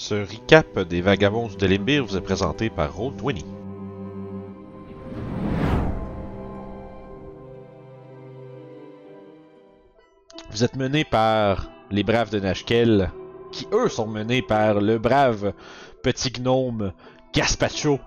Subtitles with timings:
[0.00, 3.44] Ce recap des Vagabonds de Limbir vous est présenté par Roll20.
[10.52, 13.10] Vous êtes mené par les braves de Nashkel,
[13.50, 15.52] qui eux sont menés par le brave
[16.04, 16.92] petit gnome
[17.34, 17.98] Gaspacho.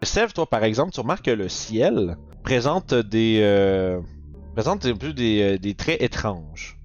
[0.00, 4.00] Sève, toi par exemple, tu remarques que le ciel présente des euh,
[4.54, 6.78] présente un peu des, euh, des traits étranges.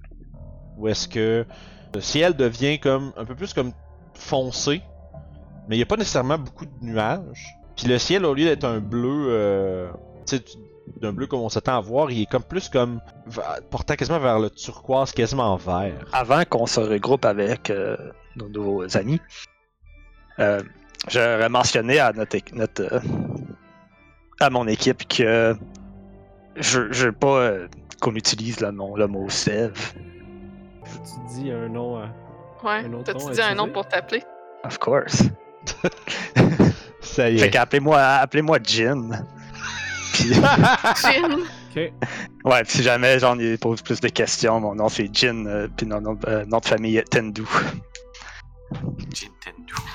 [0.78, 1.46] Où est-ce que
[1.94, 3.72] le ciel devient comme un peu plus comme
[4.18, 4.82] foncé,
[5.68, 7.56] mais il n'y a pas nécessairement beaucoup de nuages.
[7.76, 9.88] Puis le ciel, au lieu d'être un bleu, euh,
[10.26, 10.44] tu sais,
[11.00, 14.18] d'un bleu comme on s'attend à voir, il est comme plus comme va- portant quasiment
[14.18, 16.06] vers le turquoise, quasiment vert.
[16.12, 17.96] Avant qu'on se regroupe avec euh,
[18.36, 19.20] nos nouveaux amis,
[20.40, 20.62] euh,
[21.08, 23.00] j'aurais mentionné à notre, euh,
[24.40, 25.54] à mon équipe que
[26.56, 27.68] je je veux pas euh,
[28.00, 29.92] qu'on utilise le, nom, le mot sève.
[30.84, 32.02] Tu dis un nom.
[32.62, 32.84] Ouais.
[33.04, 34.22] T'as-tu dit un nom pour t'appeler?
[34.64, 35.24] Of course.
[37.00, 37.50] Ça y Fait est.
[37.50, 39.10] qu'appelez-moi appelez-moi Jin.
[40.14, 40.42] Puis, Jin.
[41.70, 41.92] Ok.
[42.44, 45.68] ouais, puis si jamais j'en ai pose plus de questions, mon nom c'est Jin, euh,
[45.76, 47.44] puis mon nom, euh, nom de famille est Tendu.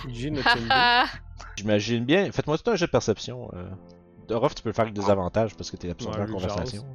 [0.07, 0.67] Jin et Timbu.
[0.69, 1.05] Haha.
[1.57, 2.31] J'imagine bien.
[2.31, 3.49] Faites-moi tout un jeu de perception.
[3.53, 3.63] Euh...
[4.27, 6.85] Dorof, tu peux le faire avec des avantages parce que t'es absent de la conversation.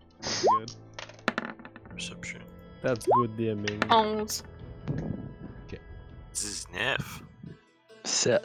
[1.91, 2.39] Perception.
[2.83, 3.81] That's good DMing.
[3.91, 4.45] 11.
[6.41, 7.23] 19.
[8.05, 8.43] 7.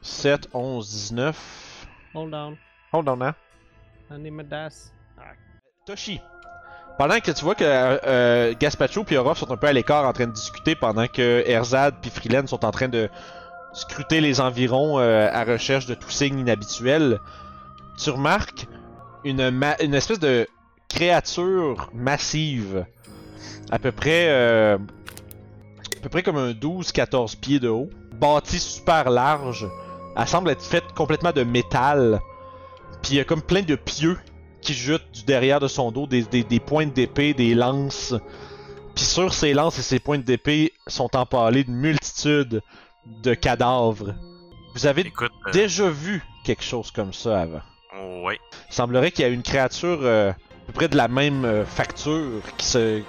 [0.00, 1.86] 7, 11, 19.
[2.14, 2.56] Hold down.
[2.92, 3.34] Hold on, hein.
[4.10, 4.92] I need my dice.
[5.86, 6.20] Toshi.
[6.98, 10.04] Pendant que tu vois que euh, euh, Gaspacho et Orof sont un peu à l'écart
[10.04, 13.08] en train de discuter pendant que Erzad puis Freeland sont en train de
[13.72, 17.20] scruter les environs euh, à recherche de tout signe inhabituel,
[18.02, 18.66] tu remarques
[19.24, 20.48] une, ma- une espèce de
[20.88, 22.84] créature massive,
[23.70, 24.78] à peu près, euh,
[26.08, 29.68] peu près comme un 12-14 pieds de haut, bâtie super large.
[30.16, 32.20] Elle semble être faite complètement de métal,
[33.02, 34.18] puis il y a comme plein de pieux
[34.62, 38.14] qui jute du derrière de son dos des, des, des pointes d'épée, des lances.
[38.94, 42.62] Puis sur ces lances et ces pointes d'épée sont empalées une multitude
[43.22, 44.14] de cadavres.
[44.74, 47.60] Vous avez Écoute, euh, déjà vu quelque chose comme ça avant?
[48.24, 48.38] ouais.
[48.70, 50.34] Il semblerait qu'il y a une créature euh, à
[50.66, 53.02] peu près de la même euh, facture qui se,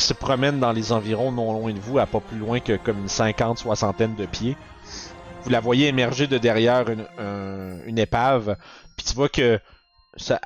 [0.00, 2.98] se promène dans les environs non loin de vous, à pas plus loin que comme
[2.98, 4.56] une cinquante, soixantaine de pieds.
[5.44, 8.56] Vous la voyez émerger de derrière une, un- une épave,
[8.96, 9.60] puis tu vois que
[10.16, 10.40] ça,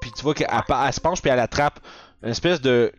[0.00, 0.48] puis tu vois qu'elle
[0.92, 1.80] se penche puis elle attrape
[2.22, 2.92] une espèce de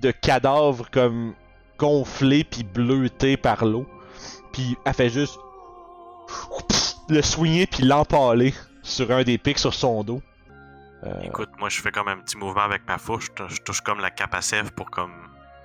[0.00, 1.34] de cadavre comme
[1.78, 3.86] gonflé puis bleuté par l'eau.
[4.52, 5.38] Puis elle fait juste
[7.08, 10.20] le soigner puis l'empaler sur un des pics sur son dos.
[11.04, 13.26] Euh, Écoute, moi je fais comme un petit mouvement avec ma fourche.
[13.26, 15.12] Je touche- je touche comme la cape à sève pour comme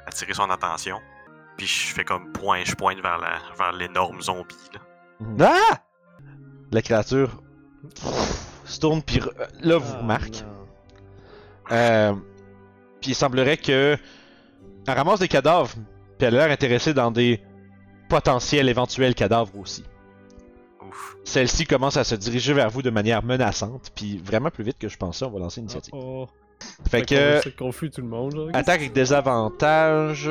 [0.07, 0.99] attirer son attention.
[1.57, 4.79] Puis je fais comme point, je pointe vers la vers l'énorme zombie là.
[5.71, 5.77] Ah!
[6.71, 7.41] la créature
[8.65, 9.31] se tourne puis re-
[9.61, 10.41] là vous Ah, remarquez.
[10.41, 10.67] non.
[11.71, 12.13] Euh,
[13.01, 13.97] puis il semblerait que
[14.87, 15.71] elle ramasse des cadavres,
[16.17, 17.41] puis elle a l'air intéressée dans des
[18.09, 19.83] potentiels éventuels cadavres aussi.
[21.23, 24.87] Celle-ci commence à se diriger vers vous de manière menaçante, puis vraiment plus vite que
[24.87, 25.93] je pensais, on va lancer l'initiative.
[25.95, 26.27] Oh.
[26.89, 28.33] Fait qu'on que C'est confus tout le monde.
[28.33, 28.49] Genre.
[28.53, 30.29] attaque avec des avantages.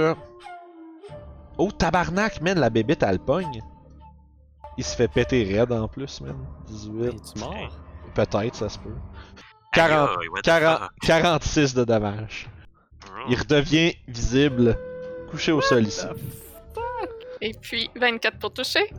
[1.58, 3.62] Oh tabarnak, man, la bébête elle pogne.
[4.78, 6.36] Il se fait péter raide en plus, man.
[6.68, 7.06] 18.
[7.06, 7.78] Es-tu mort?
[8.14, 8.90] Peut-être, ça se peut.
[8.90, 10.90] Aïe, 40, aïe, what the 40, fuck?
[11.06, 12.50] 46 de dommages.
[13.04, 13.20] Oh.
[13.30, 14.78] Il redevient visible,
[15.30, 16.06] couché au sol ici.
[17.40, 18.90] Et puis 24 pour toucher.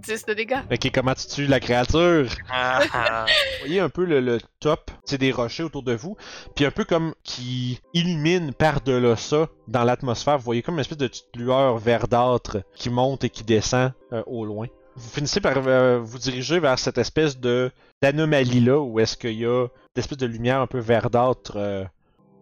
[0.00, 0.60] 10 de dégâts.
[0.70, 2.28] Ok, comment tu tues la créature?
[2.50, 3.26] Ah, ah.
[3.26, 6.16] Vous voyez un peu le, le top, c'est des rochers autour de vous,
[6.54, 10.38] puis un peu comme qui illumine par-delà ça dans l'atmosphère.
[10.38, 14.22] Vous voyez comme une espèce de petite lueur verdâtre qui monte et qui descend euh,
[14.26, 14.66] au loin.
[14.96, 17.70] Vous finissez par euh, vous diriger vers cette espèce de
[18.02, 21.84] d'anomalie là où est-ce qu'il y a une espèce de lumière un peu verdâtre euh,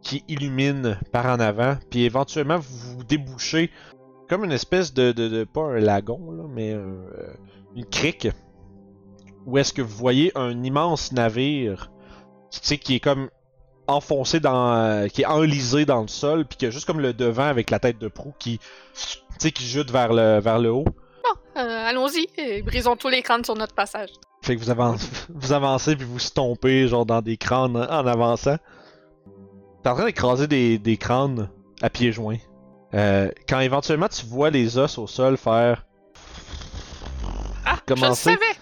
[0.03, 3.71] qui illumine par en avant, puis éventuellement vous vous débouchez
[4.29, 7.07] comme une espèce de, de, de- pas un lagon là, mais euh,
[7.75, 8.29] une crique
[9.47, 11.91] où est-ce que vous voyez un immense navire
[12.51, 13.29] tu sais, qui est comme
[13.87, 14.73] enfoncé dans.
[14.75, 17.71] euh, qui est enlisé dans le sol, puis qui a juste comme le devant avec
[17.71, 18.59] la tête de proue qui.
[18.59, 20.85] tu sais, qui jute vers le, vers le haut.
[20.85, 24.11] Bon, euh, allons-y et brisons tous les crânes sur notre passage.
[24.43, 28.57] Fait que vous, avancez, vous avancez puis vous stompez genre dans des crânes en avançant.
[29.83, 31.51] T'es en train d'écraser des, des crânes
[31.83, 32.39] à pieds joints.
[32.95, 35.85] Euh, quand éventuellement tu vois les os au sol faire.
[37.67, 38.23] Ah, je le Commencez.
[38.31, 38.57] savais!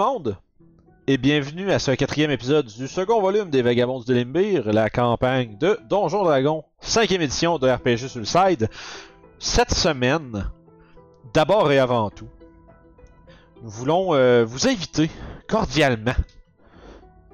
[0.00, 0.38] Monde
[1.06, 5.58] et bienvenue à ce quatrième épisode du second volume des Vagabonds du Limbir, la campagne
[5.58, 8.70] de Donjon Dragon, cinquième édition de RPG sur le side.
[9.38, 10.50] Cette semaine,
[11.34, 12.30] d'abord et avant tout,
[13.62, 15.10] nous voulons euh, vous inviter
[15.46, 16.16] cordialement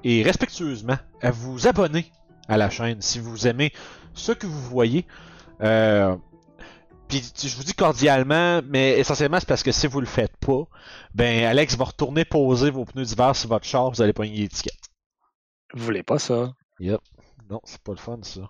[0.03, 2.11] et respectueusement à vous abonner
[2.49, 3.71] à la chaîne si vous aimez
[4.13, 5.05] ce que vous voyez.
[5.61, 6.17] Euh,
[7.07, 10.63] puis je vous dis cordialement, mais essentiellement c'est parce que si vous le faites pas,
[11.13, 14.73] ben Alex va retourner poser vos pneus d'hiver sur votre char, vous allez pogner l'étiquette.
[15.73, 16.53] Vous voulez pas ça?
[16.79, 17.01] Yep.
[17.49, 18.49] Non, c'est pas le fun ça.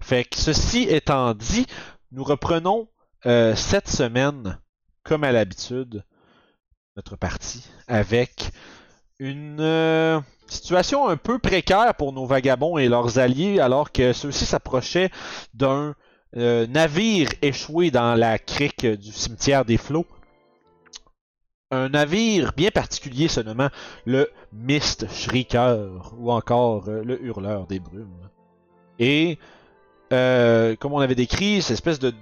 [0.00, 1.66] Fait que ceci étant dit,
[2.12, 2.88] nous reprenons
[3.26, 4.58] euh, cette semaine,
[5.02, 6.04] comme à l'habitude,
[6.96, 8.50] notre partie avec
[9.18, 14.46] une euh, situation un peu précaire pour nos vagabonds et leurs alliés, alors que ceux-ci
[14.46, 15.10] s'approchaient
[15.54, 15.94] d'un
[16.36, 20.06] euh, navire échoué dans la crique du cimetière des flots.
[21.70, 23.68] Un navire bien particulier se nommant
[24.04, 28.28] le Mist Shrieker ou encore euh, le Hurleur des Brumes.
[28.98, 29.38] Et
[30.12, 32.12] euh, comme on avait décrit, cette espèce de,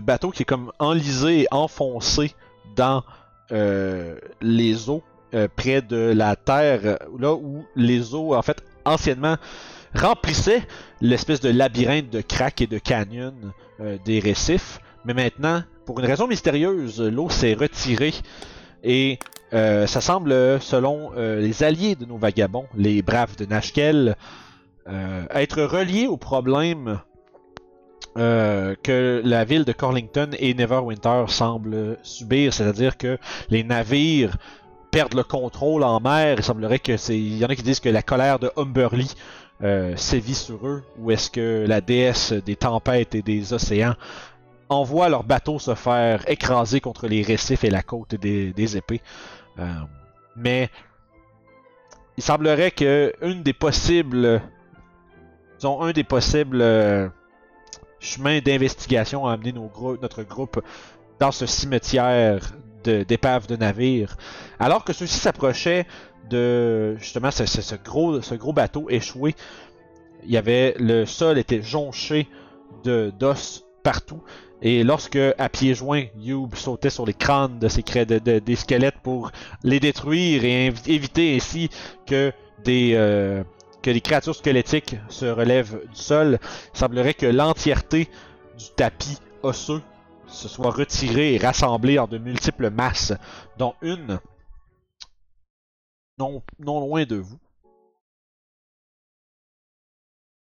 [0.00, 2.34] bateau qui est comme enlisé enfoncé
[2.74, 3.02] dans
[3.50, 5.04] les eaux
[5.54, 9.36] près de la terre, là où les eaux en fait anciennement
[9.96, 10.62] remplissaient
[11.00, 13.34] l'espèce de labyrinthe de craques et de canyons
[13.80, 14.80] euh, des récifs.
[15.04, 18.14] Mais maintenant, pour une raison mystérieuse, l'eau s'est retirée
[18.82, 19.18] et
[19.52, 24.16] euh, ça semble, selon euh, les alliés de nos vagabonds, les braves de Nashkel,
[25.34, 27.00] être relié au problème
[28.14, 34.36] que la ville de Corlington et Neverwinter semblent subir, c'est-à-dire que les navires
[34.92, 36.36] perdent le contrôle en mer.
[36.38, 39.10] Il semblerait que c'est, il y en a qui disent que la colère de Humberly
[39.62, 43.94] euh, sévit sur eux, ou est-ce que la déesse des tempêtes et des océans
[44.68, 49.00] envoie leurs bateaux se faire écraser contre les récifs et la côte des, épées?
[49.58, 49.64] Euh,
[50.34, 50.68] mais
[52.16, 54.40] il semblerait que une des possibles,
[56.60, 57.08] euh,
[57.98, 60.62] chemins d'investigation nos grou- notre groupe
[61.18, 62.52] dans ce cimetière
[62.84, 64.16] d'épaves de, navires,
[64.60, 65.86] alors que ceux-ci s'approchaient
[66.28, 69.34] de justement ce, gros, bateau échoué.
[70.24, 72.28] Il y avait le sol était jonché
[72.84, 74.22] de d'os partout.
[74.62, 79.30] Et lorsque, à pieds joints, Youb sautait sur les crânes de ces des squelettes pour
[79.62, 81.68] les détruire et éviter ainsi
[82.06, 82.32] que
[82.64, 83.44] des euh,
[83.82, 86.40] que les créatures squelettiques se relèvent du sol,
[86.74, 88.08] il semblerait que l'entièreté
[88.58, 89.82] du tapis osseux
[90.26, 93.12] se soit retirée et rassemblée en de multiples masses,
[93.58, 94.18] dont une
[96.18, 97.38] non, non loin de vous.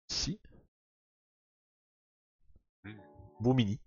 [0.09, 0.39] Ici.
[3.39, 3.79] Bomini.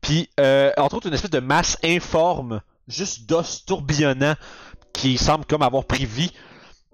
[0.00, 4.34] Puis, euh, entre autres, une espèce de masse informe, juste d'os tourbillonnant,
[4.92, 6.32] qui semble comme avoir pris vie,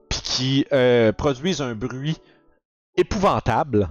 [0.09, 2.17] puis qui euh, produisent un bruit
[2.97, 3.91] épouvantable.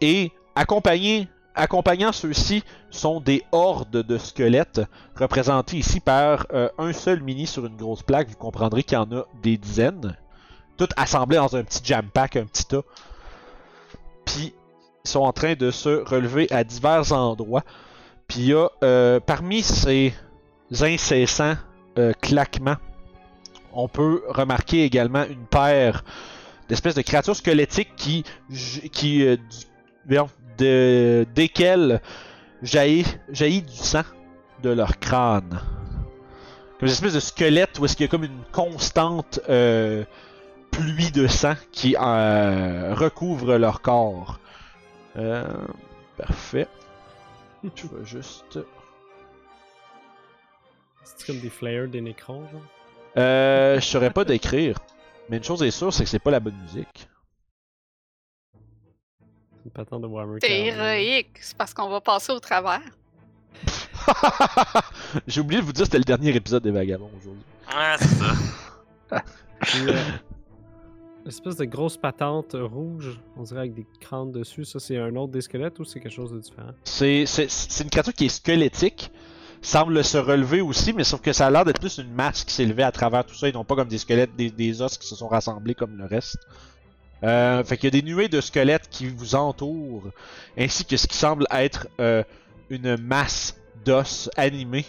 [0.00, 4.80] Et accompagné, accompagnant ceux-ci sont des hordes de squelettes,
[5.16, 8.28] représentés ici par euh, un seul mini sur une grosse plaque.
[8.28, 10.16] Vous comprendrez qu'il y en a des dizaines,
[10.76, 12.82] toutes assemblées dans un petit jam pack, un petit tas.
[14.24, 14.54] Puis,
[15.04, 17.64] ils sont en train de se relever à divers endroits.
[18.28, 20.14] Puis il y a euh, parmi ces
[20.80, 21.56] incessants
[21.98, 22.76] euh, claquements,
[23.74, 26.04] on peut remarquer également une paire
[26.68, 28.24] d'espèces de créatures squelettiques qui,
[28.92, 29.36] qui du-
[30.58, 32.00] de, desquelles
[32.62, 34.04] jaillit, jaillit du sang
[34.62, 35.60] de leur crâne.
[36.78, 40.04] Comme des espèces de squelettes où est-ce qu'il y a comme une constante euh,
[40.70, 44.40] pluie de sang qui euh, recouvre leur corps.
[45.16, 45.44] Euh,
[46.16, 46.66] parfait.
[47.62, 48.58] Je vais juste.
[51.04, 52.62] C'est comme des flares des Necrons, genre.
[53.18, 54.78] Euh, je saurais pas décrire.
[55.28, 57.08] Mais une chose est sûre, c'est que c'est pas la bonne musique.
[59.62, 60.66] C'est une patente de Warhammer C'est 40.
[60.66, 61.30] héroïque.
[61.40, 62.80] C'est parce qu'on va passer au travers.
[65.26, 67.42] J'ai oublié de vous dire que c'était le dernier épisode des Vagabonds aujourd'hui.
[67.68, 69.22] Ouais, c'est ça.
[69.60, 70.02] Puis, euh,
[71.24, 75.30] L'espèce de grosse patente rouge, on dirait avec des crânes dessus, ça c'est un autre
[75.30, 76.72] des squelettes ou c'est quelque chose de différent?
[76.82, 79.12] C'est c'est- c'est une créature qui est squelettique,
[79.60, 82.52] semble se relever aussi, mais sauf que ça a l'air d'être plus une masse qui
[82.52, 84.98] s'est levée à travers tout ça et non pas comme des squelettes, des, des os
[84.98, 86.38] qui se sont rassemblés comme le reste.
[87.24, 90.04] Euh, fait qu'il y a des nuées de squelettes qui vous entourent,
[90.58, 92.24] ainsi que ce qui semble être euh,
[92.68, 94.86] une masse d'os animés.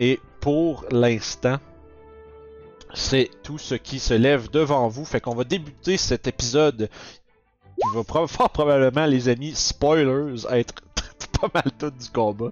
[0.00, 1.58] Et pour l'instant,
[2.94, 5.04] c'est tout ce qui se lève devant vous.
[5.04, 6.88] Fait qu'on va débuter cet épisode
[7.76, 10.74] qui va fort probablement, les amis, spoilers, être
[11.40, 12.50] pas mal tout du combat.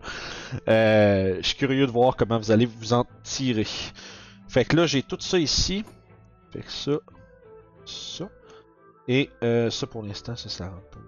[0.68, 3.66] Euh, je suis curieux de voir comment vous allez vous en tirer.
[4.48, 5.84] Fait que là, j'ai tout ça ici.
[6.52, 6.92] Fait que ça,
[7.92, 8.28] ça.
[9.08, 10.98] Et euh, ça pour l'instant, ça, ça rentre pas.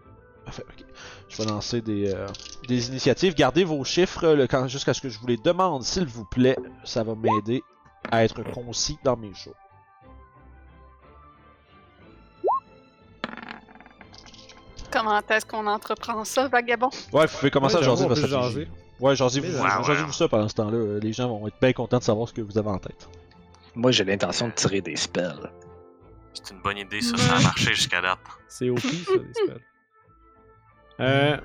[0.44, 0.84] Parfait, ok.
[1.28, 2.26] Je vais lancer des, euh,
[2.68, 3.34] des initiatives.
[3.34, 6.56] Gardez vos chiffres quand- jusqu'à ce que je vous les demande, s'il vous plaît.
[6.84, 7.62] Ça va m'aider
[8.10, 9.54] à être concis dans mes shows.
[14.90, 16.90] Comment est-ce qu'on entreprend ça, vagabond?
[17.12, 18.54] Ouais, vous pouvez commencer Ouais, à jaser votre peut stratégie.
[18.54, 18.60] jaser.
[18.60, 18.68] Ouais,
[19.00, 19.16] Ouais, ouais.
[19.16, 20.76] jasez-vous ça pendant ce temps-là.
[20.76, 23.08] Euh, Les gens vont être bien contents de savoir ce que vous avez en tête.
[23.74, 25.50] Moi, j'ai l'intention de tirer des spells.
[26.34, 28.18] C'est une bonne idée, ça, ça a marché jusqu'à date.
[28.48, 29.60] C'est OP, ça, les spells.
[31.00, 31.36] Euh,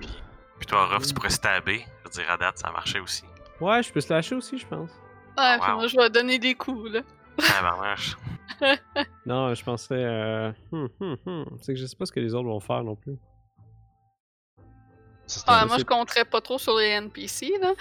[0.58, 1.86] Puis toi, Ruff, tu pourrais stabber.
[2.00, 3.24] Je veux dire, à date, ça a marché aussi.
[3.62, 4.90] ouais, je peux se lâcher aussi, je pense.
[5.38, 5.62] Ouais, wow.
[5.62, 7.02] puis moi, je vais donner des coups, là.
[7.42, 8.18] Ah, ben, wesh.
[9.26, 10.04] Non, je penserais.
[10.04, 10.52] Euh...
[10.72, 11.46] hum, hum, hum.
[11.62, 13.18] C'est que je sais pas ce que les autres vont faire non plus.
[15.28, 17.74] Ça, Ah, moi, je compterais pas trop sur les NPC, là.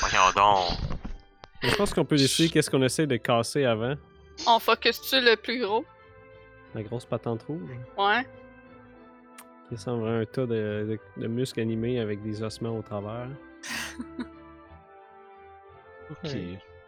[0.00, 0.78] Voyons donc.
[1.62, 3.94] Je pense qu'on peut décider qu'est-ce qu'on essaie de casser avant.
[4.46, 5.84] On focus-tu le plus gros?
[6.74, 7.70] La grosse patente rouge.
[7.98, 8.26] Ouais.
[9.68, 13.28] Qui semble un tas de, de- de muscles animés avec des ossements au travers.
[16.10, 16.30] Ok.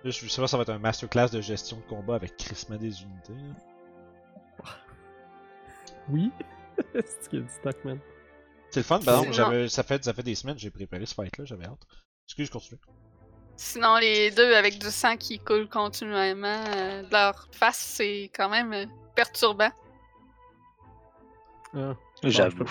[0.05, 3.03] Je sais pas, ça va être un masterclass de gestion de combat avec crissement des
[3.03, 3.35] unités.
[6.09, 6.33] Oui.
[6.95, 8.01] C'est qu'il y a du stock, man.
[8.71, 10.71] C'est le fun, par exemple, Sinon- j'avais, ça, fait, ça fait des semaines que j'ai
[10.73, 11.87] préparé ce fight-là, j'avais hâte.
[12.27, 12.81] Excuse, je continue.
[13.65, 18.49] Sinon, les deux avec du sang qui coule continuellement euh, de leur face, c'est quand
[18.49, 19.71] même euh, perturbant.
[21.75, 21.95] Ah.
[22.25, 22.65] J'avoue.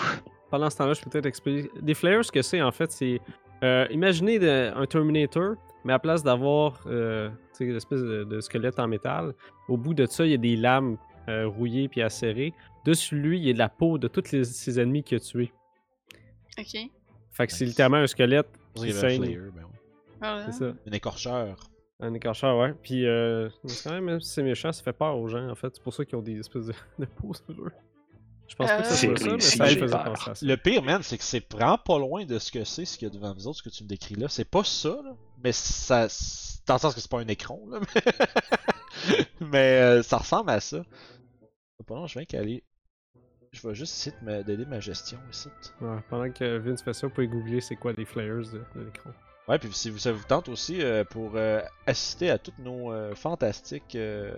[0.50, 1.70] Pendant ce temps-là, je peux peut-être expliquer.
[1.80, 3.20] Des flares, ce que c'est en fait, c'est.
[3.64, 8.24] euh, imaginez de- un Terminator, mais à place d'avoir euh, tu sais, une espèce de,
[8.24, 9.34] de squelette en métal,
[9.68, 12.52] au bout de ça, il y a des lames euh, rouillées puis acérées.
[12.84, 15.20] Dessus lui, il y a de la peau de tous les- ses ennemis qu'il a
[15.20, 15.52] tués.
[16.58, 16.76] Ok.
[17.32, 17.70] Fait que c'est Nice.
[17.70, 19.20] littéralement un squelette qui saigne.
[19.54, 19.71] Ben ouais.
[20.22, 20.46] Voilà.
[20.46, 20.72] C'est ça.
[20.86, 21.56] Un écorcheur.
[22.00, 22.74] Un écorcheur, ouais.
[22.82, 25.54] Puis, euh, c'est quand même, même si c'est méchant, ça fait peur aux gens, en
[25.54, 25.70] fait.
[25.74, 27.72] C'est pour ça qu'ils ont des espèces de, de peau sur eux.
[28.48, 30.46] Je pense pas que ça C'est soit ça, mais ça faisait penser à ça.
[30.46, 33.08] Le pire, man, c'est que c'est vraiment pas loin de ce que c'est, ce qu'il
[33.08, 34.28] y a devant vous autres, ce que tu me décris là.
[34.28, 35.14] C'est pas ça, là.
[35.42, 36.08] Mais ça.
[36.66, 37.80] Dans le sens que c'est pas un écran, là.
[39.08, 40.84] Mais, mais, euh, ça ressemble à ça.
[41.78, 42.62] C'est Pas long, je viens qu'aller.
[43.52, 45.48] Je vais juste essayer de d'aider ma gestion ici.
[45.80, 48.84] Ouais, pendant que Vince fait ça, vous pouvez googler c'est quoi des flares de, de
[48.84, 49.10] l'écran.
[49.48, 52.92] Ouais, puis si vous- ça vous tente aussi euh, pour euh, assister à tous nos
[52.92, 54.34] euh, fantastiques euh,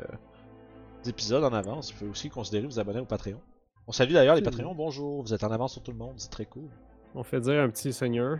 [1.06, 3.40] épisodes en avance, vous pouvez aussi considérer vous abonner au Patreon.
[3.86, 4.42] On salue d'ailleurs les.
[4.42, 6.70] Patreons, bonjour, vous êtes en avance sur tout le monde, c'est très cool.
[7.14, 8.38] On fait dire un petit seigneur.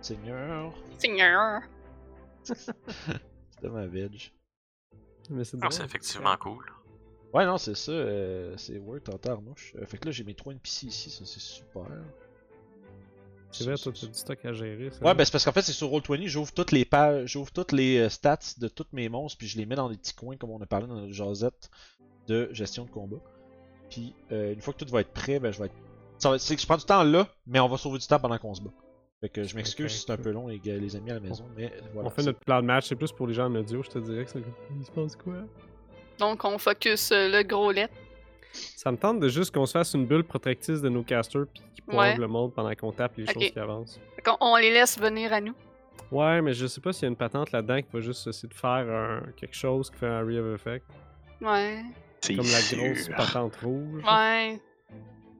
[0.00, 1.62] Seigneur, Seigneur.
[2.44, 4.32] c'était ma veg.
[5.30, 6.64] Mais c'est Ah, c'est effectivement cool.
[7.34, 9.74] Ouais, non, c'est ça, euh, c'est Word en.
[9.76, 11.82] Euh, fait que là, j'ai mes 3 NPC ici, ça c'est super.
[13.52, 14.90] C'est vrai, toi, t'as du stock à gérer.
[14.90, 15.04] Ça.
[15.04, 17.72] Ouais, ben c'est parce qu'en fait, c'est sur Roll20, j'ouvre toutes les pages, j'ouvre toutes
[17.72, 20.36] les euh, stats de tous mes monstres, puis je les mets dans des petits coins,
[20.36, 21.70] comme on a parlé dans notre jasette
[22.28, 23.16] de gestion de combat.
[23.90, 25.74] Puis euh, une fois que tout va être prêt, ben je vais être.
[26.18, 28.18] Ça va- C'est que je prends du temps là, mais on va sauver du temps
[28.18, 28.70] pendant qu'on se bat.
[29.20, 31.20] Fait que je m'excuse si c'est un peu long, les, gars- les amis à la
[31.20, 32.08] maison, mais voilà.
[32.08, 33.98] on fait notre plan de match, c'est plus pour les gens en audio, je te
[33.98, 34.42] dirais que c'est.
[34.78, 35.34] Il se passe quoi?
[36.18, 37.88] Donc, on focus euh, le gros lait.
[38.76, 41.62] Ça me tente de juste qu'on se fasse une bulle protectrice de nos casters puis
[41.74, 42.16] qui poivent Ouais.
[42.16, 44.00] le monde pendant qu'on tape les choses qui avancent.
[44.16, 45.54] Fait qu'on- on les laisse venir à nous.
[46.12, 48.48] Ouais, mais je sais pas s'il y a une patente là-dedans qui va juste essayer
[48.48, 50.84] de faire un- quelque chose qui fait un re effect.
[51.40, 51.82] Ouais.
[52.20, 52.78] C'est Comme la sûr.
[52.78, 54.02] grosse patente rouge.
[54.04, 54.60] Ouais.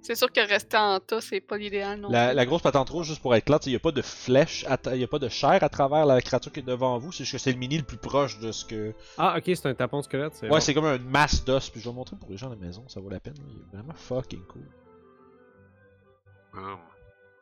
[0.06, 2.36] C'est sûr que rester en tas, c'est pas l'idéal non La, plus.
[2.36, 4.92] la grosse patente rouge, juste pour être clair, il n'y a pas de flèche, il
[4.98, 7.32] n'y a pas de chair à travers la créature qui est devant vous, c'est juste
[7.32, 8.94] que c'est le mini le plus proche de ce que.
[9.18, 10.34] Ah, ok, c'est un tapon squelette.
[10.34, 10.60] C'est Ouais, bon.
[10.60, 12.56] c'est comme une masse d'os, puis je vais le montrer pour les gens à la
[12.56, 13.34] maison, ça vaut la peine.
[13.48, 14.62] Il est vraiment fucking cool.
[16.54, 16.78] Boom.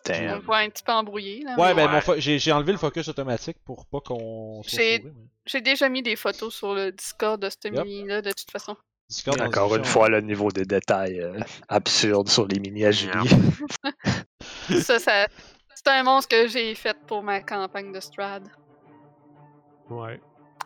[0.07, 0.41] On Damn.
[0.41, 1.43] voit un petit peu embrouillé.
[1.45, 1.93] Là, Ouais, mais ben Ouais.
[1.95, 5.29] mon fo- j'ai j'ai enlevé le focus automatique pour pas qu'on soit J'ai- fourré, mais-
[5.47, 7.85] J'ai déjà mis des photos sur le Discord de ce Yep.
[7.85, 8.77] mini-là, de toute façon.
[9.41, 13.29] Encore une fois, le niveau de détail euh, absurde sur les mini à Julie.
[14.83, 15.27] ça, ça
[15.75, 18.49] c'est un monstre que j'ai fait pour ma campagne de Strad.
[19.91, 20.21] Ouais,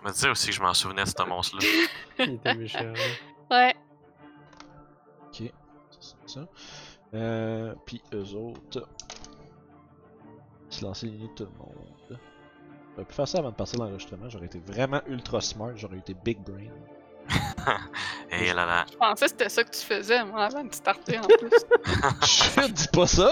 [0.05, 1.67] Me dire aussi que je m'en souvenais de ce monstre-là.
[2.21, 2.93] il était méchant.
[3.51, 3.75] Ouais.
[5.27, 5.51] Ok,
[5.91, 6.49] ça, c'est ça.
[7.15, 8.89] Euh, puis eux autres.
[10.71, 12.21] Se lancer de tout le monde.
[12.93, 16.15] J'aurais pu faire ça avant de passer l'enregistrement, j'aurais été vraiment ultra smart, j'aurais été
[16.15, 16.71] big brain.
[18.31, 18.87] Et là là.
[18.91, 21.51] Je pensais que c'était ça que tu faisais, moi, avant de starter en plus.
[22.27, 23.31] Shit, dis pas ça!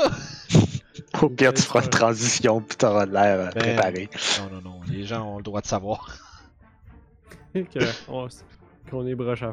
[1.21, 3.77] Au pire, tu feras une transition, puis t'auras de l'air euh, Ben.
[3.77, 4.11] préparé.
[4.41, 6.19] Non, non, non, les gens ont le droit de savoir.
[8.91, 9.53] Qu'on est broche à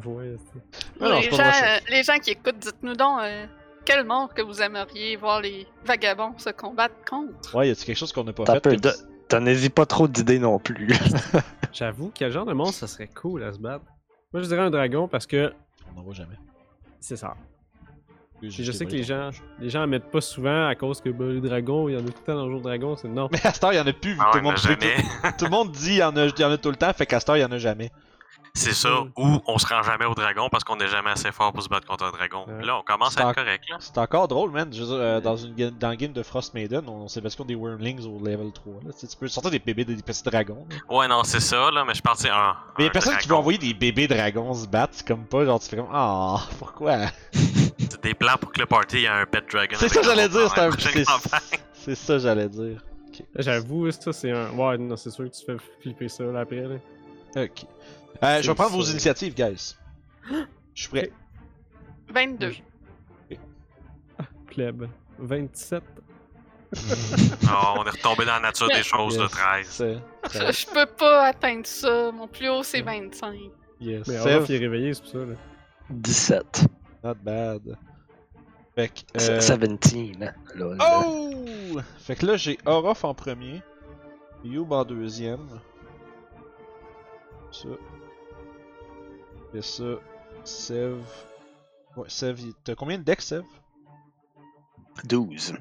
[1.00, 3.46] non, les, gens, euh, les gens qui écoutent, dites-nous donc, euh,
[3.84, 7.54] quel monstre que vous aimeriez voir les vagabonds se combattre contre?
[7.54, 8.78] Ouais, y a-tu quelque chose qu'on n'a pas fait?
[9.28, 10.92] T'en as pas trop d'idées non plus.
[11.72, 13.84] J'avoue, quel genre de monstre ça serait cool à se battre?
[14.34, 15.52] Moi, je dirais un dragon parce que
[15.92, 16.34] On n'en voit jamais.
[16.98, 17.36] c'est ça.
[18.42, 21.26] Je sais que les gens, les gens en mettent pas souvent à cause que bah,
[21.26, 23.08] les dragons, il y en a tout le temps dans le jeu de dragon, c'est
[23.08, 23.28] non.
[23.32, 25.44] Mais heure, il y en a plus, vu que Ah tout, le monde, tout, tout
[25.44, 27.10] le monde dit il y, en a, il y en a tout le temps, fait
[27.12, 27.90] heure, il y en a jamais.
[28.56, 31.52] C'est ça, ou on se rend jamais au dragon parce qu'on est jamais assez fort
[31.52, 32.46] pour se battre contre un dragon.
[32.62, 33.76] Là, on commence à en- être correct, là.
[33.80, 34.72] C'est encore drôle, man.
[34.72, 37.20] Je veux dire, euh, dans, une, dans le game de Frost Maiden, on, on s'est
[37.20, 38.74] battu contre des Wormlings au level 3.
[38.86, 38.92] Là.
[38.92, 40.64] Tu sais, tu peux sortir des bébés, des petits dragons.
[40.70, 40.96] là.
[40.96, 42.54] Ouais, non, c'est ça, là, mais je partais un.
[42.78, 45.24] Mais y a un personne qui veut envoyer des bébés dragons se battre, c'est comme
[45.26, 46.98] pas, genre tu fais comme Ah, pourquoi?
[47.32, 49.76] C'est des plans pour que le party ait un pet dragon.
[49.80, 50.68] C'est ça nous j'allais dire, c'est un.
[50.70, 51.04] prochaine
[51.72, 52.80] C'est ça j'allais dire.
[53.34, 54.50] J'avoue, ça c'est un.
[54.52, 56.60] Ouais, non, c'est sûr que tu fais flipper ça là, après.
[56.62, 56.76] Là.
[57.36, 57.64] Ok.
[58.22, 59.76] Euh, je vais prendre vos initiatives, guys.
[60.74, 61.12] Je suis prêt.
[62.08, 62.52] 22.
[64.46, 64.84] Pleb.
[65.18, 65.82] 27.
[67.44, 69.30] Non, on est retombé dans la nature des choses, Yes.
[69.30, 69.66] 13.
[69.68, 69.98] C'est-
[70.32, 72.10] Je, je peux pas atteindre ça.
[72.12, 73.38] Mon plus haut, c'est 25.
[73.80, 74.06] Yes.
[74.08, 75.18] Mais Orof, il est réveillé, c'est pour ça.
[75.18, 75.34] Là.
[75.90, 76.64] 17.
[77.04, 77.78] not bad.
[78.74, 79.00] Fait que.
[79.20, 80.34] Euh, 17.
[80.54, 80.78] Lol.
[80.80, 81.78] Oh!
[81.98, 83.62] Fait que là, j'ai Orof en premier.
[84.44, 85.48] Youb en deuxième.
[87.52, 87.68] Ça.
[89.54, 89.84] Et ça.
[90.44, 91.00] Sev.
[91.96, 93.44] Ouais, Sev, il- t'as combien de decks, Sev?
[95.04, 95.54] 12.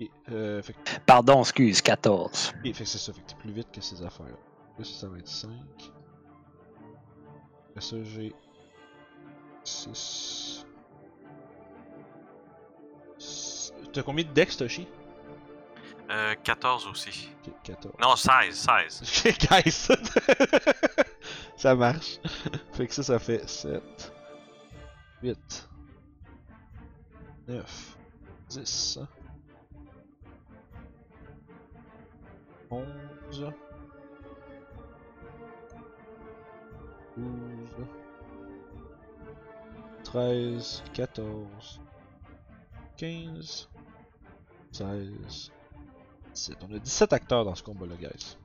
[0.00, 0.74] Et, euh, fait,
[1.06, 2.52] Pardon, excuse, 14.
[2.64, 4.26] et- fait que c'est ça, fait que t'es plus vite que ces affaires.
[4.26, 5.50] Là, ça va être 5.
[7.70, 8.34] Après ça, j'ai.
[9.62, 10.66] 6.
[13.92, 14.88] T'as combien de decks, Toshi?
[16.14, 17.28] Euh, 14 aussi.
[17.44, 17.94] Ok, 14.
[18.00, 19.36] Non, 16, 16.
[19.50, 19.88] Guys,
[21.56, 22.20] ça marche.
[22.72, 23.82] Fait que ça, ça fait 7,
[25.22, 25.68] 8,
[27.48, 27.96] 9,
[28.48, 29.00] 10,
[32.70, 32.86] 11,
[37.16, 37.26] 12,
[40.04, 41.80] 13, 14,
[42.98, 43.68] 15,
[44.70, 45.52] 16,
[46.34, 46.58] 17.
[46.70, 48.36] On a 17 acteurs dans ce combat-là, guys.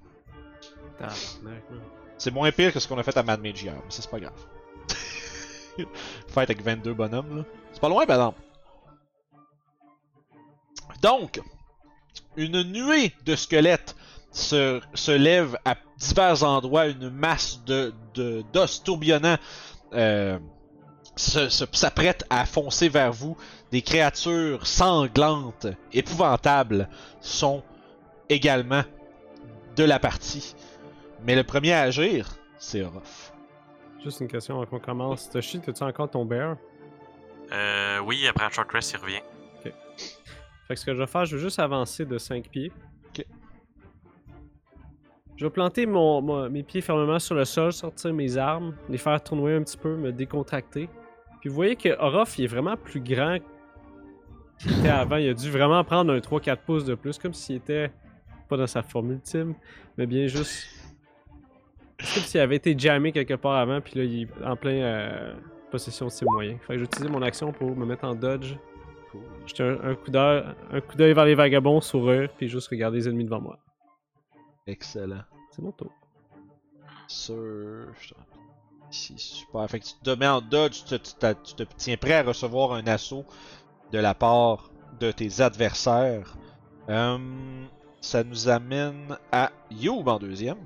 [2.17, 4.11] C'est moins pire que ce qu'on a fait à Mad Mage hier, mais ça c'est
[4.11, 4.33] pas grave.
[6.27, 7.43] Fight avec 22 bonhommes, là.
[7.71, 8.39] C'est pas loin, par exemple.
[11.01, 11.41] Donc,
[12.35, 13.95] une nuée de squelettes
[14.31, 19.37] se, se lève à divers endroits, une masse de de- d'os tourbillonnants
[19.93, 20.37] euh,
[21.15, 23.37] se- se- s'apprête à foncer vers vous.
[23.71, 26.89] Des créatures sanglantes, épouvantables,
[27.21, 27.63] sont
[28.29, 28.83] également
[29.75, 30.55] de la partie.
[31.25, 33.33] Mais le premier à agir, c'est Orof.
[34.03, 35.29] Juste une question avant qu'on commence.
[35.29, 36.55] Toshi, t'as-tu encore ton bear?
[37.51, 39.21] Euh, oui, après un short rest, il revient.
[39.63, 39.73] Fait
[40.75, 42.71] que ce que je vais faire, je vais juste avancer de 5 pieds.
[43.07, 43.25] Ok.
[45.35, 48.97] Je vais planter mon, mon- mes pieds fermement sur le sol, sortir mes armes, les
[48.97, 50.87] faire tournoyer un petit peu, me décontracter.
[51.41, 53.37] Puis vous voyez que Orof, il est vraiment plus grand
[54.59, 55.15] qu'il était avant.
[55.15, 57.91] Il a dû vraiment prendre un 3-4 pouces de plus, comme s'il était
[58.49, 59.53] pas dans sa forme ultime,
[59.97, 60.67] mais bien juste.
[61.99, 64.81] C'est comme s'il avait été jammé quelque part avant, puis là, il est en plein
[64.81, 65.33] euh,
[65.69, 66.59] possession de ses moyens.
[66.61, 68.55] Fait que j'ai utilisé mon action pour me mettre en dodge.
[69.45, 72.97] Jeter un, un coup d'œil un coup d'œil vers les vagabonds, sourire, puis juste regarder
[72.99, 73.59] les ennemis devant moi.
[74.67, 75.23] Excellent.
[75.51, 75.91] C'est mon tour.
[77.07, 78.13] Surf.
[78.91, 79.69] Ici, super.
[79.69, 82.85] Fait que tu te mets en dodge, tu te, tu tiens prêt à recevoir un
[82.87, 83.25] assaut
[83.91, 86.35] de la part de tes adversaires.
[86.87, 87.67] Hum,
[88.01, 90.57] ça nous amène à Youb en deuxième.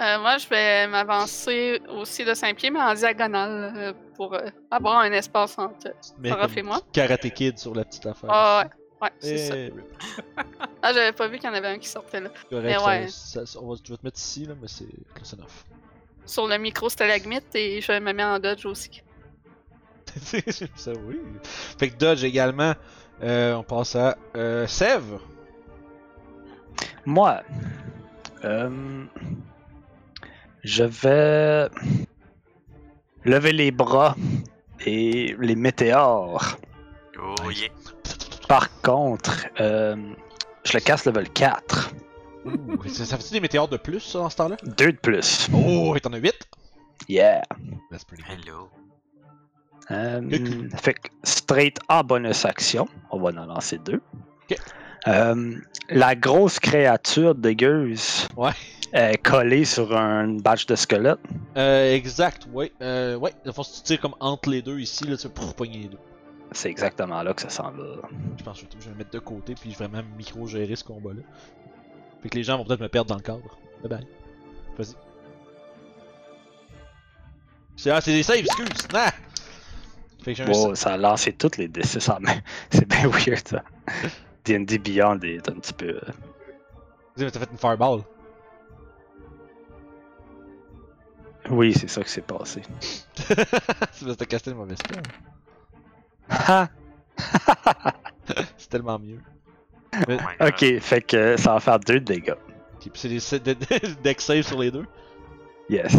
[0.00, 4.48] Euh, moi, je vais m'avancer aussi de 5 pieds, mais en diagonale, euh, pour euh,
[4.70, 5.92] avoir un espace entre.
[6.22, 6.80] Comme et moi.
[6.92, 8.30] Karate Kid sur la petite affaire.
[8.32, 8.70] Ah ouais,
[9.02, 9.56] ouais, c'est ça.
[9.56, 9.72] Eh,
[10.82, 12.30] Ah, j'avais pas vu qu'il y en avait un qui sortait là.
[12.48, 13.06] correct, Mais ça- ouais.
[13.08, 15.64] ça- ça- on va, tu vas te mettre ici, là, mais c'est close enough.
[16.24, 19.02] Sur le micro stalagmite et je me mets en dodge aussi.
[20.76, 21.20] ça, oui.
[21.78, 22.72] Fait que Dodge également.
[23.22, 24.16] On passe à
[24.66, 25.18] Sev.
[27.06, 27.42] Moi,
[28.44, 29.04] euh,
[30.62, 31.68] je vais
[33.24, 34.16] lever les bras
[34.86, 36.56] et les météores.
[37.18, 37.68] Oh yeah.
[38.48, 39.96] Par contre, euh,
[40.64, 41.92] je le casse level 4.
[42.46, 44.56] Ouh, ça, ça fait-tu des météores de plus, ça, dans ce temps-là?
[44.64, 45.48] 2 de plus.
[45.52, 46.34] Oh, et t'en as 8?
[47.08, 47.42] Yeah.
[47.90, 48.38] That's pretty good.
[48.46, 48.70] Hello.
[49.90, 54.00] Euh, fait que straight en bonus action, on va en lancer deux.
[54.44, 54.56] Ok.
[55.08, 55.54] Euh,
[55.88, 58.50] la grosse créature dégueuse Ouais.
[58.94, 61.18] euh, collé sur un badge de squelette.
[61.56, 62.72] Euh, exact, ouais.
[62.82, 65.54] Euh, ouais, de fond, si tu tires comme entre les deux ici, là, tu pour
[65.54, 65.98] pogner les deux.
[66.52, 67.84] C'est exactement là que ça s'en va.
[68.36, 71.22] Je pense que je vais me mettre de côté puis vraiment micro-gérer ce combat-là.
[72.22, 73.58] Fait que les gens vont peut-être me perdre dans le cadre.
[73.82, 74.06] Bye bye.
[74.76, 74.94] Vas-y.
[77.76, 78.68] C'est ah, c'est des saves, excuse!
[78.92, 79.10] Ah!
[80.22, 82.36] Fait que j'ai un Wow, ça a lancé toutes les D6 en main.
[82.70, 83.62] C'est bien weird ça.
[84.44, 85.88] D&D Beyond est un petit peu...
[85.88, 86.00] euh,
[87.16, 88.02] T'as fait une fireball.
[91.50, 92.62] Oui, c'est ça qui s'est passé.
[93.14, 95.02] c'est parce que t'as casté le mauvais spell.
[96.30, 96.68] Ha!
[98.56, 99.18] C'est tellement mieux.
[100.08, 100.12] Oh
[100.46, 102.30] ok, fait que ça va faire deux dégâts.
[102.30, 104.86] Ok, puis c'est des set- de- deck save sur les deux.
[105.68, 105.92] Yes.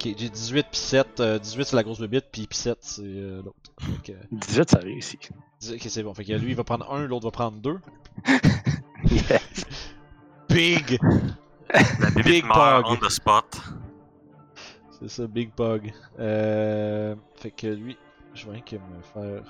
[0.00, 1.18] Ok, j'ai 18 puis 7.
[1.20, 3.56] euh, 18 c'est la grosse bébite, puis puis 7 c'est euh, l'autre.
[4.04, 5.30] Fait que, 18, ça réussit.
[5.72, 6.14] Ok, c'est bon.
[6.14, 7.78] Fait que lui il va prendre un, l'autre va prendre deux.
[9.10, 9.64] Yes.
[10.48, 10.98] Big!
[11.72, 12.92] La bébite Big meurt Pog.
[12.92, 13.60] on the spot.
[15.00, 15.92] C'est ça, Big Pog.
[16.18, 17.96] Euh, fait que lui,
[18.34, 19.42] je vais rien que me faire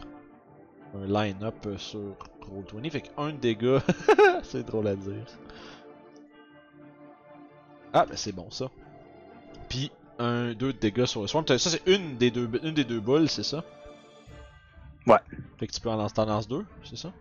[0.94, 2.90] un line-up euh, sur Roll20.
[2.90, 3.82] Fait que un dégât,
[4.42, 5.24] c'est drôle à dire.
[7.92, 8.70] Ah, ben c'est bon ça.
[9.68, 11.46] Puis un, deux de dégâts sur le swarm.
[11.46, 13.64] Ça, c'est une des deux, une des deux boules, c'est ça?
[15.06, 15.18] Ouais.
[15.58, 17.12] Fait que tu peux en lancer, lances deux, c'est ça?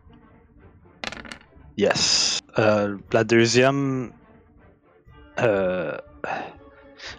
[1.78, 2.42] Yes.
[2.58, 4.12] Euh, la deuxième.
[5.40, 5.98] euh,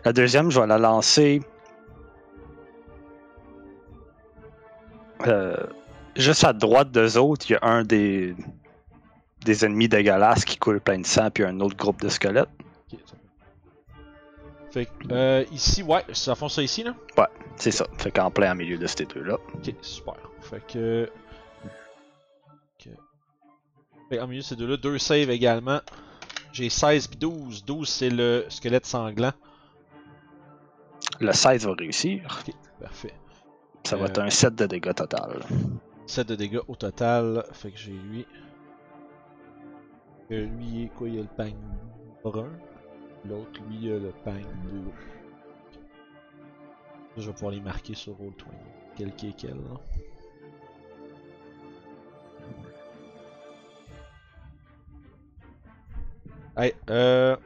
[0.04, 1.40] La deuxième, je vais la lancer.
[5.26, 5.56] Euh,
[6.16, 8.34] juste à droite d'eux autres, il y a un des.
[9.44, 12.48] des ennemis dégueulasses qui coule plein de sang, puis un autre groupe de squelettes.
[14.70, 16.94] Fait que, euh, ici, ouais, ça font ça ici, là?
[17.56, 17.86] C'est ça.
[17.98, 19.38] Fait qu'en plein milieu de ces deux-là.
[19.54, 20.14] Ok, super.
[20.40, 21.10] Fait que.
[22.78, 22.92] Ok.
[24.08, 25.80] Fait qu'en milieu de ces deux-là, deux saves également.
[26.52, 27.64] J'ai 16 puis 12.
[27.64, 29.32] 12 c'est le squelette sanglant.
[31.20, 32.22] Le 16 va réussir.
[32.46, 33.14] Ok, parfait.
[33.84, 34.08] Ça va Euh.
[34.08, 35.40] être un 7 de dégâts total.
[36.06, 37.44] 7 de dégâts au total.
[37.52, 38.26] Fait que j'ai lui.
[40.30, 41.08] Euh, lui, quoi?
[41.08, 41.56] Il a le pang
[42.22, 42.48] brun.
[43.24, 44.92] L'autre, lui, a le pang bleu.
[47.16, 48.44] Je vais pouvoir les marquer sur Roll20.
[48.96, 49.80] Quel est quel, là.
[56.56, 57.36] Hey, euh.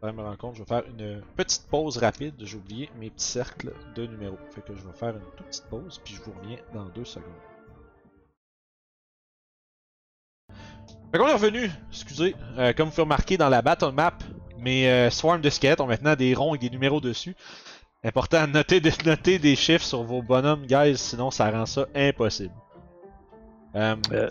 [0.00, 2.34] Je me rendre compte, je vais faire une petite pause rapide.
[2.38, 4.38] J'ai oublié mes petits cercles de numéros.
[4.52, 7.04] Fait que je vais faire une toute petite pause, puis je vous reviens dans deux
[7.04, 7.32] secondes.
[11.10, 14.12] Fait qu'on est revenu, excusez, euh, comme vous pouvez remarquer dans la battle map,
[14.58, 17.34] mes euh, swarms de squelettes ont maintenant des ronds et des numéros dessus.
[18.04, 22.54] Important, notez, de- notez des chiffres sur vos bonhommes, guys, sinon ça rend ça impossible.
[23.74, 24.28] Euh, Euh,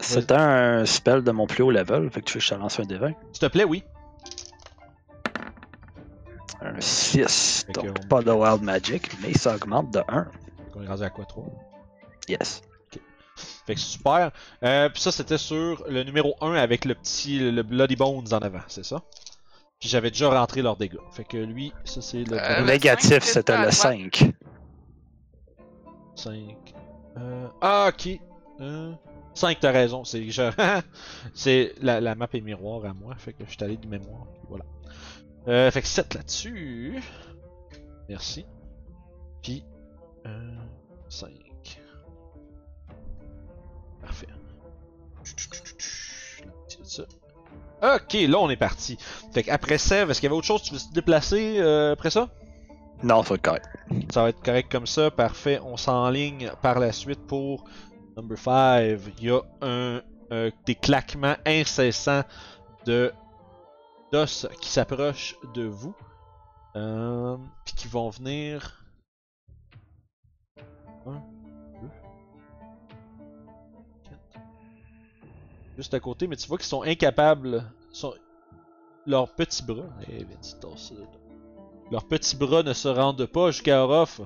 [0.00, 2.54] C'est un spell de mon plus haut level, fait que tu veux que je te
[2.58, 3.14] lance un D20.
[3.32, 3.84] S'il te plaît, oui.
[6.60, 7.64] Un 6.
[7.66, 10.26] Fait que Donc on- pas de Wild Magic, mais ça augmente de 1.
[10.74, 11.46] On est rendu à quoi 3
[12.28, 12.62] Yes.
[13.66, 14.30] Fait que super.
[14.62, 18.38] Euh, puis ça, c'était sur le numéro 1 avec le petit, le Bloody Bones en
[18.38, 19.00] avant, c'est ça?
[19.84, 20.96] Puis j'avais déjà rentré leurs dégâts.
[21.10, 23.74] Fait que lui, ça c'est le Euh, Négatif, c'était le droite.
[23.74, 24.32] 5.
[26.14, 26.74] 5.
[27.18, 27.48] Euh...
[27.60, 28.18] Ah, ok.
[28.62, 28.94] Euh...
[29.34, 30.02] 5, t'as raison.
[30.02, 30.50] C'est je...
[31.34, 33.14] c'est la, la map est miroir à moi.
[33.18, 34.26] Fait que je suis allé de mémoire.
[34.48, 34.64] Voilà.
[35.48, 37.02] Euh, fait que 7 là-dessus.
[38.08, 38.46] Merci.
[39.42, 39.66] Puis.
[40.24, 40.54] Euh...
[41.10, 41.28] 5.
[44.00, 44.28] Parfait.
[45.24, 45.63] C'est ça.
[47.84, 48.96] Ok, là on est parti.
[49.32, 50.62] Fait qu'après Sèvres, est-ce qu'il y avait autre chose?
[50.62, 52.30] Tu veux te déplacer euh, après ça?
[53.02, 53.68] Non, faut être correct.
[54.10, 55.60] Ça va être correct comme ça, parfait.
[55.62, 57.64] On s'enligne par la suite pour
[58.16, 58.98] number 5.
[59.18, 60.00] Il y a un,
[60.32, 62.22] euh, des claquements incessants
[62.86, 63.12] de
[64.12, 65.94] d'os qui s'approchent de vous.
[66.76, 68.84] Euh, puis qui vont venir.
[71.06, 71.22] Un,
[75.76, 77.64] Juste à côté, mais tu vois qu'ils sont incapables.
[77.92, 78.14] Sont...
[79.06, 79.84] Leurs petits bras.
[80.08, 80.24] Eh.
[81.90, 84.20] Leurs petits bras ne se rendent pas jusqu'à Orof.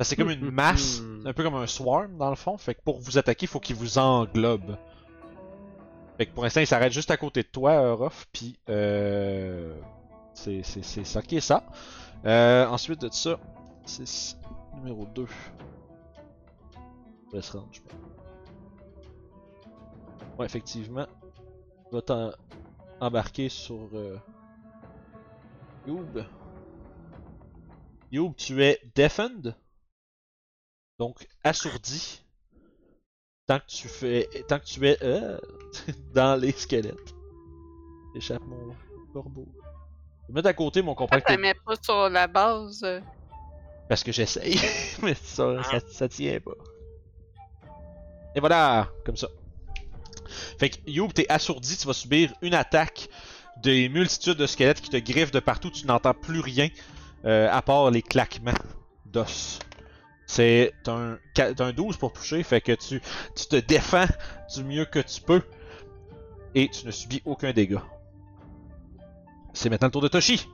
[0.00, 2.56] C'est comme une masse, un peu comme un swarm dans le fond.
[2.56, 4.76] Fait que pour vous attaquer, il faut qu'il vous englobe.
[6.16, 8.26] Fait que pour l'instant, il s'arrête juste à côté de toi, Orof.
[8.32, 9.74] Puis euh,
[10.34, 11.64] c'est ça qui est ça.
[12.24, 13.38] Euh, ensuite de ça,
[13.84, 14.36] c'est
[14.74, 15.26] numéro 2.
[17.30, 18.11] Je vais se rendre, je pense.
[20.38, 21.06] Ouais, effectivement.
[21.90, 22.32] Vas t'en-
[23.00, 24.18] embarquer sur euh,
[25.86, 26.24] Youb.
[28.10, 29.54] Youb, tu es deafened.
[30.98, 32.22] Donc assourdi.
[33.46, 34.28] Tant que tu fais.
[34.48, 35.38] Tant que tu es euh,
[36.14, 37.14] dans les squelettes.
[38.14, 38.74] Échappe mon
[39.12, 39.46] corbeau.
[40.28, 42.86] Mettre à côté mon compact tu mets pas sur la base?
[43.88, 44.56] parce que j'essaye,
[45.02, 46.52] mais ça, ça, ça tient pas.
[48.34, 49.28] Et voilà, comme ça.
[50.58, 53.08] Fait que Youb, t'es assourdi, tu vas subir une attaque
[53.62, 56.68] des multitudes de squelettes qui te griffent de partout, tu n'entends plus rien
[57.24, 58.52] euh, à part les claquements
[59.06, 59.58] d'os.
[60.26, 63.00] C'est un, qua- t'as un 12 pour toucher, fait que tu,
[63.36, 64.06] tu te défends
[64.54, 65.42] du mieux que tu peux
[66.54, 67.82] et tu ne subis aucun dégât.
[69.52, 70.48] C'est maintenant le tour de Toshi.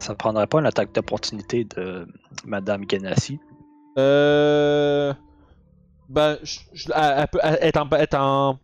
[0.00, 2.08] Ça prendrait pas une attaque d'opportunité de
[2.44, 3.38] Madame Ganassi?
[3.98, 5.14] Euh.
[6.08, 8.58] Ben, je- je- elle, peut elle- en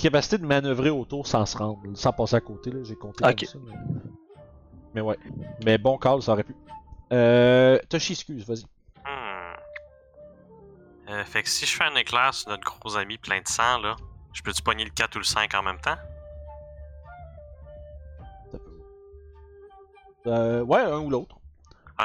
[0.00, 3.46] capacité de manœuvrer autour sans se rendre, sans passer à côté, là, j'ai compté Ok.
[3.46, 3.58] comme ça.
[3.66, 4.00] Mais...
[4.94, 5.18] mais ouais.
[5.64, 6.54] Mais bon call, ça aurait pu.
[7.12, 7.78] Euh.
[7.88, 8.64] Toshi, excuse, vas-y.
[9.04, 9.56] Hmm.
[11.10, 13.78] Euh, fait que si je fais un éclair sur notre gros ami plein de sang,
[13.80, 13.96] là,
[14.32, 15.96] je peux-tu pogner le 4 ou le 5 en même temps?
[20.26, 21.39] Euh, ouais, un ou l'autre.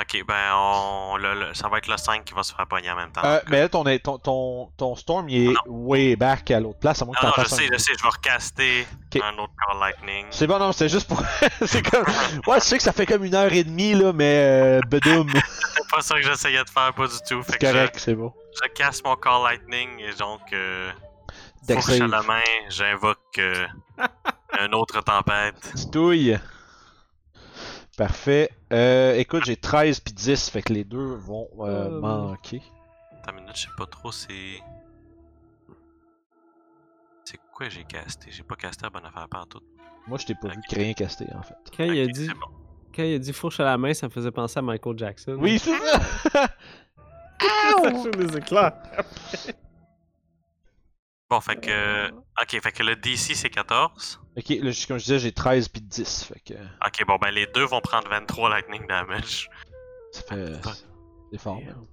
[0.02, 2.92] Ok, ben on, le- le- ça va être le 5 qui va se faire pogner
[2.92, 3.22] en même temps.
[3.24, 5.60] Euh, mais là, ton, ton, ton, ton storm, il est Non.
[5.68, 8.10] way back à l'autre place, à moins que Non, je sais, je sais, je vais
[8.10, 8.88] recaster
[9.24, 10.26] un autre Call Lightning.
[10.32, 11.22] C'est bon, non, c'est juste pour.
[11.66, 12.04] c'est comme.
[12.48, 14.80] Ouais, je sais que ça fait comme une heure et demie, là, mais.
[14.80, 15.30] Euh, bedoum.
[15.76, 17.42] C'est pas ça que j'essayais de faire, pas du tout.
[17.48, 18.34] C'est je- correct, c'est bon.
[18.62, 20.92] je, casse mon Call Lightning et donc, euh,
[21.70, 23.66] fourche à la main, j'invoque euh,
[24.60, 25.56] un autre tempête.
[25.76, 26.38] Stouille.
[27.98, 28.50] Parfait.
[28.76, 32.62] Euh, écoute, j'ai 13 puis 10, fait que les deux vont euh, Euh, manquer.
[33.14, 34.60] Attends une minute, je sais pas trop, c'est.
[37.24, 38.30] C'est quoi j'ai casté?
[38.32, 39.62] J'ai pas casté la bonne affaire partout.
[40.08, 41.56] Moi, je t'ai pas vu rien caster en fait.
[41.76, 42.56] Quand il a dit, bon.
[42.96, 45.38] quand il a dit fourche à la main, ça me faisait penser à Michael Jackson.
[45.40, 46.00] Oui, c'est ça!
[47.42, 48.74] ça joue des éclairs.
[51.30, 52.10] Bon, fait que.
[52.12, 54.22] Ok, fait que le DC c'est 14.
[54.38, 56.54] ok, là, comme je disais, j'ai 13 puis 10, fait que
[56.86, 59.50] Ok, bon, ben les deux vont prendre 23 lightning damage.
[60.12, 60.56] ça fait.
[60.58, 60.74] putain.
[61.32, 61.62] C'est fort.
[61.62, 61.86] man.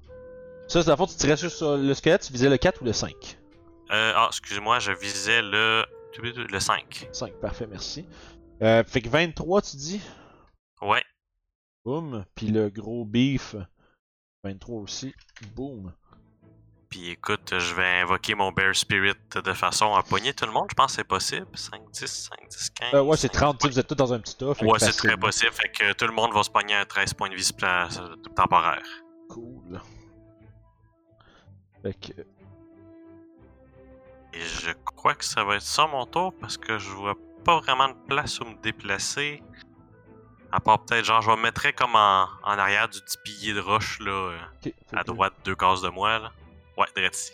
[0.68, 2.85] Ça, c'est la fois, tu tirais juste sur le squelette, tu visais le 4 ou
[2.85, 3.12] le 5?
[3.90, 5.85] Euh, ah, excusez-moi, je visais le.
[6.18, 7.09] Le 5.
[7.12, 8.07] 5, parfait, merci.
[8.61, 10.01] Euh, fait que 23, tu dis?
[10.83, 11.03] Ouais.
[11.85, 12.25] Boum.
[12.35, 13.57] Puis le gros beef,
[14.45, 15.14] 23 aussi.
[15.55, 15.92] Boum.
[16.92, 20.66] Puis écoute, je vais invoquer mon Bear Spirit de façon à pogner tout le monde.
[20.68, 21.46] Je pense que c'est possible.
[21.55, 22.94] 5, 10, 5, 10, 15.
[22.94, 24.52] Euh, ouais, c'est 30, tu sais, vous êtes tous dans un petit tas.
[24.55, 25.52] que Ouais, c'est très possible.
[25.52, 27.50] Fait que tout le monde va se pogner un 13 points de vie
[28.37, 28.83] temporaire.
[29.31, 29.81] Cool.
[31.83, 32.20] Fait que.
[34.35, 37.59] Et je crois que ça va être ça mon tour parce que je vois pas
[37.61, 39.42] vraiment de place où me déplacer.
[40.50, 43.55] À part peut-être, genre, je vais me mettre comme en, en arrière du petit pilier
[43.55, 44.33] de roche, là,
[44.92, 46.33] à que- droite, deux cases de moi, là.
[46.83, 47.33] Ouais, direct ici.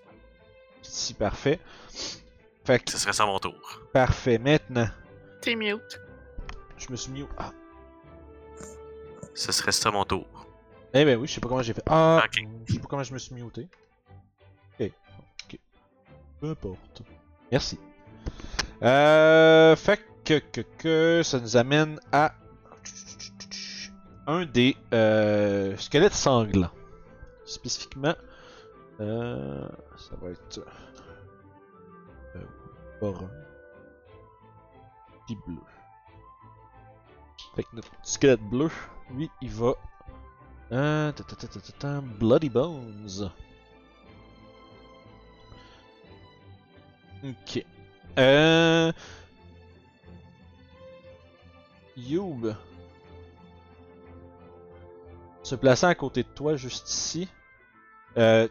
[0.83, 1.59] Si, parfait.
[2.65, 3.81] Fait que, Ce serait ça mon tour.
[3.93, 4.39] parfait.
[4.39, 4.89] Maintenant,
[5.41, 6.01] T'es mute.
[6.77, 7.23] je me suis mis.
[7.23, 7.51] au- Ah.
[9.35, 10.27] Ce serait ça mon tour.
[10.93, 11.83] Eh ben oui, je sais pas comment j'ai fait.
[11.87, 12.45] Ah, Ok.
[12.67, 13.69] je sais pas comment je me suis muté.
[14.81, 14.91] Ok,
[15.45, 15.59] ok.
[16.41, 17.03] Peu importe.
[17.51, 17.79] Merci.
[18.83, 22.35] Euh, fait que, que, que ça nous amène à
[24.27, 26.71] un des euh, squelettes sanglants.
[27.47, 28.15] Spécifiquement,
[29.01, 30.61] euh, ça va être
[32.37, 32.45] euh,
[33.01, 33.31] brun
[35.27, 35.61] puis bleu.
[37.55, 38.71] Fait que notre squelette bleu,
[39.11, 39.75] lui, il va
[40.73, 41.13] euh,
[42.19, 43.31] Bloody Bones.
[47.25, 47.65] Ok.
[48.19, 48.93] Euh.
[55.43, 57.29] Se plaçant à côté de toi, juste ici.
[58.17, 58.49] Euh,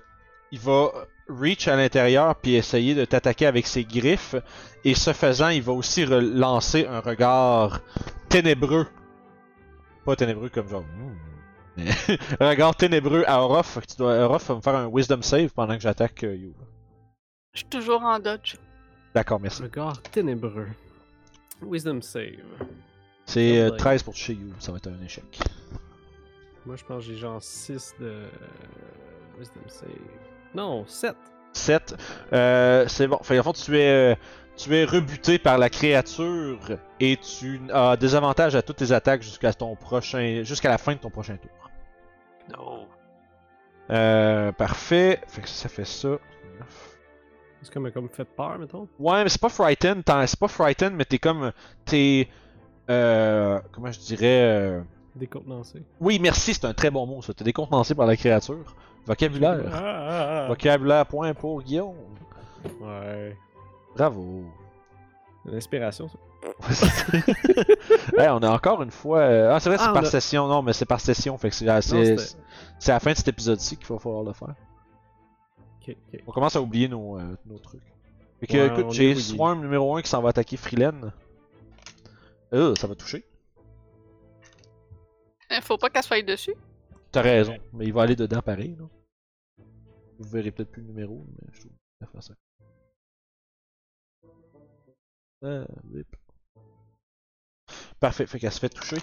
[0.51, 0.91] il va
[1.29, 4.35] reach à l'intérieur puis essayer de t'attaquer avec ses griffes.
[4.83, 7.81] Et ce faisant, il va aussi relancer un regard
[8.29, 8.87] ténébreux.
[10.05, 10.83] Pas ténébreux comme genre.
[11.77, 11.83] hmm,
[12.39, 13.79] regard ténébreux à Orof.
[13.89, 16.55] Tu dois, Orof va me faire un Wisdom save pendant que j'attaque euh, Youb.
[17.53, 18.55] Je suis toujours en dodge.
[19.13, 19.63] D'accord, merci.
[19.63, 20.67] Regard ténébreux.
[21.61, 22.43] Wisdom save.
[23.25, 23.77] C'est euh, Oh boy.
[23.77, 25.39] 13 pour toucher You, ça va être un échec.
[26.65, 28.13] Moi, je pense que j'ai genre 6 de
[29.37, 29.89] Wisdom save.
[30.55, 31.15] Non, 7.
[31.53, 31.95] 7.
[32.33, 33.19] Euh, c'est bon.
[33.23, 34.15] Fait en fait, tu es, euh,
[34.55, 36.59] tu es rebuté par la créature
[36.99, 40.93] et tu as des avantages à toutes tes attaques jusqu'à ton prochain, jusqu'à la fin
[40.93, 41.69] de ton prochain tour.
[42.57, 42.87] No.
[43.89, 45.21] Euh, parfait.
[45.27, 46.09] Fait que ça fait ça.
[47.61, 48.87] C'est comme, comme fait peur, mettons?
[48.99, 50.03] Ouais, mais c'est pas frightened.
[50.03, 51.51] t'en- C'est pas frightened, mais t'es comme,
[51.85, 52.27] t'es,
[52.89, 54.41] euh, comment je dirais.
[54.43, 54.81] euh,
[55.15, 55.81] Décontenancé.
[55.99, 56.53] Oui, merci.
[56.53, 57.21] C'est un très bon mot.
[57.23, 57.33] Ça.
[57.33, 58.75] T'es décontenancé par la créature.
[59.07, 59.61] Vocabulaire.
[59.71, 60.47] Ah, ah, ah.
[60.49, 61.95] Vocabulaire point pour Guillaume.
[62.81, 63.35] Ouais.
[63.95, 64.43] Bravo.
[65.45, 66.17] L'inspiration, ça.
[68.17, 69.19] hey, on a encore une fois.
[69.19, 70.47] euh, Ah, c'est vrai, c'est Ah, par a- session.
[70.47, 71.37] Non, mais c'est par session.
[71.37, 74.53] Fait que c'est, à la fin de cet épisode-ci qu'il va falloir le faire.
[76.27, 77.81] On commence à oublier nos, euh, nos trucs.
[78.41, 79.15] Fait que, Ouais, écoute, j'ai.
[79.15, 81.13] Swarm numéro 1 qui s'en va attaquer Freelen.
[82.53, 83.23] Euh, ça va toucher.
[85.61, 86.53] Faut pas qu'elle soit dessus.
[87.11, 88.75] T'as raison, mais il va aller dedans pareil.
[88.77, 88.85] Là.
[90.19, 92.33] Vous verrez peut-être plus le numéro, mais je trouve ça fait ça.
[95.43, 96.15] Euh, rip.
[97.99, 98.97] Parfait, fait qu'elle se fait toucher.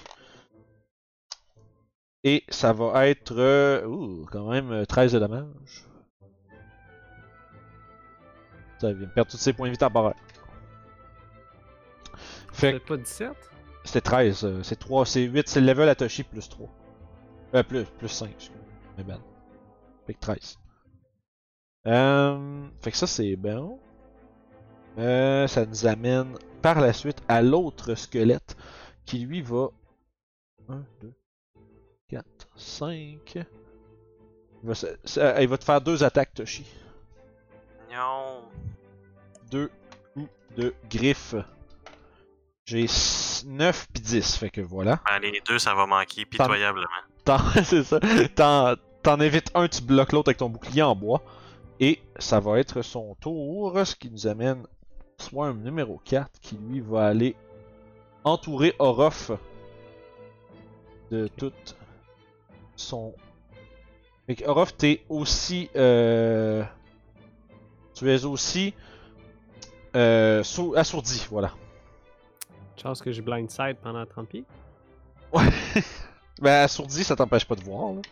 [2.24, 3.34] Et ça va être.
[3.36, 5.84] euh, ouh, quand même euh, 13 de dommages.
[8.80, 10.14] Ça vient perdre tous ses points de vie temporaires.
[12.52, 13.36] Fait que pas 17
[13.84, 16.68] c'était 13, euh, c'est 3, c'est 8, c'est le level Atoshi plus 3.
[17.54, 18.56] Euh, plus, plus 5, excuse.
[18.96, 19.20] Mais ben.
[20.06, 20.58] Fait que 13.
[21.86, 23.78] Euh, fait que ça c'est bon.
[24.98, 28.56] Euh, ça nous amène par la suite à l'autre squelette
[29.04, 29.68] qui lui va
[30.68, 31.12] 1, 2,
[32.08, 32.24] 4,
[32.56, 33.34] 5.
[33.36, 36.64] Il va, se- se- il va te faire deux attaques Toshi.
[37.92, 38.44] Non.
[39.50, 39.70] Deux
[40.14, 41.34] coups de griffes.
[42.66, 42.86] J'ai
[43.46, 45.00] 9 puis 10, fait que voilà.
[45.04, 46.86] Ben, les deux, ça va manquer pitoyablement.
[47.26, 48.00] T'en, c'est ça.
[48.34, 51.22] T'en, t'en évites un, tu bloques l'autre avec ton bouclier en bois.
[51.80, 54.66] Et ça va être son tour, ce qui nous amène
[55.18, 57.34] Swarm numéro 4, qui lui va aller
[58.22, 59.32] entourer Orof
[61.10, 61.52] de tout
[62.76, 63.14] son.
[64.26, 65.70] Fait que Orof, t'es aussi.
[65.76, 66.64] Euh...
[67.94, 68.74] Tu es aussi.
[69.94, 71.52] Euh, sou- assourdi, voilà.
[72.80, 74.44] Chance que j'ai blindside pendant 30 pieds.
[75.32, 75.48] Ouais.
[76.40, 78.02] ben, assourdi, ça t'empêche pas de voir, là.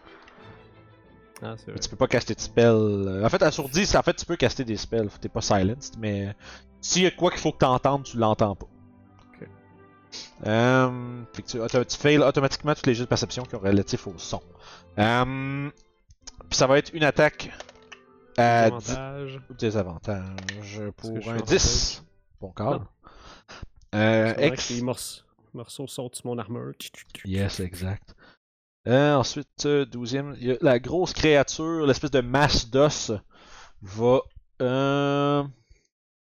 [1.42, 2.64] Ah, Mais tu peux pas caster de spells.
[3.08, 5.08] euh, En fait, assourdi, en fait, tu peux caster des spells.
[5.20, 6.34] T'es pas silenced, mais
[6.80, 8.66] s'il y a quoi qu'il faut que t'entendes, tu l'entends pas.
[9.40, 9.48] Ok.
[10.46, 14.06] Euh, fait que tu, tu fails automatiquement tous les jeux de perception qui sont relatifs
[14.06, 14.40] au son.
[14.98, 15.70] Euh,
[16.48, 17.50] puis ça va être une attaque
[18.38, 19.40] à 10 Avantage.
[19.58, 22.04] désavantages pour un suis 10.
[22.40, 22.66] Bon call.
[22.66, 22.86] Non.
[23.94, 24.70] Euh, C'est vrai que X.
[24.70, 25.22] Les morceaux,
[25.54, 26.72] morceaux sautent sur mon armure.
[27.24, 28.14] Yes, exact.
[28.88, 33.12] Euh, ensuite, euh, douzième, la grosse créature, l'espèce de masse d'os,
[33.80, 34.20] va.
[34.60, 35.44] Euh...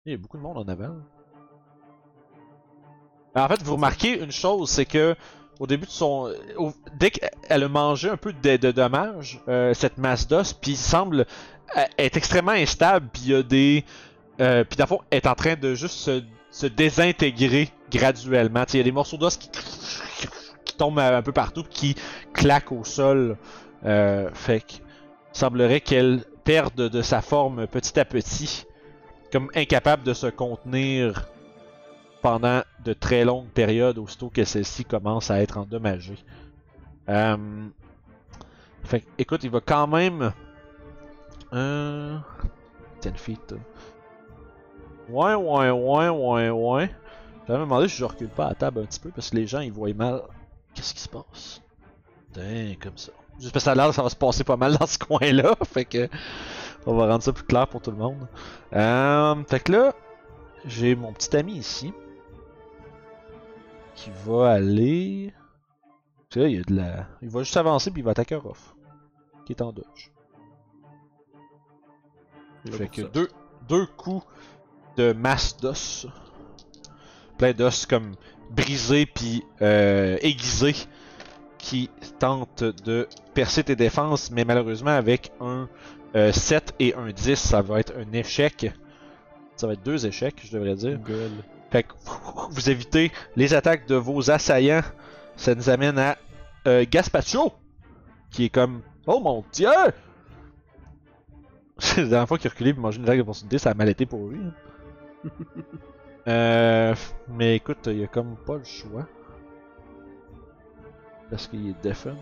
[0.06, 0.96] Il y a beaucoup de monde en avant.
[3.36, 5.16] En fait, vous remarquez une chose, c'est que
[5.60, 6.34] au début de son,
[6.98, 9.42] dès qu'elle a mangé un peu de, de dommages,
[9.74, 11.26] cette masse d'os, puis semble
[11.98, 13.86] être extrêmement instable, puis il y a des,
[14.38, 18.64] puis d'abord est en train de juste se, désintégrer graduellement.
[18.74, 19.50] Il y a des morceaux d'os qui
[20.80, 21.96] tombent un peu partout, qui
[22.34, 23.38] claquent au sol.
[23.86, 24.74] Euh, fait que
[25.32, 28.66] semblerait qu'elle perde de sa forme petit à petit,
[29.32, 31.30] comme incapable de se contenir
[32.22, 36.18] pendant de très longues périodes aussitôt que celle-ci commence à être endommagée.
[37.08, 37.38] Euh,
[38.84, 40.34] fait écoute, il va quand même.
[41.54, 42.18] Euh,
[43.02, 43.56] 10 feet.
[45.10, 46.90] Ouais, ouais, ouais, ouais, ouais.
[47.48, 49.62] J'avais demandé si je recule pas à table un petit peu parce que les gens
[49.62, 50.22] ils voient mal.
[50.74, 51.62] Qu'est-ce qui se passe?
[52.28, 53.12] Putain, comme ça.
[53.40, 54.98] Juste parce que ça a l'air que ça va se passer pas mal dans ce
[54.98, 55.56] coin-là.
[55.66, 56.10] Fait que.
[56.86, 58.28] On va rendre ça plus clair pour tout le monde.
[58.74, 59.94] Euh, fait que là,
[60.66, 61.94] j'ai mon petit ami ici.
[63.96, 65.34] Qui va aller.
[66.30, 67.08] Tu sais, il y a de la.
[67.22, 68.76] Il va juste avancer puis il va attaquer Ruff.
[69.46, 70.12] Qui est en dodge.
[72.72, 73.30] Fait que deux,
[73.68, 74.26] deux coups
[74.98, 76.08] de masse d'os.
[77.38, 78.16] Plein d'os comme
[78.50, 80.76] brisés puis euh, aiguisés.
[81.58, 81.90] Qui
[82.20, 85.68] tentent de percer tes défenses, mais malheureusement avec un
[86.16, 88.72] euh, 7 et un 10, ça va être un échec.
[89.58, 90.98] Ça va être deux échecs, je devrais dire.
[91.00, 91.32] Good.
[91.70, 91.90] Fait que
[92.50, 94.84] vous évitez les attaques de vos assaillants.
[95.36, 96.18] Ça nous amène à
[96.66, 97.52] euh, Gaspacho,
[98.32, 99.68] qui est comme Oh mon dieu!
[101.98, 104.06] la dernière fois qu'il a reculé pour manger une attaque d'opportunité, ça a mal été
[104.06, 104.40] pour lui.
[104.40, 105.30] hein.
[106.28, 106.96] euh,
[107.28, 109.08] mais écoute, il a comme pas le choix.
[111.30, 112.18] Parce qu'il est deafen.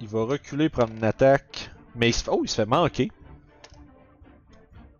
[0.00, 1.70] Il va reculer, prendre une attaque.
[1.94, 3.10] Mais il se fait, oh, il se fait manquer.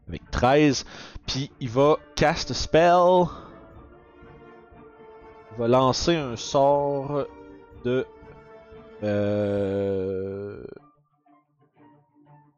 [0.08, 0.84] Avec 13.
[1.26, 3.26] Puis il va cast spell.
[5.52, 7.26] Il va lancer un sort
[7.84, 8.06] de
[9.02, 10.64] euh,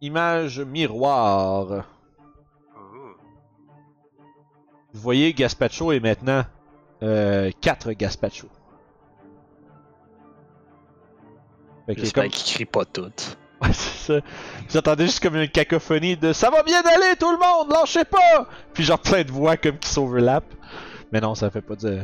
[0.00, 1.84] image miroir.
[4.94, 6.44] Vous voyez Gaspacho est maintenant
[7.00, 8.48] 4 Gaspacho.
[11.86, 13.12] Fait qu'il comme- qu'il crie pas tout.
[13.60, 14.20] Ouais, c'est ça.
[14.68, 18.04] Vous entendez juste comme une cacophonie de Ça va bien aller tout le monde, lâchez
[18.04, 18.48] pas!
[18.72, 20.54] Puis genre plein de voix comme qui s'overlappent.
[21.12, 22.02] Mais non, ça fait pas de.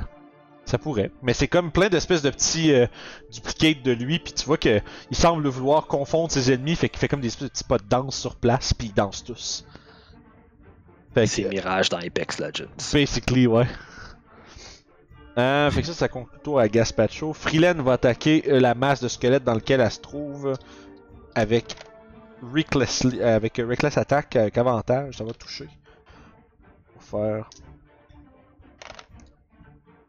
[0.66, 1.10] Ça pourrait.
[1.22, 2.86] Mais c'est comme plein d'espèces de petits euh,
[3.32, 4.80] duplicates de lui, puis tu vois que
[5.10, 8.16] il semble vouloir confondre ses ennemis, fait qu'il fait comme des petits pas de danse
[8.16, 9.66] sur place, puis ils dansent tous.
[11.14, 12.70] C'est Mirage dans Apex Legends.
[12.92, 13.66] Basically, ouais.
[15.38, 17.32] Euh, fait que ça, ça le tour à Gaspacho.
[17.32, 20.54] Freeland va attaquer euh, la masse de squelettes dans lequel elle se trouve
[21.34, 21.76] avec
[22.42, 25.18] Recklessly, euh, avec euh, Reckless Attack avec avantage.
[25.18, 25.68] Ça va toucher.
[26.92, 27.50] Pour faire.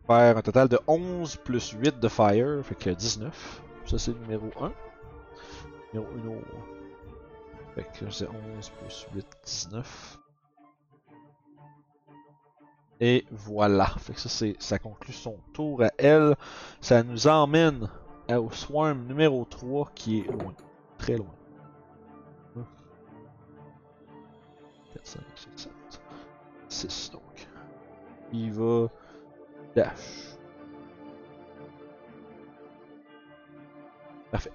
[0.08, 2.62] Faire un total de 11 plus 8 de fire.
[2.64, 3.62] Fait que 19.
[3.86, 4.72] Ça, c'est numéro 1.
[5.94, 6.42] Numéro
[7.76, 7.76] 1.
[7.76, 10.21] Fait que c'est 11 plus 8, 19.
[13.02, 13.88] Et voilà.
[13.98, 16.36] Fait que ça, ça conclut son tour à elle.
[16.80, 17.90] Ça nous emmène
[18.30, 20.54] au Swarm numéro 3 qui est loin.
[21.00, 21.34] Très loin.
[24.94, 25.70] 4, 5, 6,
[26.70, 27.48] 7, 6 donc.
[28.32, 28.88] Il va
[29.76, 30.38] dash.
[34.30, 34.52] Parfait.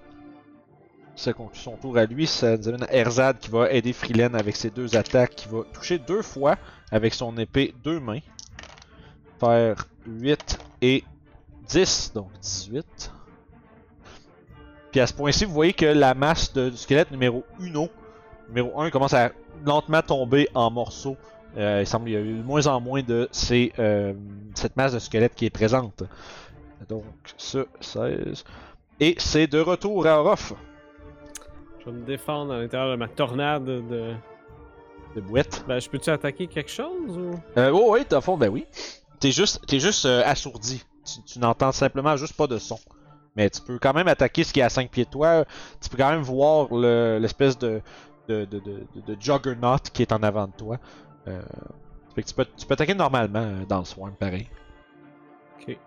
[1.15, 2.27] Ça conclut son tour à lui.
[2.27, 5.35] Ça nous amène à Erzad qui va aider Freeland avec ses deux attaques.
[5.35, 6.55] Qui va toucher deux fois
[6.91, 8.19] avec son épée deux mains.
[9.39, 11.03] Faire 8 et
[11.67, 13.11] 10, donc 18.
[14.91, 17.87] Puis à ce point-ci, vous voyez que la masse de, du squelette numéro 1,
[18.49, 19.31] numéro 1 commence à
[19.65, 21.17] lentement tomber en morceaux.
[21.57, 24.13] Euh, il semble qu'il y a eu de moins en moins de ces, euh,
[24.53, 26.03] cette masse de squelette qui est présente.
[26.87, 27.03] Donc,
[27.37, 28.43] ça, 16.
[28.99, 30.53] Et c'est de retour à Orof,
[31.79, 34.13] Je vais me défendre à l'intérieur de ma tornade de.
[35.15, 35.63] de bouette.
[35.67, 37.31] Ben, je peux-tu attaquer quelque chose ou?
[37.57, 38.65] Euh, oh, oui, dans le fond, ben oui.
[39.19, 40.83] T'es juste, t'es juste euh, assourdi.
[41.05, 42.79] Tu, tu n'entends simplement juste pas de son.
[43.35, 45.45] Mais tu peux quand même attaquer ce qui est à 5 pieds de toi.
[45.81, 47.81] Tu peux quand même voir le- l'espèce de,
[48.27, 50.77] de, de, de, de- juggernaut qui est en avant de toi.
[51.27, 51.41] Euh,
[52.15, 54.47] fait que tu, peux, tu peux attaquer normalement euh, dans le swarm, pareil.
[55.59, 55.77] Ok.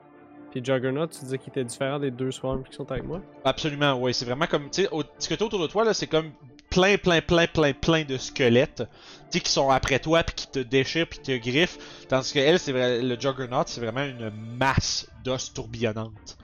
[0.51, 3.20] Puis Juggernaut, tu disais qu'il était différent des deux swarms qui sont avec moi?
[3.45, 4.12] Absolument, ouais.
[4.12, 4.68] C'est vraiment comme.
[4.70, 6.33] Tu sais, ce que t'as autour de toi, là, c'est comme
[6.71, 8.85] plein, plein, plein, plein, plein de squelettes.
[9.31, 11.79] Qui sont après toi, puis qui te déchirent, puis te griffent.
[12.09, 16.37] Tandis que elle, c'est le Juggernaut, c'est vraiment une masse d'os tourbillonnante.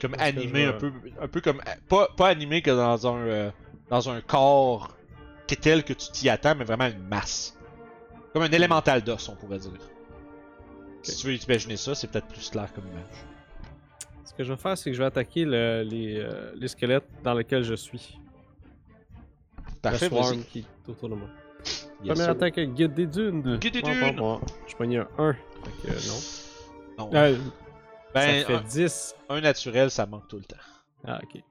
[0.00, 1.62] Comme animé, un peu, un peu comme.
[1.88, 3.50] Pas, pas animé que dans un, euh,
[3.88, 4.94] dans un corps
[5.46, 7.56] qui est tel que tu t'y attends, mais vraiment une masse.
[8.32, 9.70] Comme un élémental d'os, on pourrait dire.
[11.02, 13.24] Si tu veux imaginer ça, c'est peut-être plus clair comme image.
[14.24, 17.06] Ce que je vais faire, c'est que je vais attaquer le- les, euh, les squelettes
[17.24, 18.18] dans lesquels je suis.
[19.82, 20.38] Parfait, vas-y.
[20.44, 21.28] qui est autour de moi.
[21.64, 22.30] Yes, Première sir.
[22.30, 23.56] attaque avec Guide des Dunes.
[23.58, 24.16] Guide des Bon, bon, Dunes.
[24.16, 24.40] bon.
[24.66, 25.32] Je pogne un 1.
[25.32, 27.04] Fait que non.
[27.06, 27.10] Non.
[27.14, 27.36] Euh,
[28.14, 29.14] ben, ça fait un- 10.
[29.28, 30.56] Un naturel, ça manque tout le temps.
[31.04, 31.42] Ah, ok.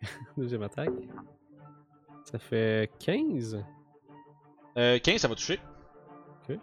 [0.36, 0.90] Deuxième attaque.
[2.24, 3.62] Ça fait 15.
[4.78, 5.60] Euh, 15, ça va toucher.
[6.48, 6.58] Ok.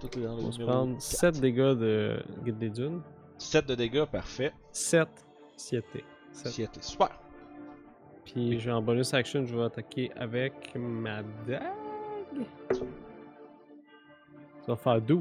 [0.00, 1.02] Tout est dans le On va se numéro prendre quatre.
[1.02, 3.02] 7 dégâts de Guide des Dunes.
[3.38, 4.52] 7 de dégâts, parfait.
[4.72, 5.08] 7.
[5.56, 5.84] 7.
[6.32, 6.52] 7.
[6.52, 7.10] Si était super.
[8.24, 11.60] Puis j'ai en bonus action, je vais attaquer avec ma dague.
[14.66, 15.20] Ça va faire 12.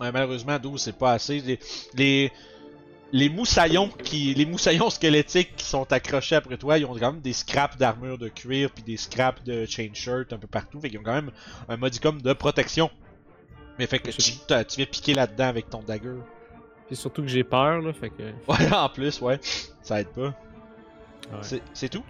[0.00, 1.40] Ouais, malheureusement, 12, c'est pas assez.
[1.40, 1.58] Les,
[1.94, 2.32] les,
[3.12, 7.20] les moussaillons qui, les moussaillons squelettiques qui sont accrochés après toi, ils ont quand même
[7.20, 10.80] des scraps d'armure de cuir puis des scraps de chain shirt un peu partout.
[10.80, 11.32] Fait qu'ils ont quand même
[11.68, 12.90] un modicum de protection.
[13.78, 16.16] Mais fait que tu, tu viens piquer là-dedans avec ton dagger.
[16.86, 18.22] Puis surtout que j'ai peur, là, fait que.
[18.48, 19.38] Ouais, en plus, ouais.
[19.82, 20.34] Ça aide pas.
[21.32, 21.60] Ouais.
[21.74, 22.04] C'est- tout?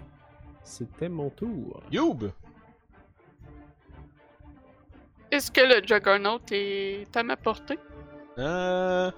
[0.63, 1.83] C'était mon tour.
[1.91, 2.31] Youb!
[5.31, 7.79] Est-ce que le Juggernaut est à ma portée?
[8.39, 9.11] Euh...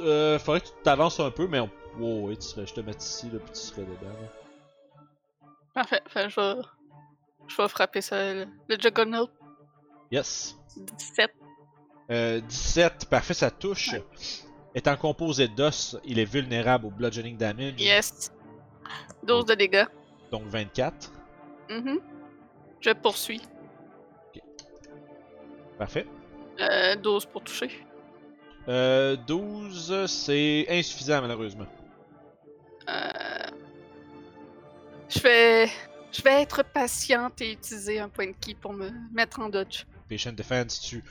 [0.00, 1.70] Euh, faudrait que tu t'avances un peu, mais on...
[1.98, 2.66] Wow, ouais, tu serais...
[2.66, 4.12] je te mets ici, là, puis tu serais dedans.
[4.20, 5.48] là.
[5.74, 6.00] Parfait.
[6.06, 6.62] Enfin, je vais...
[7.46, 9.28] Je vais frapper ça, le, le Juggernaut.
[10.10, 10.56] Yes.
[10.76, 11.30] 17.
[12.10, 13.94] Euh, 17, parfait, ça touche.
[14.74, 17.80] Étant composé d'os, il est vulnérable au bludgeoning damage.
[17.80, 18.32] Yes.
[19.22, 19.86] 12 de dégâts.
[20.30, 21.12] Donc 24.
[21.70, 22.00] Mhm.
[22.80, 23.40] Je poursuis.
[25.78, 26.06] Parfait.
[26.60, 27.70] Euh, 12 pour toucher.
[28.68, 31.66] Euh, 12, c'est insuffisant malheureusement.
[32.88, 33.50] Euh...
[35.08, 35.70] Je vais...
[36.12, 39.84] Je vais être patiente et utiliser un point de ki pour me mettre en dodge.
[40.08, 41.02] Patient Defense, tu.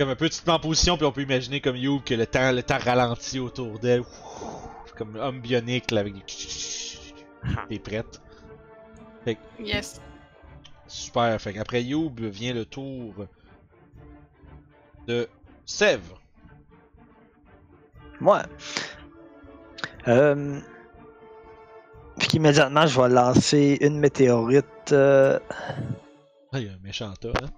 [0.00, 2.14] Comme un peu, tu te mets en position, puis on peut imaginer comme You que
[2.14, 4.02] le temps, le temps ralentit autour d'elle.
[4.96, 6.22] Comme homme bionique là, avec des.
[7.68, 8.22] T'es prête.
[9.58, 10.00] Yes.
[10.86, 11.38] Super.
[11.38, 13.12] Fait qu'après Youb vient le tour
[15.06, 15.28] de
[15.66, 16.18] Sèvres.
[18.20, 18.44] Moi.
[20.08, 20.60] Euh...
[22.18, 24.64] Fait qu'immédiatement, je vais lancer une météorite.
[24.92, 25.38] euh,
[26.54, 27.50] Ah, il y a un méchant tas, hein.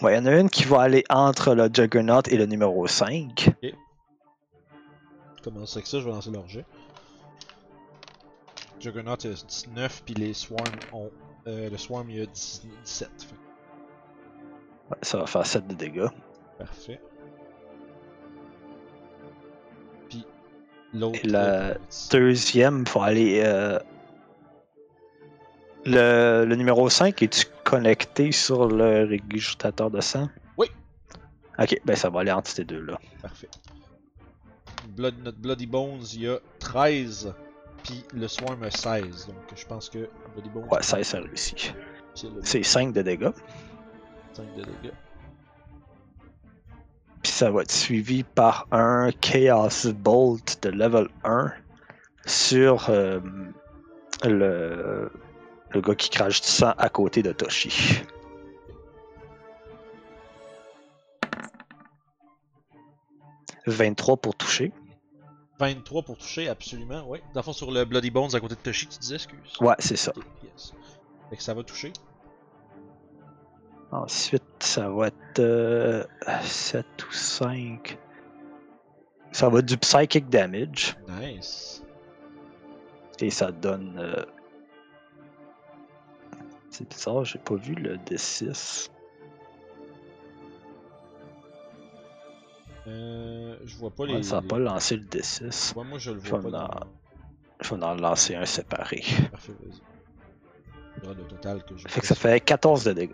[0.00, 2.86] Ouais, il y en a une qui va aller entre le Juggernaut et le numéro
[2.86, 3.50] 5.
[5.44, 6.64] Comment c'est que ça, je vais lancer leur jet.
[8.80, 11.10] Juggernaut a 19, puis les Swarms ont.
[11.46, 13.10] Euh, le Swarm il a 10 17.
[13.18, 13.32] Fait que
[14.90, 16.08] Ouais, ça va faire 7 de dégâts.
[16.58, 17.00] Parfait.
[20.08, 20.24] Puis
[20.94, 21.18] l'autre.
[21.22, 21.74] Et la euh,
[22.10, 23.42] Deuxième va aller.
[23.44, 23.78] euh,
[25.84, 30.28] Le, le numéro 5, es-tu connecté sur le régurgitateur de sang?
[30.56, 30.68] Oui.
[31.58, 33.00] Ok, ben ça va aller entre ces deux-là.
[33.20, 33.48] Parfait.
[34.96, 37.34] Blood, notre Bloody Bones, il y a 13.
[37.82, 39.26] Puis le Swarm a 16.
[39.26, 40.68] Donc je pense que Bloody Bones.
[40.70, 41.74] Ouais, ça, ça réussit.
[42.42, 43.30] C'est 5 de dégâts.
[44.34, 44.94] 5 de dégâts.
[47.22, 51.52] Puis ça va être suivi par un Chaos Bolt de level 1
[52.26, 53.20] sur euh,
[54.24, 55.10] le,
[55.74, 58.02] le gars qui crache du sang à côté de Toshi.
[63.66, 64.72] «23 pour toucher.
[65.58, 67.22] 23 pour toucher, absolument, ouais.
[67.34, 69.56] Dans le fond, sur le Bloody Bones à côté de Toshi, tu disais, excuse.
[69.60, 70.12] Ouais, c'est ça.
[70.42, 70.72] Yes.
[71.30, 71.92] Fait que ça va toucher.
[73.92, 76.04] Ensuite, ça va être euh,
[76.42, 77.98] 7 ou 5.
[79.30, 80.96] Ça va être du Psychic Damage.
[81.20, 81.84] Nice.
[83.20, 83.98] Et ça donne.
[83.98, 84.24] euh,
[86.72, 88.88] C'est bizarre, j'ai pas vu le D6.
[92.88, 94.14] Euh, je vois pas les.
[94.14, 95.74] Ouais, ça va les- pas lancé le D6.
[95.76, 96.58] Ouais, moi je le Je vois vais pas.
[96.64, 96.86] en- dans-
[97.60, 99.04] Je vais en lancer un séparé.
[99.30, 99.80] Parfait, vas-y.
[101.14, 101.86] Le total que je.
[101.88, 103.12] Fait que ça fait 14 de dégâts.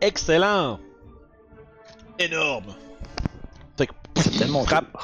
[0.00, 0.78] Excellent!
[2.18, 2.74] Énorme!
[3.76, 4.96] Fait que C'était mon frappe,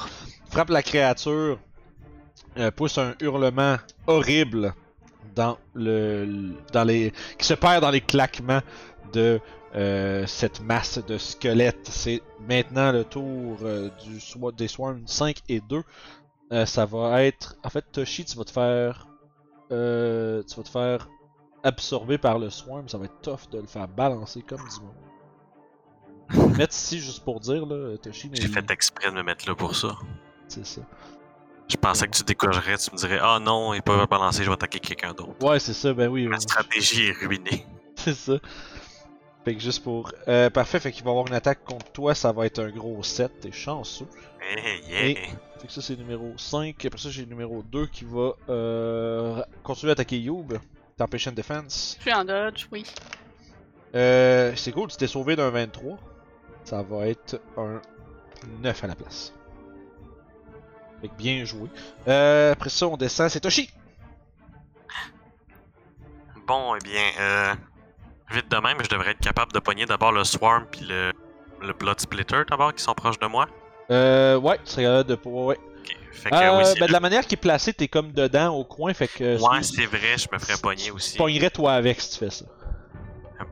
[0.51, 1.59] frappe la créature,
[2.59, 3.77] euh, pousse un hurlement
[4.07, 4.75] horrible
[5.35, 8.61] dans le, dans les qui se perd dans les claquements
[9.13, 9.41] de
[9.75, 11.89] euh, cette masse de squelettes.
[11.91, 14.19] C'est maintenant le tour euh, du
[14.57, 15.83] des swarms 5 et 2.
[16.53, 19.09] Euh, ça va être en fait Toshi, tu vas te faire
[19.73, 21.09] euh, tu vas te faire
[21.63, 24.95] absorber par le swarm, ça va être tough de le faire balancer comme du monde.
[26.57, 29.75] Mettre ici juste pour dire là, Toshi, J'ai fait exprès de me mettre là pour
[29.75, 29.97] ça.
[30.49, 30.83] c'est ça.
[31.69, 34.49] Je pensais que tu décogerais, tu me dirais Ah non, il peut pas balancer, je
[34.49, 35.43] vais attaquer quelqu'un d'autre.
[35.43, 36.27] Ouais, c'est ça, ben oui.
[36.27, 36.43] Ma oui.
[36.43, 37.67] stratégie est ruinée.
[37.97, 38.35] C'est ça.
[39.45, 40.11] Fait que juste pour.
[40.27, 43.03] Euh, parfait, fait qu'il va avoir une attaque contre toi, ça va être un gros
[43.03, 44.07] 7, t'es chanceux.
[44.43, 45.21] Hey, yeah.
[45.59, 49.43] Fait que ça c'est numéro 5, après ça j'ai le numéro 2 qui va euh,
[49.63, 50.59] continuer à attaquer Youb.
[50.97, 51.97] Temptation Defense.
[51.99, 52.85] Je suis en dodge, oui.
[53.95, 55.99] Euh, c'est cool, tu t'es sauvé d'un 23.
[56.65, 57.81] Ça va être un
[58.63, 59.33] 9 à la place.
[61.05, 61.69] Fait que bien joué.
[62.09, 63.69] Euh, après ça on descend, c'est Toshi!
[66.47, 67.55] Bon, eh bien, euh,
[68.31, 71.13] vite de même, je devrais être capable de pogner d'abord le Swarm puis le,
[71.61, 73.49] le Blood Splitter d'abord qui sont proches de moi.
[73.91, 75.47] Euh, ouais, tu serais capable de pouvoir.
[75.49, 75.59] Ouais.
[75.59, 78.13] Ok, Fait que Euh, oui, c'est ben, de la manière qu'il est placé, t'es comme
[78.13, 79.39] dedans au coin, fait que.
[79.39, 81.13] Ouais, c'est vrai, je me ferais pogner aussi.
[81.13, 82.47] Tu pognerais toi avec si tu fais ça.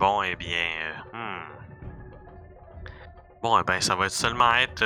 [0.00, 0.68] Bon, eh bien,
[1.12, 1.42] hmm.
[3.42, 4.82] Bon, eh ben, ça va être seulement être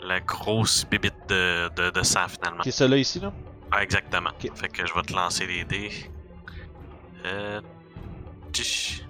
[0.00, 2.62] la grosse bibite de, de, de sang finalement.
[2.64, 3.32] Ok, celui-là ici, là?
[3.70, 4.30] Ah, exactement.
[4.54, 5.90] Fait que je vais te lancer les dés.
[7.24, 7.60] Euh.
[8.52, 9.02] tch.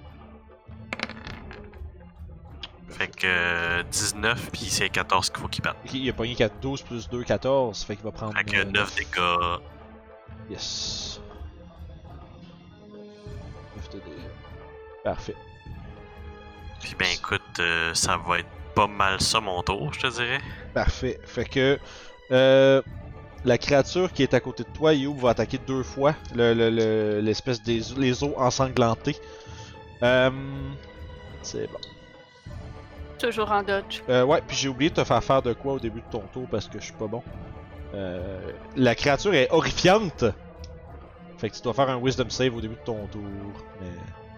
[2.88, 5.76] Fait que euh, 19, puis c'est 14 qu'il faut qu'il batte.
[5.84, 7.82] Ok, il a pogné 4, 12 plus 2, 14.
[7.84, 8.34] Fait qu'il va prendre.
[8.34, 9.60] Fait que euh, 9 dégâts.
[10.48, 11.20] Yes.
[13.76, 14.30] 9 de dégâts.
[15.04, 15.36] Parfait.
[16.80, 20.38] Puis ben écoute, euh, ça va être pas mal ça mon tour, je te dirais.
[20.74, 21.18] Parfait.
[21.24, 21.78] Fait que.
[22.30, 22.82] Euh,
[23.44, 26.70] la créature qui est à côté de toi, Youb, va attaquer deux fois le- le-
[26.70, 29.16] le- l'espèce des les os ensanglantés.
[30.02, 30.30] Euh,
[31.42, 31.78] c'est bon.
[33.18, 34.02] Toujours en dodge.
[34.08, 36.22] Euh, ouais, puis j'ai oublié de te faire faire de quoi au début de ton
[36.32, 37.22] tour parce que je suis pas bon.
[37.94, 40.24] Euh, la créature est horrifiante.
[41.38, 43.22] Fait que tu dois faire un wisdom save au début de ton tour.
[43.80, 43.86] Mais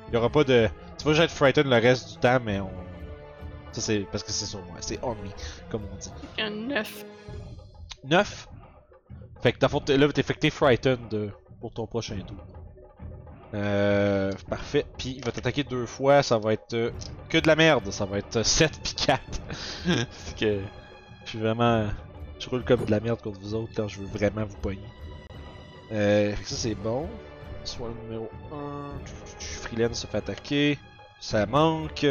[0.09, 0.68] il y aura pas de.
[0.99, 2.70] Tu vas juste être frightened le reste du temps, mais on.
[3.79, 5.29] Ça c'est parce que c'est sur moi, c'est on me,
[5.70, 6.11] comme on dit.
[6.39, 7.05] Un 9.
[8.05, 8.49] 9.
[9.41, 12.45] Fait que fait, là t'es fait que t'es frightened euh, pour ton prochain tour.
[13.55, 14.85] Euh, parfait.
[14.99, 16.91] Puis il va t'attaquer deux fois, ça va être euh,
[17.29, 19.20] que de la merde, ça va être 7 puis 4.
[20.11, 20.61] Fait que
[21.24, 21.87] je suis vraiment.
[22.41, 24.83] Je roule comme de la merde contre vous autres quand je veux vraiment vous pogner.
[25.93, 27.07] Euh, fait que ça c'est bon.
[27.62, 29.07] Soit le numéro 1.
[29.39, 30.79] Freelance se fait attaquer.
[31.20, 32.07] Ça manque.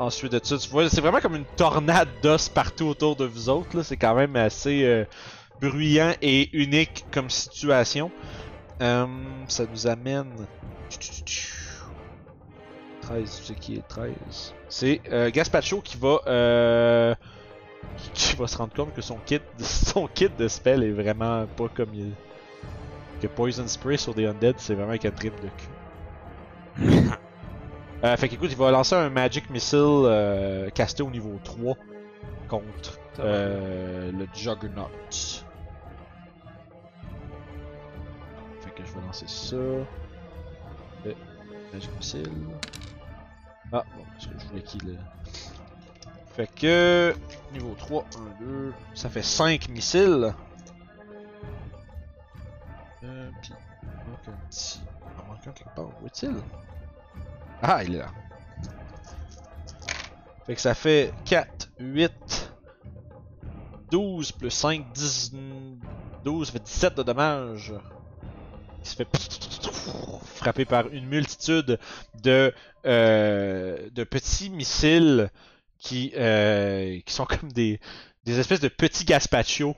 [0.00, 3.50] Ensuite de ça, tu vois, c'est vraiment comme une tornade d'os partout autour de vous
[3.50, 3.76] autres.
[3.76, 3.82] là.
[3.82, 5.04] C'est quand même assez euh,
[5.60, 8.10] bruyant et unique comme situation.
[8.80, 9.06] Euh,
[9.46, 10.32] ça nous amène
[13.02, 14.14] 13, c'est qui est 13
[14.70, 17.14] C'est euh, Gaspacho qui va euh,
[18.14, 21.68] qui va se rendre compte que son kit son kit de spell est vraiment pas
[21.68, 22.12] comme il
[23.20, 27.10] que Poison Spray sur des Undead, c'est vraiment un trip de cul.
[28.04, 31.76] euh, fait qu'écoute, il va lancer un Magic Missile euh, casté au niveau 3
[32.48, 34.88] contre euh, le Juggernaut.
[38.60, 39.56] Fait que je vais lancer ça.
[39.56, 41.14] Le
[41.72, 42.30] Magic Missile.
[43.72, 44.84] Ah, bon, parce que je voulais qu'il.
[44.86, 44.98] le-
[46.34, 47.14] Fait que.
[47.52, 48.72] Niveau 3, 1, 2.
[48.94, 50.34] Ça fait 5 missiles.
[53.02, 53.52] Euh, pis.
[54.04, 54.80] Il manque un petit.
[55.16, 55.88] Il en manque un quelque part.
[56.02, 56.34] Où est-il?
[57.62, 58.08] Ah, il est là.
[60.46, 62.50] Fait que ça fait 4, 8,
[63.90, 65.32] 12 plus 5, 10,
[66.24, 67.72] 12, ça fait 17 de dommages.
[68.82, 69.06] Il se fait
[70.36, 71.78] frapper par une multitude
[72.22, 72.54] de,
[72.86, 75.30] euh, petits missiles
[75.78, 77.78] qui, euh, qui sont comme des,
[78.24, 79.76] des espèces de petits Gaspacho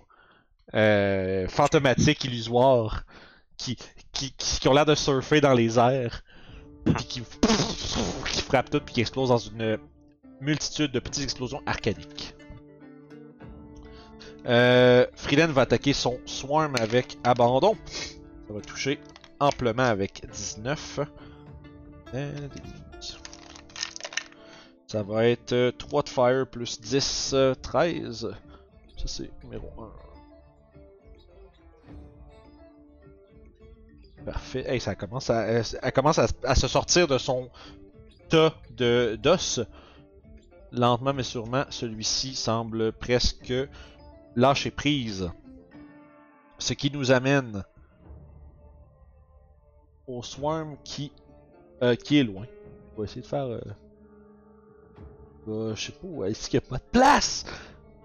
[0.74, 3.04] euh, fantomatiques, illusoires,
[3.56, 3.76] qui
[4.66, 6.22] ont l'air de surfer dans les airs,
[6.98, 7.22] qui,
[8.46, 9.78] frappent tout, puis qui explosent dans une
[10.40, 12.34] multitude de petites explosions arcaniques.
[14.46, 17.76] Euh, Freeland va attaquer son Swarm avec abandon.
[18.48, 18.98] Ça va toucher
[19.38, 21.00] amplement avec 19.
[22.14, 22.48] Euh,
[24.86, 28.28] Ça va être euh, 3 de fire plus 10, euh, 13.
[28.98, 30.11] Ça c'est numéro 1.
[34.24, 34.64] Parfait.
[34.66, 37.50] Hey, ça commence à, elle, elle commence à, à se sortir de son
[38.28, 39.60] tas de d'os.
[40.70, 43.52] Lentement mais sûrement, celui-ci semble presque
[44.36, 45.30] lâcher prise.
[46.58, 47.64] Ce qui nous amène
[50.06, 51.12] au swarm qui,
[51.82, 52.46] euh, qui est loin.
[52.94, 53.46] On va essayer de faire.
[53.46, 53.60] Euh...
[55.48, 57.44] euh, je sais pas, où est-ce qu'il n'y a pas de place?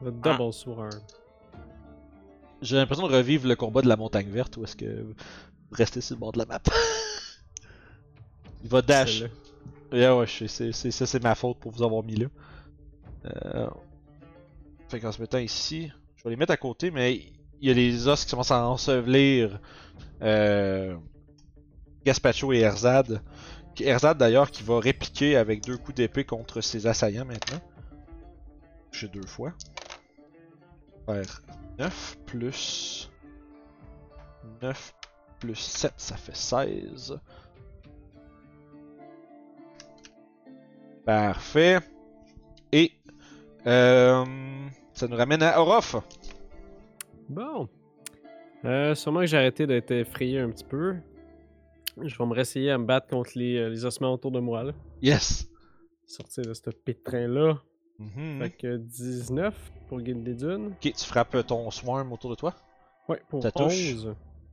[0.01, 0.89] Le double swarm.
[2.61, 5.05] J'ai l'impression de revivre le combat de la montagne verte où est-ce que
[5.69, 6.61] vous restez sur le bord de la map.
[8.63, 9.23] Il va dash.
[9.91, 12.27] Yeah, ouais, c'est, c'est, ça c'est ma faute pour vous avoir mis là.
[13.25, 13.69] Euh...
[14.89, 17.15] Fait qu'en se mettant ici, je vais les mettre à côté, mais
[17.61, 19.59] il y a les os qui commencent à ensevelir
[20.21, 20.95] euh...
[22.05, 23.21] Gaspacho et Erzad.
[23.79, 27.59] Erzad d'ailleurs qui va répliquer avec deux coups d'épée contre ses assaillants maintenant.
[28.91, 29.53] J'ai deux fois.
[31.05, 31.41] Faire
[31.77, 33.09] 9 plus
[34.61, 34.93] 9
[35.39, 37.19] plus 7, ça fait 16.
[41.05, 41.79] Parfait.
[42.71, 42.91] Et
[43.65, 44.25] euh,
[44.93, 45.95] ça nous ramène à Orof.
[47.29, 47.69] Bon.
[48.65, 50.95] Euh, sûrement que j'ai arrêté d'être effrayé un petit peu.
[52.01, 54.63] Je vais me réessayer à me battre contre les, euh, les ossements autour de moi.
[54.63, 54.73] Là.
[55.01, 55.49] Yes.
[56.05, 57.59] Sortir de ce pétrin-là.
[57.99, 58.39] Mhm.
[58.39, 59.55] Fait que 19
[59.87, 60.67] pour Guild des Dunes.
[60.67, 62.53] Ok, tu frappes ton swarm autour de toi?
[63.09, 63.95] Ouais, pour Ça touche?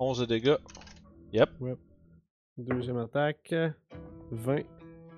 [0.05, 0.11] 11.
[0.11, 0.57] 11 de dégâts.
[1.33, 1.51] Yep.
[2.57, 3.55] Deuxième attaque.
[4.31, 4.63] 20.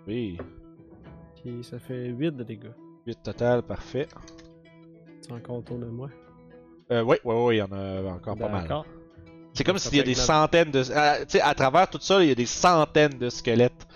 [0.07, 0.39] Oui.
[1.43, 2.73] Puis ça fait 8 de dégâts.
[3.07, 4.09] 8 total, parfait.
[5.21, 6.09] C'est encore autour de moi?
[6.91, 8.85] Euh, ouais, ouais, ouais, il y en a encore pas mal.
[9.55, 10.83] C'est comme s'il y a des la- centaines de.
[10.95, 13.87] ah, tu sais, à travers tout ça, il y a des centaines de squelettes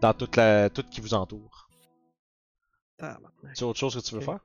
[0.00, 1.68] dans toute la, tout qui vous entoure.
[3.54, 4.38] C'est autre chose que tu veux faire?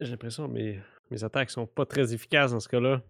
[0.00, 0.80] J'ai l'impression que mes,
[1.10, 3.00] mes attaques sont pas très efficaces dans ce cas-là.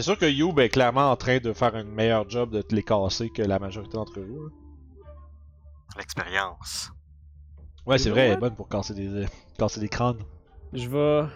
[0.00, 2.74] C'est sûr que Youb est clairement en train de faire un meilleur job de te
[2.74, 4.46] les casser que la majorité d'entre vous.
[4.46, 4.50] hein.
[5.98, 6.90] L'expérience.
[7.84, 9.26] Ouais, You c'est vrai, elle est bonne pour casser des, euh,
[9.58, 10.22] casser des crânes.
[10.72, 11.28] Je vais.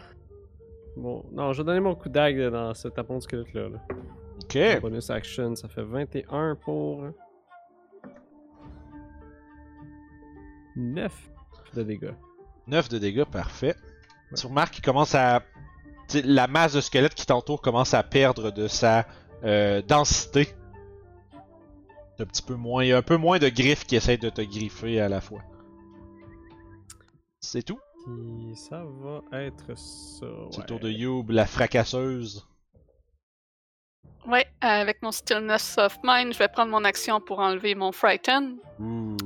[0.97, 3.69] Bon, non, je vais donner mon coup de dague dans ce tapon de squelette-là.
[3.69, 3.79] là.
[4.45, 4.81] Ok.
[4.81, 7.05] Bonus action, ça fait 21 pour.
[10.75, 11.31] 9
[11.75, 12.15] de dégâts.
[12.67, 13.75] 9 de dégâts, parfait.
[14.35, 15.43] Tu remarques qu'il commence à.
[16.13, 19.07] La masse de squelette qui t'entoure commence à perdre de sa
[19.45, 20.49] euh, densité.
[22.19, 22.85] Un petit peu moins.
[22.85, 25.21] Il y a un peu moins de griffes qui essayent de te griffer à la
[25.21, 25.43] fois.
[27.41, 27.79] C'est tout?
[28.55, 30.27] Ça va être ça.
[30.51, 30.67] C'est le ouais.
[30.67, 32.47] tour de Youb, la fracasseuse.
[34.27, 38.57] Ouais, avec mon Stillness of Mind, je vais prendre mon action pour enlever mon Frighten.
[38.79, 39.17] Ouh.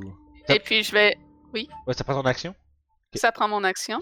[0.49, 1.17] Et puis je vais.
[1.53, 2.55] Ouais, ça prend ton action?
[3.15, 4.01] Ça prend mon action.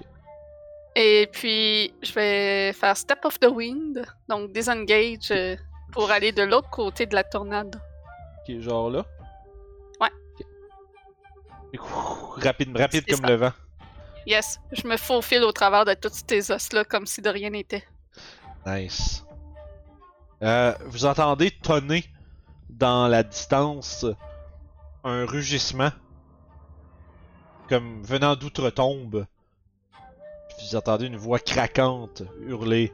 [0.98, 5.54] Et puis je vais faire Step of the Wind, donc disengage euh,
[5.92, 7.78] pour aller de l'autre côté de la tornade.
[8.48, 9.04] Ok, genre là?
[10.00, 10.08] Ouais.
[10.40, 10.46] Ok.
[11.74, 13.26] Et ouh, Rapide, rapide comme ça.
[13.28, 13.52] le vent.
[14.26, 17.84] Yes, je me faufile au travers de tous ces os-là comme si de rien n'était.
[18.66, 19.22] Nice.
[20.42, 22.04] Euh, vous entendez tonner
[22.70, 24.06] dans la distance
[25.04, 25.90] un rugissement.
[27.68, 29.26] Comme venant d'outre-tombe.
[30.60, 32.92] Vous entendez une voix craquante hurler.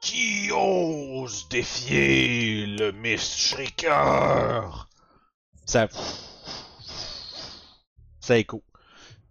[0.00, 4.88] Qui ose défier le Mist Shrieker?
[5.66, 5.88] Ça.
[8.20, 8.62] Ça écho.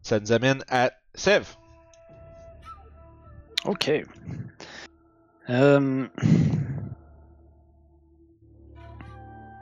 [0.02, 1.46] Ça nous amène à Sev.
[3.66, 3.92] Ok.
[5.50, 6.08] Euh,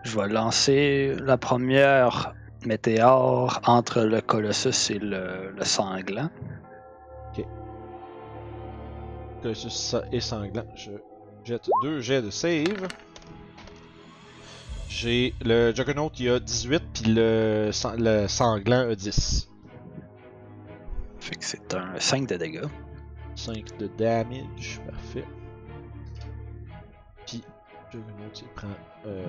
[0.04, 2.34] Je vais lancer la première
[2.66, 6.30] météore entre le Colossus et le sanglant.
[9.42, 10.66] Colossus sa- et sanglant.
[10.76, 10.92] Je
[11.44, 12.88] jette deux jets de save.
[14.90, 19.48] J'ai le Juggernaut il a 18 puis le, sang- le sanglant a 10.
[21.20, 22.66] Fait que c'est un 5 de dégâts.
[23.36, 25.26] 5 de damage, parfait.
[27.28, 27.44] Puis
[27.92, 28.68] Juggernaut il prend
[29.06, 29.24] euh,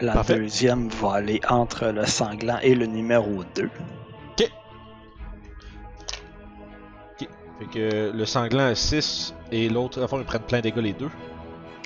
[0.00, 0.36] La Parfait.
[0.36, 3.68] deuxième va aller entre le sanglant et le numéro 2.
[7.58, 10.76] Fait que le sanglant a 6 et l'autre, à fond, ils prennent plein de dégâts
[10.76, 11.10] les deux.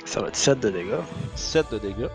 [0.05, 0.99] Ça va être 7 de dégâts.
[1.35, 2.09] 7 de dégâts.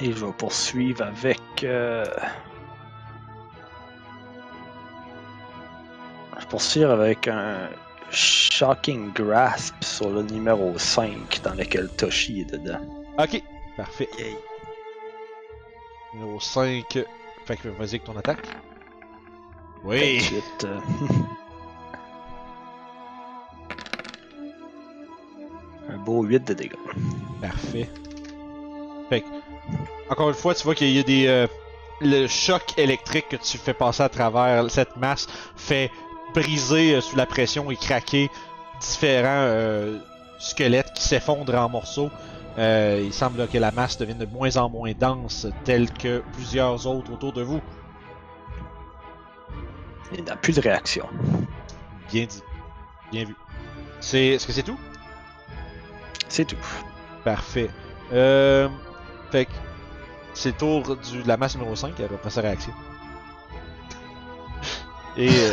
[0.00, 1.40] Et je vais poursuivre avec.
[1.64, 2.04] euh,
[6.36, 7.68] Je vais poursuivre avec un
[8.12, 12.80] Shocking Grasp sur le numéro 5 dans lequel Toshi est dedans.
[13.18, 13.42] Ok,
[13.76, 14.08] parfait.
[14.18, 14.36] Yay.
[16.14, 16.98] Numéro 5.
[17.46, 18.46] Fait que vas-y avec ton attaque.
[19.84, 20.18] Oui.
[20.20, 20.78] 28, euh,
[25.92, 26.76] un beau 8 de dégâts.
[27.40, 27.88] Parfait.
[29.08, 29.26] Fait que,
[30.10, 31.26] encore une fois, tu vois qu'il y a des.
[31.26, 31.46] euh,
[32.00, 35.88] le choc électrique que tu fais passer à travers cette masse fait
[36.34, 38.30] briser euh, sous la pression et craquer
[38.80, 39.98] différents euh,
[40.38, 42.10] squelettes qui s'effondrent en morceaux.
[42.58, 46.86] Euh, il semble que la masse devienne de moins en moins dense, telle que plusieurs
[46.86, 47.60] autres autour de vous.
[50.14, 51.06] Il n'a plus de réaction.
[52.10, 52.42] Bien dit.
[53.10, 53.34] Bien vu.
[54.00, 54.26] C'est.
[54.26, 54.78] Est-ce que c'est tout?
[56.28, 56.56] C'est tout.
[57.24, 57.70] Parfait.
[58.12, 58.68] Euh,
[59.30, 59.52] fait que
[60.34, 62.72] c'est le tour du, de la masse numéro 5 qui reprend sa réaction.
[65.16, 65.28] Et.
[65.28, 65.52] Euh...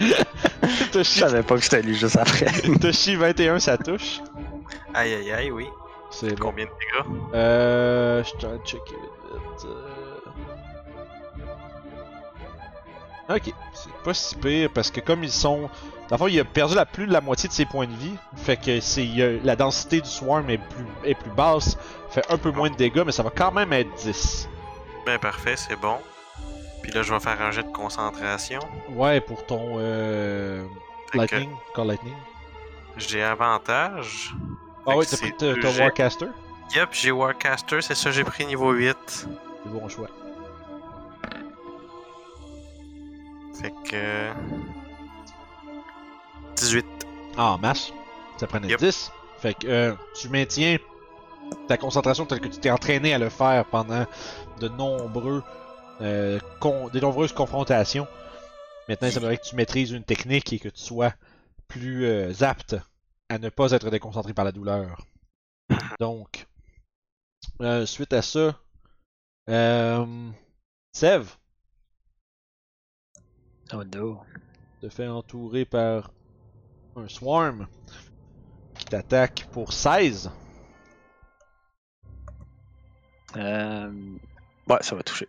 [0.62, 2.46] Je Toshi, savais pas que c'était lui juste après.
[2.80, 4.20] Toshi 21, ça touche.
[4.94, 5.66] Aïe aïe aïe, oui.
[6.10, 6.48] C'est bon.
[6.50, 7.06] Combien de dégâts?
[7.34, 8.22] Euh.
[8.24, 9.66] Je t'en checker vite, vite.
[9.66, 9.84] euh.
[13.34, 15.68] Ok, c'est pas si pire parce que comme ils sont.
[16.08, 17.92] Dans le fond, il a perdu la plus de la moitié de ses points de
[17.92, 18.14] vie.
[18.36, 19.06] Fait que c'est
[19.44, 21.76] la densité du swarm est plus, est plus basse.
[22.08, 24.48] Fait un peu moins de dégâts, mais ça va quand même être 10.
[25.04, 25.98] Ben parfait, c'est bon.
[26.88, 28.60] Puis là, je vais faire un jet de concentration.
[28.88, 30.64] Ouais, pour ton euh,
[31.12, 32.14] que Lightning, Call Lightning.
[32.96, 34.34] J'ai avantage.
[34.86, 35.82] Ah que t'as pris jets.
[35.82, 36.28] Warcaster.
[36.74, 38.96] Yep, j'ai Warcaster, c'est ça, j'ai pris niveau 8.
[39.06, 39.28] C'est
[39.66, 40.08] bon choix.
[43.60, 44.30] Fait que.
[46.56, 46.86] 18.
[47.36, 47.92] Ah, en masse.
[48.38, 48.80] Ça prenait Yep.
[48.80, 49.12] 10.
[49.40, 50.78] Fait que euh, tu maintiens
[51.66, 54.06] ta concentration telle que tu t'es entraîné à le faire pendant
[54.58, 55.42] de nombreux
[56.00, 58.06] euh, con- des nombreuses confrontations.
[58.88, 61.12] Maintenant, il semblerait que tu maîtrises une technique et que tu sois
[61.66, 62.76] plus euh, apte
[63.28, 65.06] à ne pas être déconcentré par la douleur.
[66.00, 66.46] Donc,
[67.60, 68.58] euh, suite à ça,
[69.50, 70.30] euh,
[70.92, 71.26] Sev
[73.74, 74.22] Oh no.
[74.80, 76.10] te fait entourer par
[76.96, 77.66] un swarm
[78.78, 80.30] qui t'attaque pour 16.
[83.36, 84.16] Euh...
[84.68, 85.28] Ouais, ça va toucher.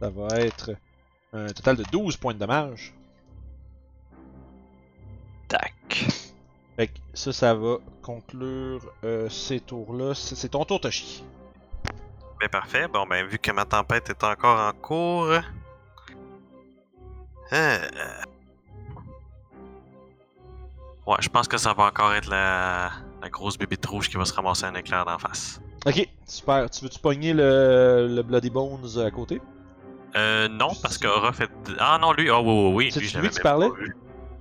[0.00, 0.70] Ça va être
[1.32, 2.94] un total de 12 points de dommage.
[5.48, 6.06] Tac.
[6.76, 10.14] Fait que ça, ça va conclure euh, ces tours-là.
[10.14, 11.24] C'est c'est ton tour, Toshi.
[12.40, 12.88] Ben parfait.
[12.88, 15.32] Bon, ben vu que ma tempête est encore en cours.
[17.52, 17.78] euh,
[21.06, 22.90] Ouais, je pense que ça va encore être la,
[23.20, 25.60] la grosse bébite rouge qui va se ramasser un éclair d'en face.
[25.84, 26.70] Ok, super.
[26.70, 29.40] Tu veux-tu pogner le, le Bloody Bones à côté?
[30.16, 31.50] Euh, non, parce que Aura fait.
[31.78, 32.90] Ah non, lui, ah oui, oui, oui.
[32.92, 33.96] C'est lui, lui pas vu.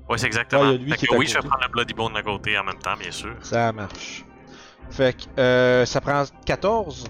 [0.09, 0.63] Ouais, c'est exactement.
[0.63, 1.93] Ouais, il y a lui Fait qui que est oui, je vais prendre le Bloody
[1.93, 3.35] Bone à côté en même temps, bien sûr.
[3.41, 4.25] Ça marche.
[4.89, 7.05] Fait que euh, ça prend 14.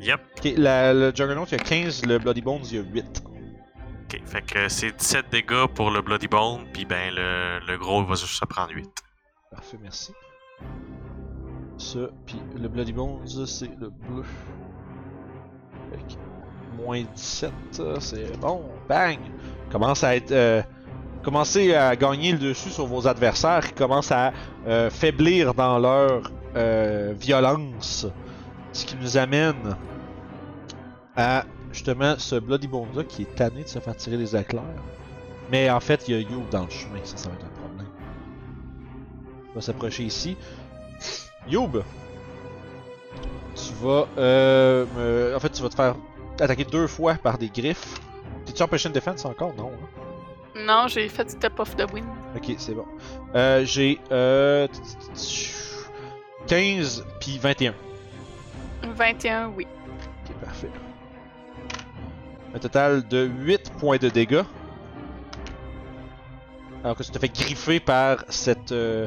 [0.00, 0.20] Yep.
[0.38, 2.06] Ok, la- le Juggernaut, il y a 15.
[2.06, 3.22] Le Bloody Bones, il y a 8.
[4.04, 8.04] Ok, fait que c'est 17 dégâts pour le Bloody Bone, puis ben le, le gros
[8.04, 8.88] va juste se prendre 8.
[9.50, 10.12] Parfait, merci.
[11.78, 14.22] Ça, puis le Bloody Bones, c'est le bleu.
[15.90, 16.20] Fait que
[16.76, 18.62] moins 17, ça, c'est bon.
[18.88, 19.18] Bang!
[19.70, 20.62] Commence à être euh,
[21.22, 24.32] commencez à gagner le dessus sur vos adversaires qui commencent à
[24.66, 28.06] euh, faiblir dans leur euh, violence.
[28.72, 29.76] Ce qui nous amène
[31.16, 34.62] à justement ce Bloody Bones qui est tanné de se faire tirer des éclairs.
[35.50, 37.60] Mais en fait, il y a You dans le chemin, ça, ça va être un
[37.60, 37.86] problème.
[39.50, 40.36] Il va s'approcher ici.
[41.48, 41.82] Youb,
[43.54, 44.02] tu vas,
[45.34, 45.96] en fait, tu vas te faire
[46.40, 47.94] attaquer deux fois par des griffes.
[48.46, 49.54] T'es-tu empêché de défense encore?
[49.54, 49.70] Non.
[49.72, 50.60] hein?
[50.66, 52.06] Non, j'ai fait Step of the Wind.
[52.36, 52.84] Ok, c'est bon.
[53.34, 54.66] Euh, j'ai euh,
[56.46, 57.74] 15 puis 21.
[58.94, 59.66] 21, oui.
[60.28, 60.70] Ok, parfait.
[62.54, 64.42] Un total de 8 points de dégâts.
[66.84, 68.72] Alors que tu te fais griffer par cette.
[68.72, 69.06] euh,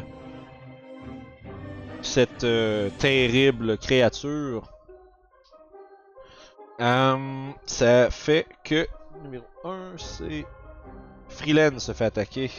[2.02, 4.72] cette euh, terrible créature.
[6.80, 8.88] Hum, ça fait que.
[9.24, 10.46] Numéro 1, c'est.
[11.30, 12.52] Freeland se fait attaquer.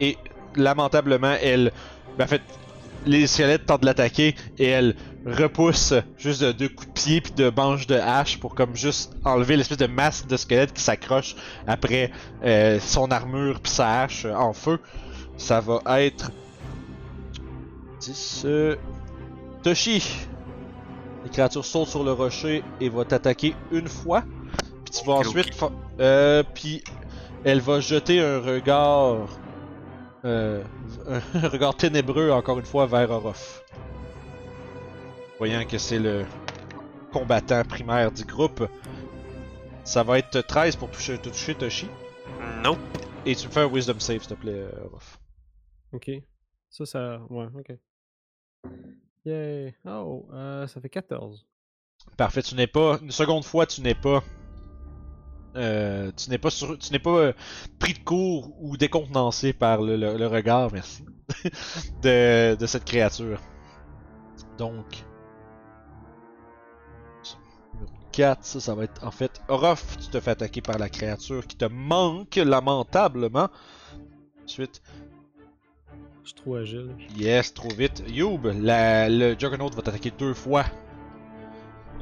[0.00, 0.18] Et
[0.56, 1.72] lamentablement, elle.
[2.18, 2.42] Ben, en fait,
[3.06, 7.32] les squelettes tentent de l'attaquer et elle repousse juste de deux coups de pied puis
[7.32, 11.36] de manches de hache pour comme juste enlever l'espèce de masse de squelette qui s'accroche
[11.66, 12.10] après
[12.44, 14.78] euh, son armure puis sa hache en feu.
[15.36, 16.30] Ça va être
[18.00, 18.76] 10 euh,
[19.62, 20.26] Toshi.
[21.24, 24.22] Les créatures sautent sur le rocher et va t'attaquer une fois.
[24.84, 25.70] Puis tu vas ensuite fa-
[26.00, 26.82] euh, puis
[27.44, 29.28] elle va jeter un regard
[30.24, 30.62] euh,
[31.34, 33.62] un regard ténébreux encore une fois vers Orof.
[35.38, 36.24] Voyant que c'est le
[37.12, 38.66] combattant primaire du groupe.
[39.84, 41.88] Ça va être 13 pour toucher, te toucher Toshi.
[42.62, 42.78] Nope.
[43.26, 45.18] Et tu me fais un Wisdom save, s'il te plaît, Orof.
[45.92, 46.10] Ok.
[46.70, 47.20] Ça, ça.
[47.30, 47.76] Ouais, ok.
[49.24, 49.74] Yay.
[49.86, 51.46] Oh, euh, ça fait 14.
[52.16, 52.98] Parfait, tu n'es pas.
[53.02, 54.22] Une seconde fois, tu n'es pas.
[55.54, 57.32] Euh, tu n'es pas sur, tu n'es pas euh,
[57.78, 61.04] pris de court ou décontenancé par le, regard, merci,
[62.02, 63.38] de, cette créature.
[64.56, 65.04] Donc,
[67.74, 70.88] numéro 4, ça, ça va être en fait Orof, tu te fais attaquer par la
[70.88, 73.50] créature qui te manque lamentablement.
[74.44, 74.82] Ensuite,
[76.22, 76.94] Je suis trop agile.
[77.16, 78.04] Yes, trop vite.
[78.08, 80.64] Youb, le Juggernaut va t'attaquer deux fois.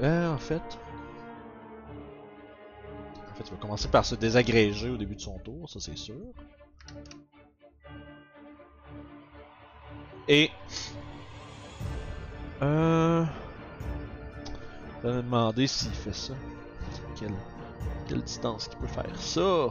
[0.02, 0.62] Euh, en fait.
[3.30, 5.96] En fait, il va commencer par se désagréger au début de son tour, ça c'est
[5.96, 6.16] sûr.
[10.28, 10.50] Et.
[12.62, 13.24] Euh.
[15.02, 16.34] Je vais me demander s'il fait ça.
[17.18, 17.34] Quelle,
[18.06, 19.66] quelle distance qu'il peut faire ça?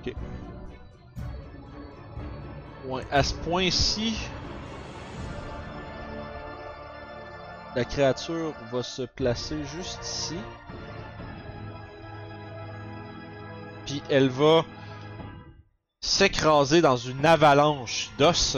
[0.00, 0.14] Ok.
[3.10, 4.16] À ce point-ci,
[7.74, 10.36] la créature va se placer juste ici.
[13.86, 14.64] Puis elle va
[16.00, 18.56] s'écraser dans une avalanche d'os,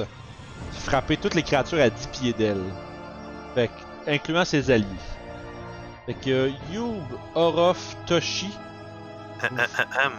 [0.72, 2.64] frapper toutes les créatures à 10 pieds d'elle.
[3.54, 4.86] Fait que, incluant ses alliés.
[6.06, 7.02] Fait que Youb,
[7.34, 8.50] Orof, Toshi.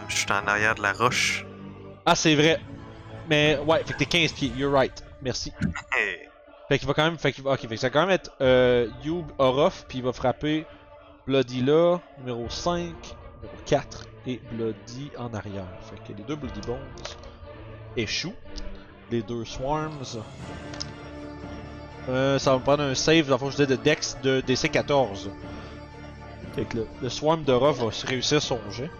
[0.08, 1.44] Je suis en arrière de la roche.
[2.06, 2.60] Ah, c'est vrai.
[3.30, 5.04] Mais ouais, fait que t'es 15 pieds, you're right.
[5.22, 5.52] Merci.
[6.68, 7.16] Fait qu'il va quand même.
[7.16, 9.98] Fait qu'il va, ok, fait que ça va quand même être euh, Youb Orof, puis
[9.98, 10.66] il va frapper
[11.26, 15.68] Bloody là, numéro 5, numéro 4 et Bloody en arrière.
[15.82, 16.78] Fait que les deux Bloody Bones
[17.96, 18.34] échouent.
[19.12, 20.18] Les deux Swarms.
[22.08, 24.40] Euh, ça va me prendre un save, dans le fond, je disais de Dex de
[24.40, 25.30] DC 14.
[26.54, 28.90] Fait que le, le Swarm d'Orof va se réussir son jet.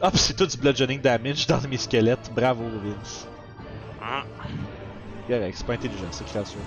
[0.00, 2.30] Ah, pis c'est tout du bludgeoning damage dans mes squelettes.
[2.34, 3.26] Bravo, Vince.
[5.28, 6.58] Correct, c'est pas intelligent, cette créature.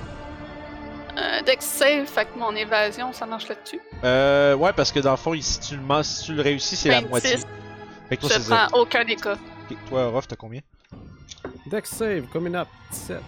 [1.18, 3.80] Euh, Dex save, fait que mon évasion, ça marche là-dessus?
[4.04, 6.90] Euh, ouais, parce que dans le fond, si tu le, si tu le réussis, c'est
[6.90, 7.10] la 26.
[7.10, 7.38] moitié.
[8.10, 8.82] Fait que toi, c'est Je prends zéro.
[8.82, 9.34] aucun des cas.
[9.70, 10.62] Ok, Toi, Ruff, t'as combien?
[11.66, 13.22] Dex save, coming up, 17.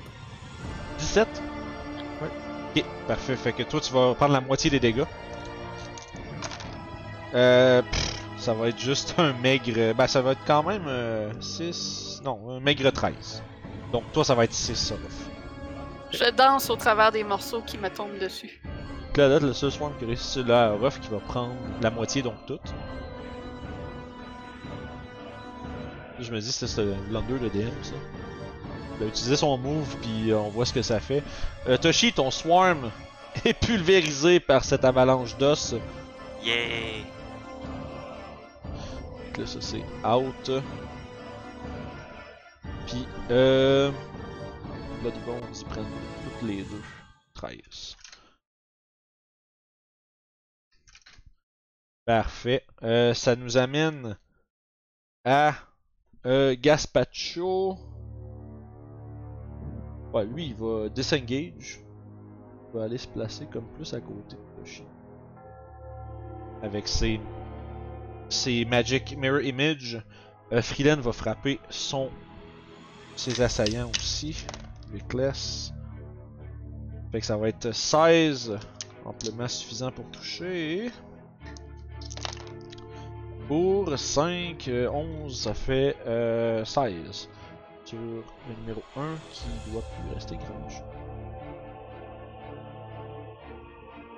[0.99, 1.27] 17
[2.21, 2.27] Ouais.
[2.75, 3.35] Ok, parfait.
[3.35, 5.03] Fait que toi, tu vas prendre la moitié des dégâts.
[7.33, 9.93] Euh, pff, ça va être juste un maigre.
[9.95, 10.83] Ben, ça va être quand même
[11.41, 12.21] 6.
[12.23, 13.41] Non, un maigre 13.
[13.91, 14.95] Donc, toi, ça va être 6, ça.
[16.11, 18.61] Je danse au travers des morceaux qui me tombent dessus.
[19.15, 22.35] Là, le seul swarm qui réussit, c'est là, Ruff qui va prendre la moitié, donc
[22.47, 22.73] toute.
[26.19, 27.95] Je me dis, c'est ce Blunder de DM, ça.
[28.99, 31.23] Il a utilisé son move, puis euh, on voit ce que ça fait.
[31.67, 32.91] Euh, Toshi, ton swarm
[33.45, 35.75] est pulvérisé par cette avalanche d'os.
[36.43, 37.03] Yeah!
[39.25, 40.63] Donc là, ça c'est out.
[42.91, 43.89] Puis, euh.
[45.01, 45.85] Bloody Bones, ils prennent
[46.23, 46.83] toutes les deux.
[47.35, 47.95] 13.
[52.03, 52.65] Parfait.
[52.83, 54.17] Euh, ça nous amène
[55.23, 55.53] à
[56.25, 57.77] euh, Gaspacho.
[60.13, 61.79] Ouais, lui, il va disengage.
[61.79, 64.83] Il va aller se placer comme plus à côté de Toshi.
[66.61, 67.21] Avec ses,
[68.27, 70.03] ses Magic Mirror Image.
[70.51, 72.11] Euh, Freeland va frapper son
[73.15, 74.45] ses assaillants aussi.
[74.93, 75.73] Reckless.
[77.11, 78.57] Fait que ça va être 16.
[79.05, 80.91] Amplement suffisant pour toucher.
[83.47, 87.29] Pour 5, euh, 11, ça fait euh, 16.
[87.83, 88.23] Sur le
[88.59, 90.67] numéro 1 qui doit plus rester grand.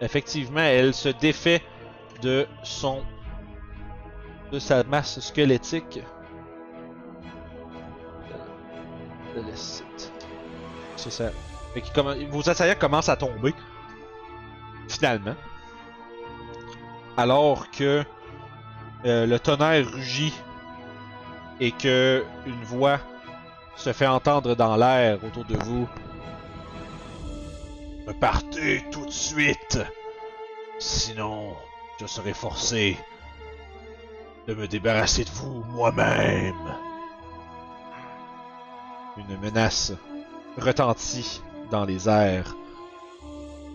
[0.01, 1.61] Effectivement, elle se défait
[2.21, 3.01] de son.
[4.51, 5.99] de sa masse squelettique.
[10.95, 11.31] C'est ça.
[12.29, 13.53] Vos assaillants commencent à tomber.
[14.87, 15.35] Finalement.
[17.17, 18.03] Alors que
[19.05, 20.33] euh, le tonnerre rugit
[21.59, 22.99] et que une voix
[23.75, 25.87] se fait entendre dans l'air autour de vous.
[28.19, 29.79] Partez tout de suite,
[30.79, 31.55] sinon
[31.99, 32.97] je serai forcé
[34.47, 36.75] de me débarrasser de vous moi-même.
[39.17, 39.93] Une menace
[40.57, 41.41] retentit
[41.71, 42.55] dans les airs.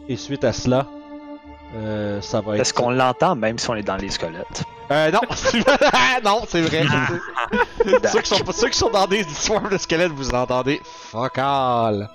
[0.09, 0.87] Et suite à cela,
[1.75, 2.61] euh, ça va être.
[2.63, 4.65] Est-ce qu'on l'entend même si on est dans les squelettes?
[4.91, 5.21] Euh, non,
[6.25, 6.85] non, c'est vrai.
[8.13, 12.09] ceux, qui sont, ceux qui sont dans des swarms de squelettes, vous entendez fuck all.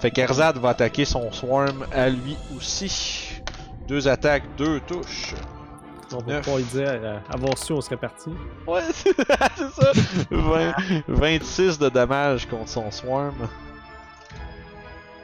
[0.00, 3.40] Fait qu'Erzad va attaquer son swarm à lui aussi.
[3.88, 5.34] Deux attaques, deux touches.
[6.12, 8.30] On va pouvoir lui dire, euh, avoir su, on serait parti.
[8.66, 9.92] Ouais, c'est ça.
[10.30, 10.72] 20
[11.08, 13.34] 26 de dommages contre son swarm.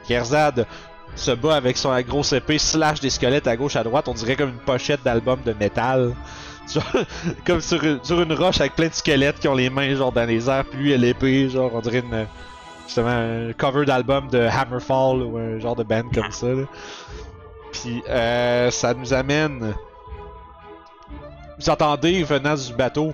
[0.07, 0.65] Kerzad
[1.15, 4.35] se bat avec son grosse épée, slash des squelettes à gauche à droite, on dirait
[4.35, 6.13] comme une pochette d'album de métal.
[6.67, 6.83] Sur-
[7.45, 10.11] comme sur, une- sur une roche avec plein de squelettes qui ont les mains genre
[10.11, 12.25] dans les airs, puis lui l'épée, genre on dirait une,
[12.85, 16.47] justement un cover d'album de Hammerfall ou un genre de band comme ça.
[16.47, 16.63] là.
[17.73, 19.73] Puis euh, ça nous amène.
[21.61, 23.13] Vous entendez venant du bateau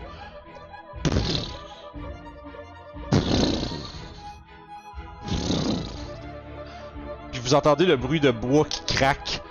[7.33, 9.41] Puis vous entendez le bruit de bois qui craque.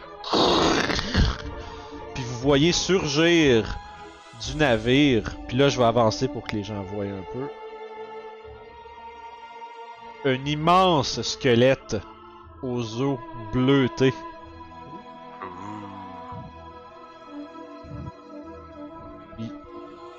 [2.14, 3.76] Puis vous voyez surgir
[4.47, 5.36] du navire.
[5.47, 7.49] Puis là, je vais avancer pour que les gens voient un peu.
[10.30, 11.99] Un immense squelette
[12.62, 13.18] aux os
[13.53, 14.14] bleutés.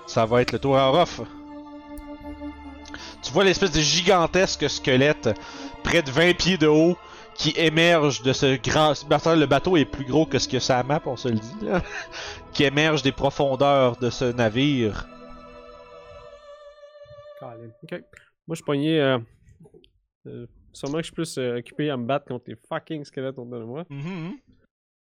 [0.08, 1.22] Ça va être le tour à Orof.
[3.22, 5.30] Tu vois l'espèce de gigantesque squelette
[5.84, 6.98] près de 20 pieds de haut
[7.36, 8.94] qui émerge de ce grand.
[9.36, 11.66] Le bateau est plus gros que ce que ça map, on se le dit.
[11.66, 11.84] Là.
[12.54, 15.08] qui émerge des profondeurs de ce navire.
[17.84, 17.92] Ok.
[17.92, 18.00] Moi,
[18.50, 19.00] je suis pogné.
[19.00, 19.20] Euh,
[20.26, 23.38] euh, sûrement que je suis plus euh, occupé à me battre contre les fucking squelettes
[23.38, 23.86] autour de moi.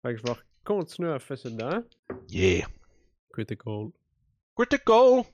[0.04, 1.84] Fait que je vais continuer à faire ça dedans.
[2.30, 2.68] Yeah.
[3.34, 3.90] Critical.
[4.66, 5.26] Critical!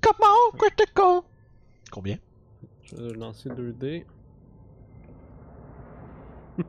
[0.00, 1.22] Come on, critical!
[1.92, 2.18] Combien?
[2.82, 4.04] Je vais lancer 2 dés.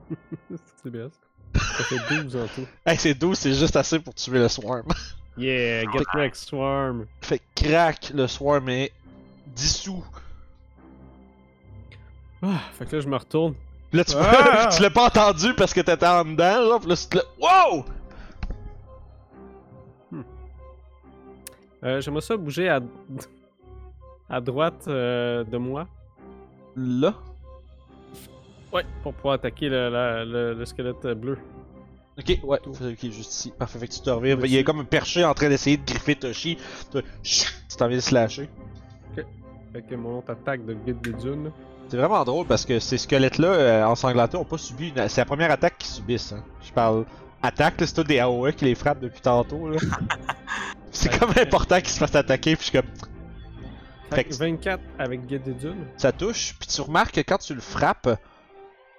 [0.84, 1.60] c'est bien ça.
[1.86, 2.68] Fait 12 en tout.
[2.86, 4.88] Hey, c'est 12, c'est juste assez pour tuer le swarm.
[5.38, 7.08] Yeah, get wrecked, Swarm.
[7.22, 8.92] fait crack, le swarm est
[9.48, 10.04] dissous.
[12.44, 13.56] Ah, fait que là, je me retourne.
[13.94, 14.68] Là, tu, Ah!
[14.76, 17.86] tu l'as pas entendu parce que t'étais en dedans, là, tu te l'as- Wow!
[21.84, 22.80] Euh, J'aimerais ça bouger à,
[24.30, 25.88] à droite euh, de moi.
[26.76, 27.16] Là?
[28.72, 31.38] Ouais, pour pouvoir attaquer le, la- le, le squelette bleu.
[32.18, 33.54] Ok, ouais, ok, juste ici.
[33.58, 34.38] Parfait, fait que tu te reviens.
[34.44, 36.58] Il est comme perché en train d'essayer de griffer Toshi.
[36.92, 38.50] Tu tu t'en viens de slasher.
[39.74, 41.52] Fait que mon autre attaque de guide des dunes.
[41.88, 45.08] C'est vraiment drôle parce que ces squelettes-là, euh, ensanglantés, ont pas subi une...
[45.10, 46.34] C'est la première attaque qu'ils subissent.
[46.34, 46.44] Hein.
[46.62, 47.06] Je parle
[47.42, 49.70] attaque, là, c'est tout des AOE qui les frappent depuis tantôt.
[49.70, 49.78] Là.
[51.02, 52.90] c'est comme important qu'ils se fassent attaquer, puis je suis comme...
[54.10, 55.86] Fait Fait que que- 24 avec guide des dunes.
[55.98, 58.20] Ça touche, puis tu remarques que quand tu le frappes,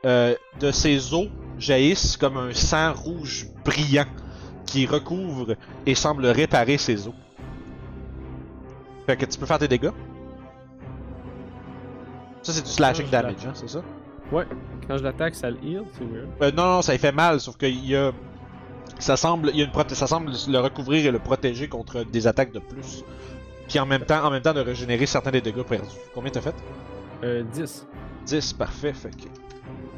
[0.04, 1.28] euh, de ses os
[1.58, 4.06] jaillissent comme un sang rouge brillant
[4.66, 5.54] qui recouvre
[5.86, 7.14] et semble réparer ses os.
[9.06, 9.90] Fait que tu peux faire tes dégâts.
[12.42, 13.82] Ça, c'est du slashing damage, hein, c'est ça?
[14.32, 14.46] Ouais,
[14.88, 16.28] quand je l'attaque, ça le heal, c'est weird.
[16.40, 18.10] Euh, non, non, ça lui fait mal, sauf qu'il y a.
[19.02, 22.28] Ça semble, il y a une ça semble le recouvrir et le protéger contre des
[22.28, 23.02] attaques de plus.
[23.68, 25.88] Puis en même temps, en même temps de régénérer certains des dégâts perdus.
[26.14, 26.54] Combien t'as fait?
[27.24, 27.84] Euh, 10.
[28.26, 28.92] 10, parfait.
[28.92, 29.24] Fait que.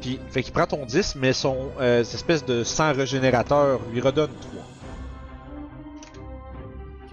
[0.01, 4.31] Puis, fait qu'il prend ton 10, mais son euh, espèce de sang régénérateur lui redonne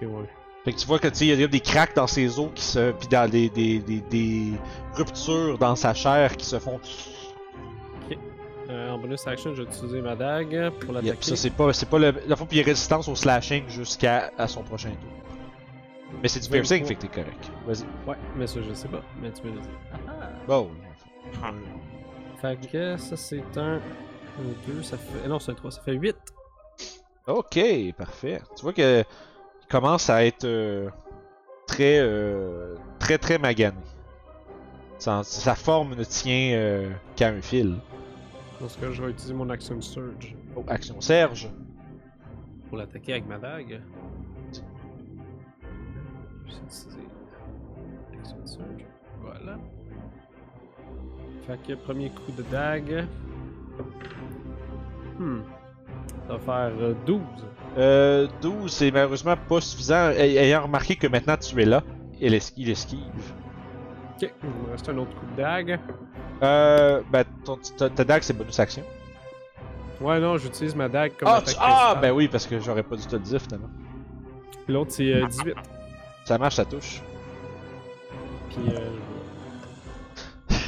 [0.01, 0.09] 3.
[0.09, 0.31] Ok, ouais.
[0.65, 2.65] Fait que tu vois que tu il y a des cracks dans ses os qui
[2.65, 2.93] se.
[2.93, 4.53] puis dans des, des, des, des
[4.95, 6.81] ruptures dans sa chair qui se font.
[8.71, 11.15] Euh, en bonus action, je vais utiliser ma dague pour l'attaquer.
[11.15, 11.73] Yep, ça c'est pas.
[11.73, 12.15] C'est pas le.
[12.27, 15.11] La fois, puis il y a résistance au slashing jusqu'à à son prochain tour.
[16.23, 17.51] Mais c'est du piercing, fait que t'es correct.
[17.67, 18.09] Vas-y.
[18.09, 19.03] Ouais, mais ça, je sais pas.
[19.21, 19.69] Mais tu me le dis.
[20.47, 20.71] Bon.
[22.41, 23.81] Fait que ça, c'est un.
[24.39, 25.19] Un 2, ça fait.
[25.25, 26.17] eh Non, c'est un 3, ça fait 8.
[27.27, 27.59] Ok,
[27.97, 28.41] parfait.
[28.57, 29.01] Tu vois que
[29.63, 30.89] il commence à être euh,
[31.67, 33.77] très, euh, très, très magané.
[34.99, 37.77] Sa, sa forme ne tient euh, qu'à un fil.
[38.63, 41.49] Dans ce cas, je vais utiliser mon action surge Oh, action Serge.
[42.69, 43.81] pour l'attaquer avec ma dague.
[46.47, 47.09] Je vais utiliser
[48.19, 48.87] action surge.
[49.21, 49.59] Voilà.
[51.47, 53.05] Fait que premier coup de dague.
[55.19, 55.41] Hmm.
[56.29, 57.21] Ça va faire euh, 12.
[57.79, 60.11] Euh, 12, c'est malheureusement pas suffisant.
[60.11, 61.83] Ay- Ayant remarqué que maintenant tu es là,
[62.21, 63.33] il esquive.
[64.17, 65.81] Ok, il me reste un autre coup de dague.
[66.43, 68.83] Euh, ben, ton- ta, ta dague c'est bonus action.
[70.01, 72.01] Ouais, non, j'utilise ma dague comme Ah, attaque ah, principale.
[72.01, 73.71] ben oui, parce que j'aurais pas dû te le dire finalement.
[74.65, 75.55] Puis l'autre, c'est euh, 18.
[76.25, 77.01] Ça marche, ça touche.
[78.51, 78.91] Puis euh,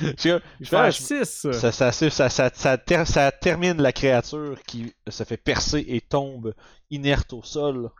[0.00, 1.46] Je- je vais je- faire je- 6.
[1.52, 5.84] Ça, ça, ça, ça, ça, ça ter- ça termine la créature qui se fait percer
[5.88, 6.54] et tombe
[6.90, 7.90] inerte au sol.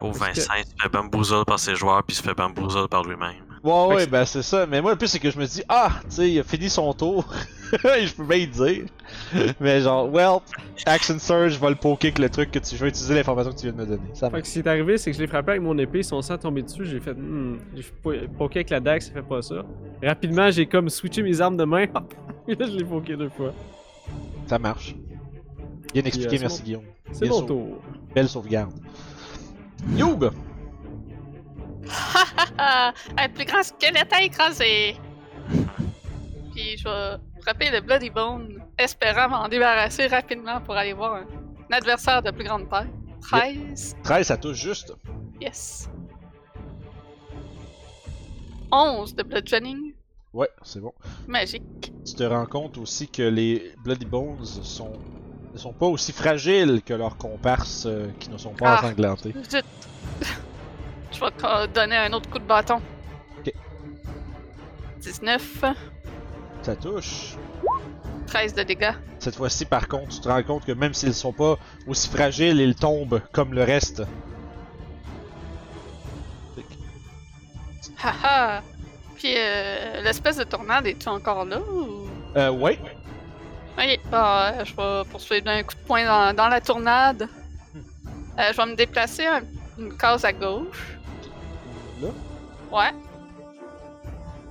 [0.00, 2.34] Au Est-ce que- Vincent, il se fait bamboozle par ses joueurs, puis il se fait
[2.34, 3.55] bamboozle par lui-même.
[3.66, 4.66] Ouais, Fait ouais, ben c'est ça.
[4.66, 6.68] Mais moi, le plus, c'est que je me dis, ah, tu sais, il a fini
[6.70, 7.24] son tour.
[7.72, 8.84] je peux bien le dire.
[9.60, 10.38] Mais genre, well,
[10.86, 12.76] Action Surge, je vais le poker avec le truc que tu.
[12.76, 14.08] Vais utiliser l'information que tu viens de me donner.
[14.14, 14.42] Ça Fait marche.
[14.42, 16.34] que ce qui est arrivé, c'est que je l'ai frappé avec mon épée, son sang
[16.34, 19.42] est tombé dessus, j'ai fait hmm, j'ai po- poké avec la dague, ça fait pas
[19.42, 19.64] ça.
[20.02, 21.86] Rapidement, j'ai comme switché mes armes de main,
[22.46, 23.52] et là je l'ai poké deux fois.
[24.46, 24.94] Ça marche.
[25.92, 26.62] Bien expliqué, euh, c'est merci.
[26.62, 26.82] Guillaume.
[27.12, 27.78] C'est mon tour.
[28.14, 28.72] Belle sauvegarde.
[29.96, 30.30] Youb!
[32.58, 34.96] Ah, un plus grand squelette à écraser.
[36.54, 41.20] Puis je vais frapper le Bloody Bone, espérant m'en débarrasser rapidement pour aller voir un,
[41.70, 42.90] un adversaire de plus grande taille.
[43.20, 43.96] 13.
[44.04, 44.94] 13, ça touche juste.
[45.40, 45.88] Yes.
[48.72, 49.92] 11 de bludgeoning.
[50.32, 50.92] Ouais, c'est bon.
[51.26, 51.92] Magique.
[52.04, 54.92] Tu te rends compte aussi que les Bloody Bones sont,
[55.52, 58.84] ne sont pas aussi fragiles que leurs comparses euh, qui ne sont pas Ah.
[58.84, 59.32] ensanglantés.
[61.16, 62.80] Je vais te donner un autre coup de bâton.
[63.38, 63.52] Ok.
[65.00, 65.64] 19.
[66.62, 67.34] Ça touche.
[68.26, 68.92] 13 de dégâts.
[69.18, 71.56] Cette fois-ci, par contre, tu te rends compte que même s'ils sont pas
[71.86, 74.02] aussi fragiles, ils tombent comme le reste.
[78.02, 78.62] Haha.
[79.16, 82.06] Puis euh, l'espèce de tornade, est-tu encore là ou...
[82.36, 82.78] Euh, ouais.
[83.78, 87.28] Ok, bah, euh, je vais poursuivre d'un coup de poing dans, dans la tournade.
[88.38, 89.42] Euh, je vais me déplacer un-
[89.78, 90.95] une case à gauche.
[92.72, 92.90] Ouais.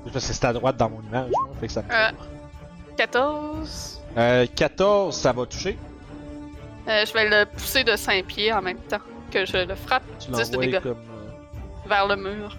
[0.05, 1.29] C'est Parce que c'est à droite dans mon image.
[1.31, 2.11] hein, fait que ça me- Euh,
[2.97, 4.01] 14.
[4.17, 5.77] Euh, 14, ça va toucher.
[6.87, 8.99] Euh, je vais le pousser de 5 pieds en même temps
[9.31, 10.91] que je le frappe Tu 10 de dégâts comme.
[10.91, 12.57] euh, vers le mur.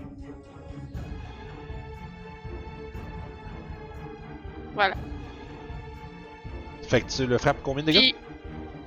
[4.75, 4.95] Voilà.
[6.89, 8.01] Fait que tu le frappes combien de dégâts?
[8.01, 8.15] Puis,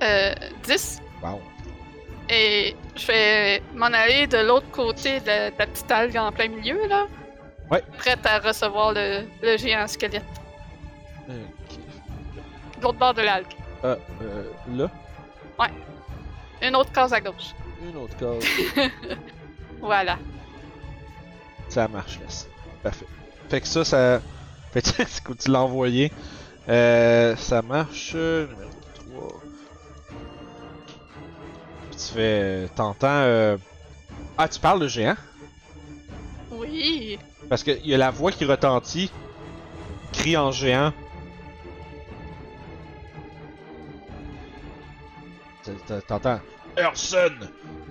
[0.02, 0.34] euh,
[0.64, 1.00] 10.
[1.22, 1.40] Wow.
[2.30, 6.30] Et je vais m'en aller de l'autre côté de la, de la petite algue en
[6.30, 7.06] plein milieu, là.
[7.70, 7.82] Ouais.
[7.98, 10.22] Prête à recevoir le, le géant squelette.
[11.28, 11.78] Ok.
[12.78, 13.46] De l'autre bord de l'algue.
[13.84, 14.44] Euh, euh,
[14.76, 14.90] là?
[16.62, 17.54] Une autre case à gauche.
[17.82, 18.44] Une autre case.
[19.80, 20.18] Voilà.
[21.70, 22.26] Ça marche, là.
[22.82, 23.06] Parfait.
[23.48, 24.20] Fait que ça, ça.
[24.72, 24.82] Fait
[25.24, 26.12] que tu l'as envoyé.
[26.68, 28.14] Euh, ça marche.
[28.14, 28.70] Numéro
[32.06, 32.40] tu fais.
[32.42, 33.06] euh, T'entends.
[33.08, 33.56] euh,
[34.38, 35.16] Ah, tu parles de géant?
[36.50, 37.18] Oui.
[37.48, 39.10] Parce qu'il y a la voix qui retentit.
[40.12, 40.92] Crie en géant.
[46.08, 46.40] T'entends.
[46.78, 47.30] Urson,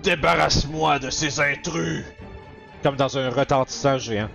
[0.02, 2.04] débarrasse-moi de ces intrus!
[2.82, 4.28] Comme dans un retentissant géant.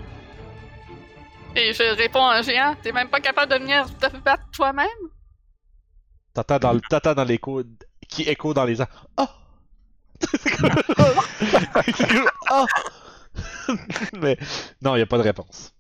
[1.56, 2.76] Et je réponds un géant.
[2.82, 4.88] T'es même pas capable de venir te battre toi-même?
[6.34, 7.64] T'entends dans, le- dans l'écho
[8.08, 9.08] qui écho dans les airs.
[9.18, 9.26] Oh!
[14.20, 14.38] Mais
[14.82, 15.74] non, il a pas de réponse.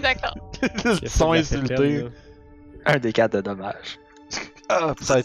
[0.00, 0.36] D'accord.
[0.84, 1.76] Le son Il a fait de la insulté.
[1.76, 2.10] peine, là?
[2.86, 3.98] Un des quatre de dommages.
[4.68, 5.18] Ah, ça.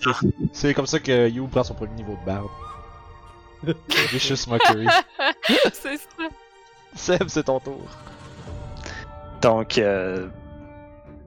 [0.53, 2.49] C'est comme ça que You prend son premier niveau de barbe.
[4.11, 4.87] Vicious Mockery.
[5.73, 6.07] C'est ça.
[6.95, 7.85] Seb, c'est ton tour.
[9.41, 10.27] Donc, euh,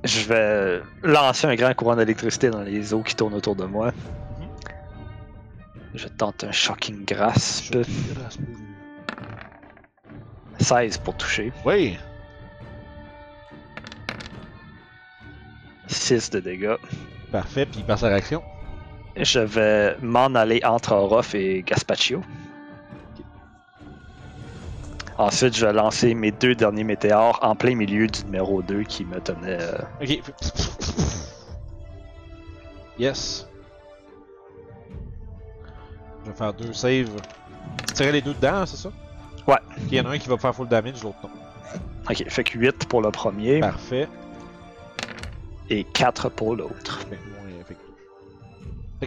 [0.05, 3.93] je vais lancer un grand courant d'électricité dans les eaux qui tournent autour de moi.
[5.95, 7.77] Je tente un shocking grasp.
[10.59, 11.53] 16 pour toucher.
[11.65, 11.97] Oui.
[15.87, 16.77] 6 de dégâts.
[17.31, 18.43] Parfait, puis il passe à réaction.
[19.17, 22.23] Je vais m'en aller entre Orof et Gaspaccio.
[25.17, 29.05] Ensuite, je vais lancer mes deux derniers météores en plein milieu du numéro 2 qui
[29.05, 29.59] me tenait.
[29.61, 30.21] euh, Ok.
[32.99, 33.47] Yes.
[36.25, 37.11] Je vais faire deux saves.
[37.89, 38.91] Tu tirais les deux dedans, c'est ça?
[39.47, 39.59] Ouais.
[39.89, 41.31] Il y en a un qui va faire full damage, l'autre non.
[42.09, 44.09] Ok, fait que 8 pour le premier Parfait.
[45.71, 47.01] et 4 pour l'autre.
[47.09, 49.07] Fait que moins, fait que-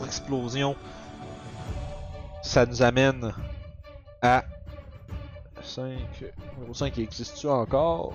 [0.00, 0.76] que- Explosion.
[2.42, 3.32] Ça nous amène
[4.22, 4.44] à
[5.62, 5.98] 5.
[6.56, 8.12] Numéro 5, il existe-tu encore?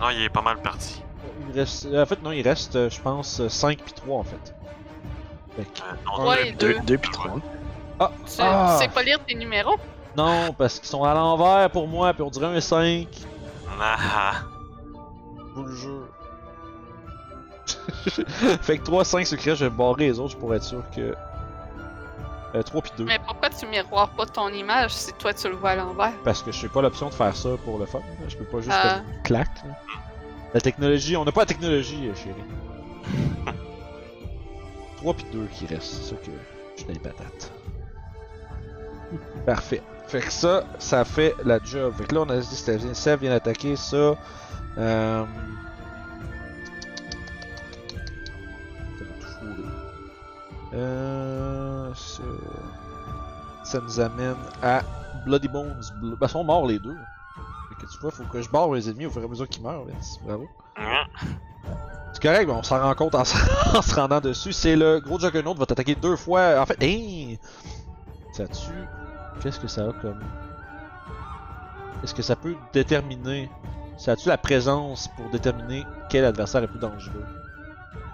[0.00, 1.02] Non, il est pas mal parti.
[1.48, 1.86] Il reste.
[1.92, 4.54] En fait, non, il reste, je pense, 5 puis 3 en fait.
[5.56, 6.74] Fait que- Euh, non, Ouais, deux- deux.
[6.74, 7.30] 2 deux puis 3.
[8.00, 8.10] Ah!
[8.26, 8.76] Tu ah!
[8.78, 9.76] tu sais pas lire tes numéros?
[10.16, 13.06] Non, parce qu'ils sont à l'envers pour moi, puis on dirait un 5.
[13.80, 14.32] Ah,
[15.38, 16.08] Je vous le jure.
[18.62, 21.14] fait que 3, 5 secrets, je vais barrer les autres pour être sûr que.
[22.54, 23.04] Euh, 3 puis 2.
[23.04, 26.12] Mais pourquoi tu miroirs pas ton image si toi tu le vois à l'envers?
[26.24, 28.00] Parce que je sais pas l'option de faire ça pour le fun.
[28.28, 28.96] Je peux pas juste Ah.
[28.96, 29.48] comme clac.
[30.52, 32.44] La technologie, on n'a pas la technologie, euh, chérie.
[35.02, 36.30] 3 puis 2 qui restent, c'est ça que
[36.76, 37.52] je les patates.
[39.44, 39.82] Parfait.
[40.06, 41.92] Fait que ça, ça fait la job.
[41.96, 44.14] Fait que là, on a dit que c'était Seb vient d'attaquer ça.
[44.78, 45.24] Euh...
[49.20, 49.44] Ça.
[50.74, 51.94] Euh...
[51.94, 52.22] ça-
[53.64, 54.82] Ça nous amène à
[55.24, 55.80] Bloody Bones.
[56.00, 56.96] Bl- Ben, ils sont morts les deux.
[57.68, 59.48] Fait que tu vois, faut que je barre mes ennemis au fur et à mesure
[59.48, 59.84] qu'ils meurent.
[60.24, 60.48] Bravo.
[62.12, 63.36] C'est correct, mais on s'en rend compte en, se-
[63.76, 64.52] en se rendant dessus.
[64.52, 66.60] C'est le gros Juggernaut va t'attaquer deux fois.
[66.60, 67.36] En fait, hein!
[68.32, 68.70] Ça tue.
[69.42, 70.20] Qu'est-ce que ça a comme.
[72.04, 73.50] Est-ce que ça peut déterminer.
[73.96, 77.24] Ça a-tu la présence pour déterminer quel adversaire est plus dangereux?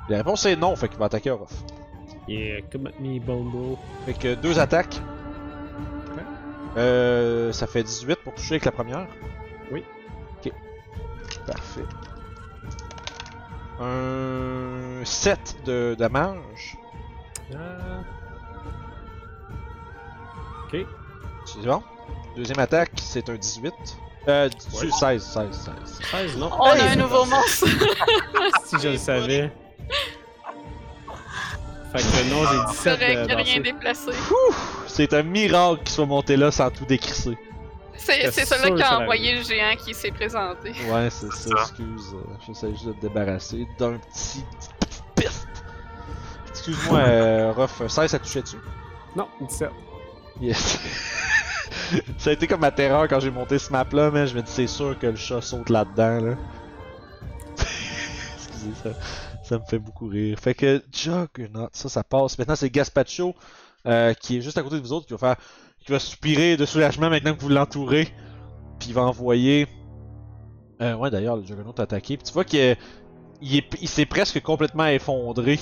[0.09, 1.53] La réponse est non, fait qu'il va attaquer Orof.
[2.29, 3.79] Yeah, come at me, Bombo.
[4.07, 5.01] Fait que deux attaques.
[6.77, 9.07] Euh, ça fait 18 pour toucher avec la première.
[9.73, 9.83] Oui.
[10.45, 10.53] Ok.
[11.47, 11.85] Parfait.
[13.81, 16.77] Un 7 de damage.
[17.55, 18.03] Ah.
[20.67, 20.85] Ok.
[21.47, 21.83] C'est bon?
[22.37, 23.73] Deuxième attaque, c'est un 18.
[24.29, 26.01] Euh, 18, 16, 16, 16.
[26.11, 26.51] 16, non.
[26.59, 27.67] On a Hey, un nouveau monstre!
[28.65, 29.51] Si je le savais.
[31.93, 34.11] Fait que non, j'ai 17 Correct, de y a rien déplacé.
[34.87, 37.39] C'est un miracle qu'il soit monté là sans tout décrisser.
[37.99, 40.71] C'est J'étais c'est sûr celui que qui a envoyé le géant qui s'est présenté.
[40.91, 41.63] Ouais, c'est ça, ça.
[41.63, 42.15] excuse.
[42.15, 44.45] euh, J'essaie juste de te débarrasser d'un petit.
[44.59, 45.49] petite piste.
[46.51, 48.59] Excuse-moi, euh, Ruff, 16 ça touchait dessus?
[49.17, 49.71] Non, 17.
[50.41, 50.79] Yes.
[52.19, 54.43] ça a été comme ma terreur quand j'ai monté ce map là, mais je me
[54.43, 56.35] dis c'est sûr que le chat saute là-dedans là.
[58.37, 58.91] Excusez ça.
[59.43, 60.39] Ça me fait beaucoup rire.
[60.39, 62.39] Fait que Juggernaut, ça ça passe.
[62.39, 63.35] Maintenant c'est Gaspacho
[63.87, 65.37] euh, qui est juste à côté de vous autres qui va faire.
[65.93, 68.09] Va soupirer de soulagement maintenant que vous l'entourez.
[68.79, 69.67] Puis il va envoyer.
[70.81, 72.17] Euh, ouais d'ailleurs le Juggernaut a attaqué.
[72.17, 72.79] Puis tu vois qu'il est-
[73.43, 75.59] il est- il s'est presque complètement effondré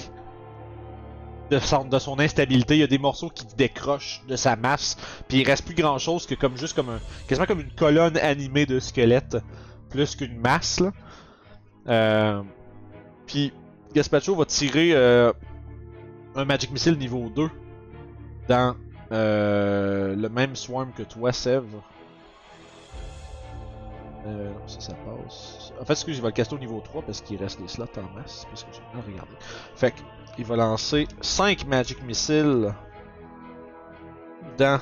[1.50, 2.74] de son, de son instabilité.
[2.76, 4.96] Il y a des morceaux qui décrochent de sa masse.
[5.28, 6.98] Puis il reste plus grand chose que comme juste comme un.
[7.28, 9.36] quasiment comme une colonne animée de squelettes.
[9.90, 10.92] Plus qu'une masse là.
[11.88, 12.42] Euh,
[13.26, 13.52] puis
[13.94, 15.32] Gaspacho va tirer euh,
[16.34, 17.48] un Magic Missile niveau 2
[18.48, 18.74] dans
[19.12, 21.82] euh, le même swarm que toi, Sèvres.
[24.26, 25.72] Euh, non, ça, ça passe.
[25.80, 27.86] En fait, excuse, il va le caster au niveau 3 parce qu'il reste des slots
[27.96, 28.46] en masse.
[28.50, 29.32] Parce que j'ai bien regardé.
[29.76, 30.00] Fait que,
[30.38, 32.74] il va lancer 5 Magic Missiles
[34.58, 34.80] dans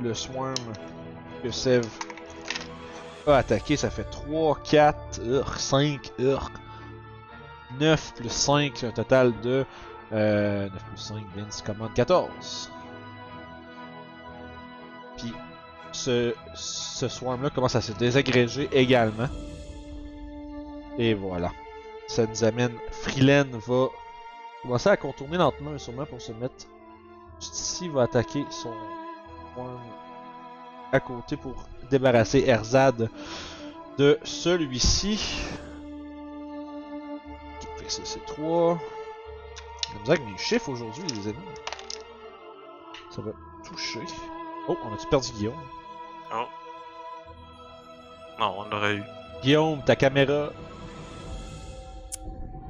[0.00, 0.54] le swarm
[1.42, 1.86] que Sev
[3.26, 3.76] a attaqué.
[3.76, 6.52] Ça fait 3, 4, urk, 5, urk.
[7.80, 9.64] 9 plus 5, c'est un total de.
[10.12, 12.71] Euh, 9 plus 5, Vince commande 14.
[15.92, 16.34] Ce,
[17.08, 19.28] swarm-là commence à se désagréger également.
[20.98, 21.52] Et voilà.
[22.08, 22.72] Ça nous amène.
[22.90, 23.86] Freeland va
[24.62, 26.66] commencer à contourner lentement, sûrement pour se mettre
[27.40, 27.88] juste ici.
[27.88, 28.72] Va attaquer son
[29.54, 29.80] swarm
[30.92, 31.54] à côté pour
[31.90, 33.08] débarrasser Erzad
[33.98, 35.42] de celui-ci.
[37.88, 38.78] C'est- c'est 3.
[40.06, 41.38] J'ai avec mes chiffres aujourd'hui, les amis.
[43.10, 43.32] Ça va
[43.66, 44.00] toucher.
[44.68, 45.54] Oh, on a-tu perdu Guillaume?
[46.34, 46.46] Oh.
[48.40, 49.02] Non, on l'aurait eu.
[49.42, 50.50] Guillaume, ta caméra,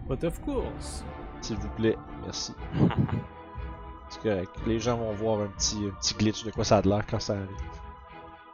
[0.09, 1.05] But of course.
[1.40, 1.97] s'il vous plaît.
[2.24, 2.55] Merci.
[4.09, 4.51] C'est correct.
[4.66, 7.02] Les gens vont voir un petit, un petit glitch de quoi ça a de l'air
[7.09, 7.48] quand ça arrive.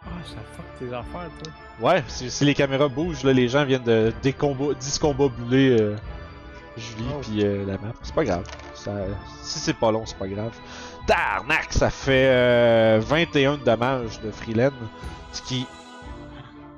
[0.04, 1.52] Ah, ça fuck tes affaires, toi.
[1.80, 5.96] Ouais, si, si les caméras bougent, là, les gens viennent de discombobuler euh,
[6.76, 7.18] Julie Oh.
[7.22, 7.92] puis euh, la map.
[8.02, 8.44] C'est pas grave.
[8.74, 8.92] Ça,
[9.42, 10.56] si c'est pas long, c'est pas grave.
[11.08, 14.72] Tarnac, ça fait euh, 21 de dommages de Freeland,
[15.32, 15.66] ce qui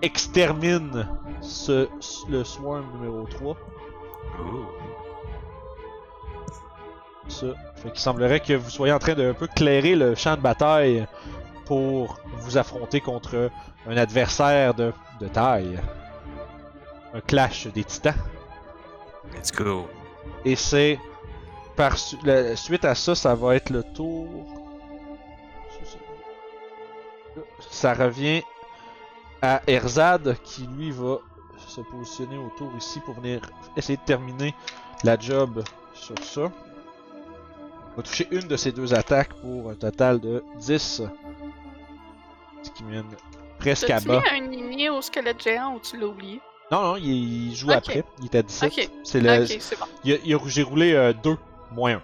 [0.02, 1.08] extermine
[1.40, 1.88] ce,
[2.28, 3.56] le Swarm numéro 3.
[7.26, 7.46] Ça.
[7.74, 10.40] Fait qu'il semblerait que vous soyez en train de un peu clairer le champ de
[10.40, 11.06] bataille
[11.66, 13.50] pour vous affronter contre
[13.88, 15.80] un adversaire de, de taille.
[17.14, 18.14] Un clash des titans.
[19.34, 19.88] Let's go.
[20.44, 21.00] Et c'est
[21.80, 24.26] par su- la- suite à ça, ça va être le tour.
[27.70, 28.42] Ça revient
[29.40, 31.20] à Erzad qui lui va
[31.66, 33.40] se positionner autour ici pour venir
[33.78, 34.54] essayer de terminer
[35.04, 35.62] la job
[35.94, 36.50] sur ça.
[37.92, 41.02] Il va toucher une de ces deux attaques pour un total de 10.
[42.62, 43.06] Ce qui mène
[43.58, 44.20] presque à bas.
[44.20, 46.42] mis un au squelette géant ou tu l'as oublié?
[46.70, 48.04] Non, non, il, il joue après.
[48.18, 48.70] Il est à 17.
[48.78, 48.90] Ok.
[49.02, 49.86] C'est le, Ok, c'est bon.
[50.04, 50.18] il a-
[50.62, 51.38] roulé 2
[51.72, 52.02] moins 1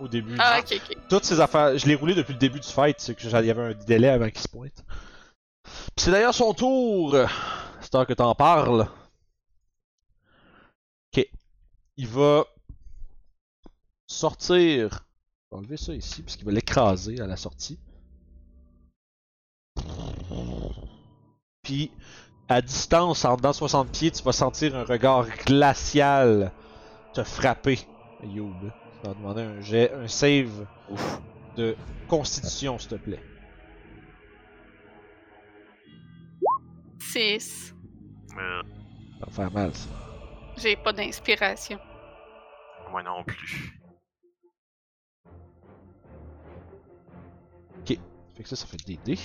[0.00, 0.36] au début.
[0.38, 0.96] Ah, ok, ok.
[1.08, 3.50] Toutes ces affaires, je l'ai roulé depuis le début du fight, c'est que il y
[3.50, 4.84] avait un délai avant qu'il se pointe.
[5.64, 7.16] Puis c'est d'ailleurs son tour.
[7.80, 8.88] C'est temps que t'en parles.
[11.14, 11.26] Ok.
[11.96, 12.44] Il va
[14.06, 15.04] sortir.
[15.44, 17.78] Je vais enlever ça ici, parce qu'il va l'écraser à la sortie.
[21.62, 21.90] Puis,
[22.48, 26.52] à distance, en dedans de 60 pieds, tu vas sentir un regard glacial
[27.12, 27.78] te frapper,
[28.22, 28.70] Youb.
[29.06, 30.66] Ça va demander un jet, un save
[31.56, 31.76] de
[32.08, 33.22] constitution, s'il te plaît.
[36.98, 37.72] 6.
[38.36, 38.62] Euh,
[39.20, 39.88] Ça va faire mal, ça.
[40.56, 41.78] J'ai pas d'inspiration.
[42.90, 43.78] moi non plus.
[47.86, 49.20] Fait que ça, ça fait des dés.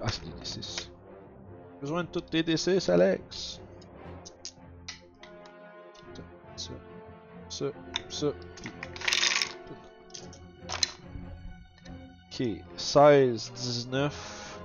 [0.00, 0.90] Ah, c'est des D6.
[1.80, 3.61] Besoin de toutes tes D6, Alex.
[6.56, 6.70] Ça,
[7.48, 7.64] ça,
[8.08, 8.26] ça,
[8.60, 8.70] puis
[9.66, 9.74] tout.
[12.30, 14.58] Ok, 16, 19.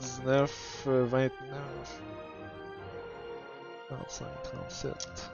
[0.00, 1.30] 19, euh, 29.
[3.88, 5.30] 35, 37.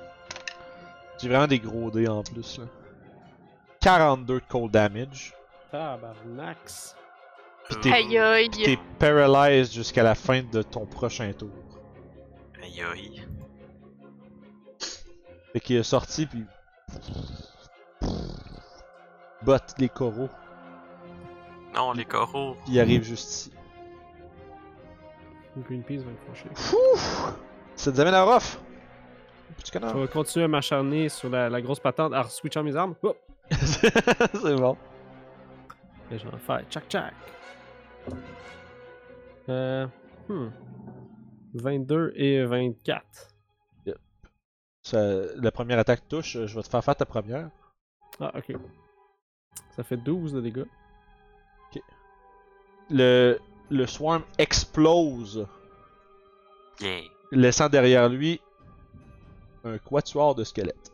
[1.20, 2.64] J'ai vraiment des gros dés en plus là.
[3.80, 5.34] 42 de cold damage.
[5.70, 6.96] Tabarnax.
[7.68, 8.50] Puis t'es- Aïe aïe.
[8.50, 11.50] T'es paralyzed jusqu'à la fin de ton prochain tour.
[12.70, 13.26] Aïe aïe.
[15.52, 16.44] Fait qu'il est sorti puis.
[19.42, 20.28] Botte les coraux.
[21.74, 22.56] Non, les coraux.
[22.68, 23.52] Il arrive juste ici.
[25.56, 26.48] Greenpeace va me fâcher.
[26.94, 27.34] Ouf!
[27.74, 28.58] Ça te amène à rough!
[29.56, 29.96] Petit Je connard.
[29.96, 32.94] vais continuer à m'acharner sur la, la grosse patente en switchant mes armes.
[33.50, 34.76] C'est bon.
[36.10, 37.14] Et je vais en faire tchac tchac.
[39.48, 39.86] Euh.
[40.28, 40.48] Hmm.
[41.54, 43.28] 22 et 24.
[44.82, 47.50] Ça- la première attaque touche, je vais te faire faire ta première.
[48.18, 48.56] Ah, ok.
[49.76, 50.64] Ça fait 12 de dégâts.
[52.88, 53.38] Le,
[53.70, 55.46] le swarm explose,
[56.80, 57.02] Yeah.
[57.30, 58.40] laissant derrière lui
[59.64, 60.90] un quatuor de squelettes.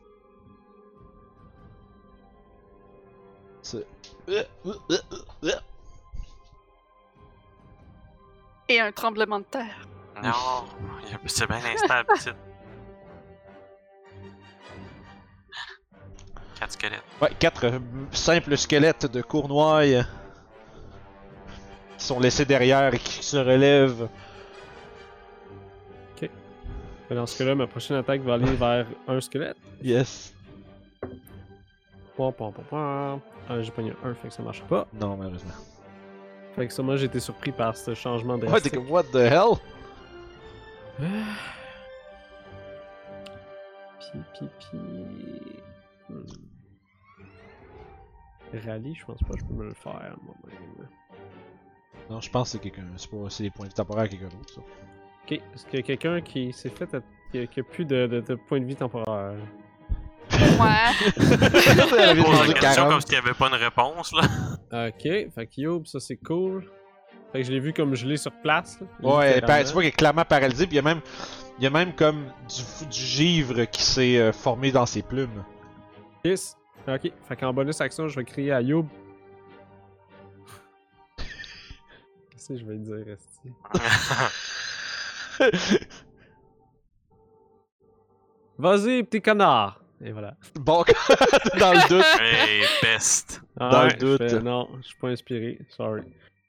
[3.62, 3.86] C'est-
[8.68, 9.88] Et un tremblement de terre.
[10.22, 10.64] Non,
[11.26, 12.34] c'est bien instable, petite.
[16.58, 17.02] Quatre squelettes.
[17.20, 17.78] Ouais, quatre euh,
[18.12, 19.84] simples squelettes de cournoies
[21.98, 24.08] qui sont laissés derrière et qui se relèvent.
[27.08, 29.56] Mais Dans ce cas-là, ma prochaine attaque va aller vers un squelette.
[29.80, 30.34] Yes.
[32.16, 33.20] Pom, pom, pom, pom.
[33.48, 34.88] Ah, j'ai pogné un 1, fait que ça marche pas.
[34.92, 35.52] Non, malheureusement.
[36.56, 38.74] Fait que ça, moi, j'ai été surpris par ce changement Ouais, t'es drastique.
[38.74, 39.52] comme, what the hell?
[44.00, 44.76] Pi, pi, pi.
[46.08, 46.24] Hmm.
[48.66, 50.88] Rallye, je pense pas que je peux me le faire moi-même.
[52.08, 52.86] Non, je pense que c'est quelqu'un.
[52.96, 54.60] C'est pas, c'est des points de temporaires à quelqu'un d'autre, ça.
[54.60, 56.88] Ok, est-ce qu'il y a quelqu'un qui s'est fait.
[57.32, 59.34] qui a, qui a plus de, de, de points de vie temporaire
[60.32, 61.10] Ouais.
[61.18, 62.90] Demandé la question 40.
[62.90, 64.88] comme s'il n'y avait pas une réponse, là.
[64.88, 66.70] Ok, fait que Yob, ça c'est cool.
[67.32, 68.78] Fait que je l'ai vu comme gelé sur place.
[69.00, 71.00] là, Ouais, tu vois qu'il est clairement paralysé, puis il y a même,
[71.58, 75.44] il y a même comme du, du givre qui s'est euh, formé dans ses plumes.
[76.24, 76.56] Yes.
[76.88, 78.86] Ok, fait qu'en bonus action, je vais crier à Yob.
[82.30, 83.52] Qu'est-ce que je vais dire, Esti?
[88.58, 89.80] Vas-y, petit connard!
[90.02, 90.34] Et voilà.
[90.54, 90.84] Bon,
[91.58, 92.04] dans le doute.
[92.20, 93.40] Hey, best.
[93.56, 94.18] Dans le doute.
[94.30, 95.58] fait, non, je suis pas inspiré.
[95.70, 96.02] Sorry.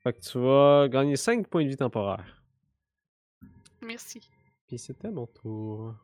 [0.08, 2.42] Fait que tu vas gagner 5 points de vie temporaires.
[3.82, 4.22] Merci.
[4.66, 5.96] Puis c'était mon tour.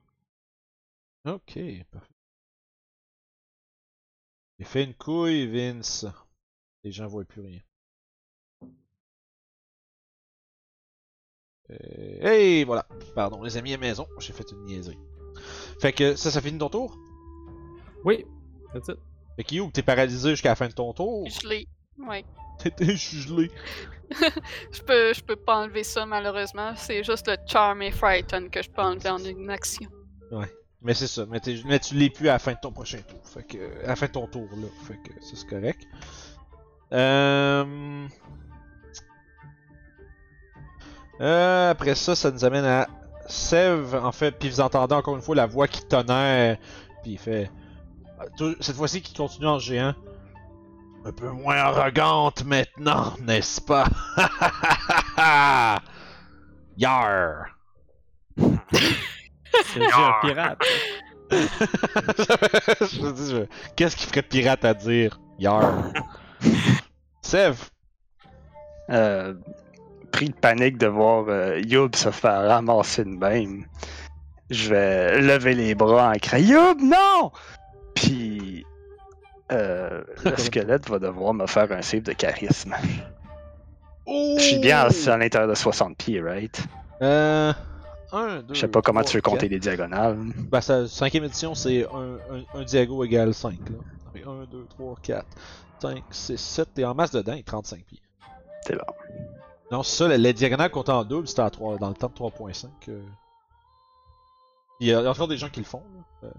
[1.25, 1.57] Ok,
[1.89, 2.13] parfait.
[4.59, 6.05] J'ai fait une couille, Vince.
[6.83, 7.61] Les gens voient plus rien.
[11.69, 12.85] Euh, hey, voilà.
[13.15, 14.99] Pardon, les amis à maison, j'ai fait une niaiserie.
[15.79, 16.97] Fait que ça, ça finit ton tour?
[18.03, 18.25] Oui,
[18.73, 18.97] that's it.
[19.37, 21.25] Fait que You, t'es paralysé jusqu'à la fin de ton tour?
[21.29, 21.69] Je l'ai.
[21.99, 22.25] Ouais.
[22.95, 23.51] Suis gelé.
[24.71, 26.73] Je peux, je peux pas enlever ça malheureusement.
[26.75, 29.89] C'est juste le Charm et Frighten que je peux enlever en une action.
[30.81, 33.19] Mais c'est ça, mais, tu l'es plus à la fin de ton prochain tour.
[33.23, 34.67] Fait que, à la fin de ton tour, là.
[34.85, 35.81] Fait que ça, c'est correct.
[36.91, 38.05] Euh...
[41.21, 42.87] Euh, après ça, ça nous amène à
[43.27, 46.57] Sev, en fait, puis vous entendez encore une fois la voix qui tonnerre,
[47.01, 47.49] puis il fait...
[48.41, 49.93] euh, Cette fois-ci, qui continue en géant.
[51.05, 53.85] Un peu moins arrogante maintenant, n'est-ce pas?
[56.77, 57.45] Yar!
[58.37, 60.61] C'est un pirate.
[61.31, 65.19] je me dis, je- qu'est-ce qui ferait de pirate à dire?
[65.39, 65.91] Yar.
[67.21, 67.57] Sev.
[68.89, 69.33] Euh,
[70.11, 73.65] pris de panique de voir euh, Youb se faire ramasser de même.
[74.49, 77.31] Je vais lever les bras en criant Youb, non!
[77.95, 78.32] Puis
[79.53, 82.75] euh, le squelette va devoir me faire un save de charisme.
[84.07, 86.61] Je suis bien à, à l'intérieur de 60 pieds, right?
[87.01, 87.53] Euh.
[88.11, 88.53] 1, 2.
[88.53, 90.17] Je sais pas comment tu veux compter les diagonales.
[90.51, 93.57] Bah, sa cinquième édition, c'est un, un, un diago égale 5.
[93.69, 94.21] Là.
[94.27, 95.25] 1, 2, 3, 4,
[95.81, 96.69] 5, 6, 7.
[96.75, 97.99] T'es en masse dedans, il est 35 pieds.
[98.67, 98.83] C'est bon.
[99.71, 102.09] Non, c'est ça, les, les diagonales comptent en double, c'était à 3, dans le temps
[102.09, 102.67] de 3.5.
[102.89, 103.01] euh.
[104.79, 105.81] Il y a encore des gens qui le font.
[106.21, 106.27] Là.
[106.27, 106.31] Euh,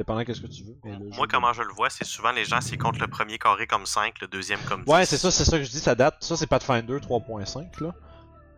[0.00, 0.76] dépendant qu'est-ce que tu veux.
[0.82, 3.06] mais le Moi, jeu- comment je le vois, c'est souvent les gens, s'ils comptent le
[3.06, 4.90] premier carré comme 5, le deuxième comme 10.
[4.90, 6.16] Ouais, c'est ça, c'est ça que je dis, ça date.
[6.20, 7.94] Ça, c'est Pathfinder 3.5, là.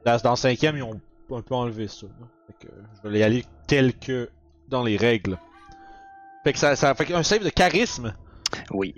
[0.04, 1.00] Dans, dans le cinquième, ils ont
[1.34, 2.26] un peu enlevé ça, là.
[2.46, 4.30] Fait que je vais y aller tel que
[4.68, 5.36] dans les règles.
[6.44, 8.14] Fait que ça, ça fait un save de charisme.
[8.70, 8.94] Oui.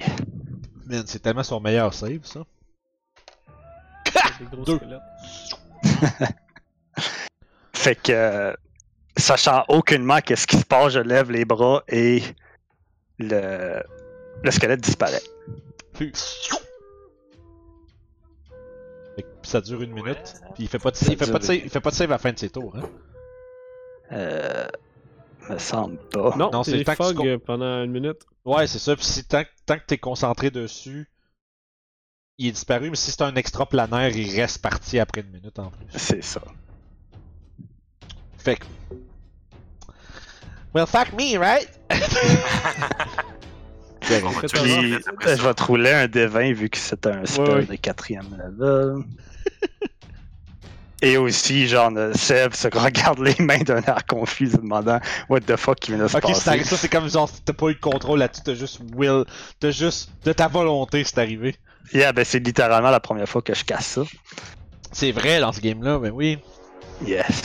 [0.86, 2.40] Man, c'est tellement son meilleur save, ça.
[4.66, 4.78] Deux.
[7.72, 8.54] Fait que, euh,
[9.16, 12.22] sachant aucunement qu'est-ce qui se passe, je lève les bras et
[13.18, 13.82] le,
[14.42, 15.22] le squelette disparaît.
[19.42, 20.16] Ça dure une minute.
[20.16, 20.48] Ouais.
[20.54, 22.10] Puis il fait pas de, il fait pas de save, il fait pas de save
[22.10, 22.88] à la fin de ses tours, hein.
[24.12, 24.66] Euh,
[25.48, 26.34] me semble pas.
[26.36, 28.22] Non, Non, c'est que tu fog pendant une minute.
[28.44, 28.96] Ouais, c'est ça.
[28.96, 31.08] Puis si tant, tant que t'es concentré dessus,
[32.38, 32.90] il est disparu.
[32.90, 35.86] Mais si c'est un extra planaire, il reste parti après une minute en plus.
[35.94, 36.42] C'est ça.
[38.44, 38.64] Fait que.
[40.74, 41.68] Well, fuck me, right?
[44.06, 44.16] Bah,
[44.52, 47.64] Puis, je vais te rouler un D20 vu que c'est un spell Ouais, ouais.
[47.64, 49.02] de quatrième level.
[51.00, 55.00] Et aussi, genre, euh, Seb se regarde les mains d'un air confus, se demandant
[55.30, 56.48] What the fuck qui vient de se Ok, c'est passer.
[56.50, 59.24] arrivé- ça c'est comme genre t'as pas eu de contrôle là-dessus, t'as juste will,
[59.58, 61.56] t'as juste de ta volonté c'est arrivé.
[61.94, 64.02] Yeah, ben c'est littéralement la première fois que je casse ça.
[64.92, 66.38] C'est vrai dans ce game-là, mais oui.
[67.06, 67.42] Yes.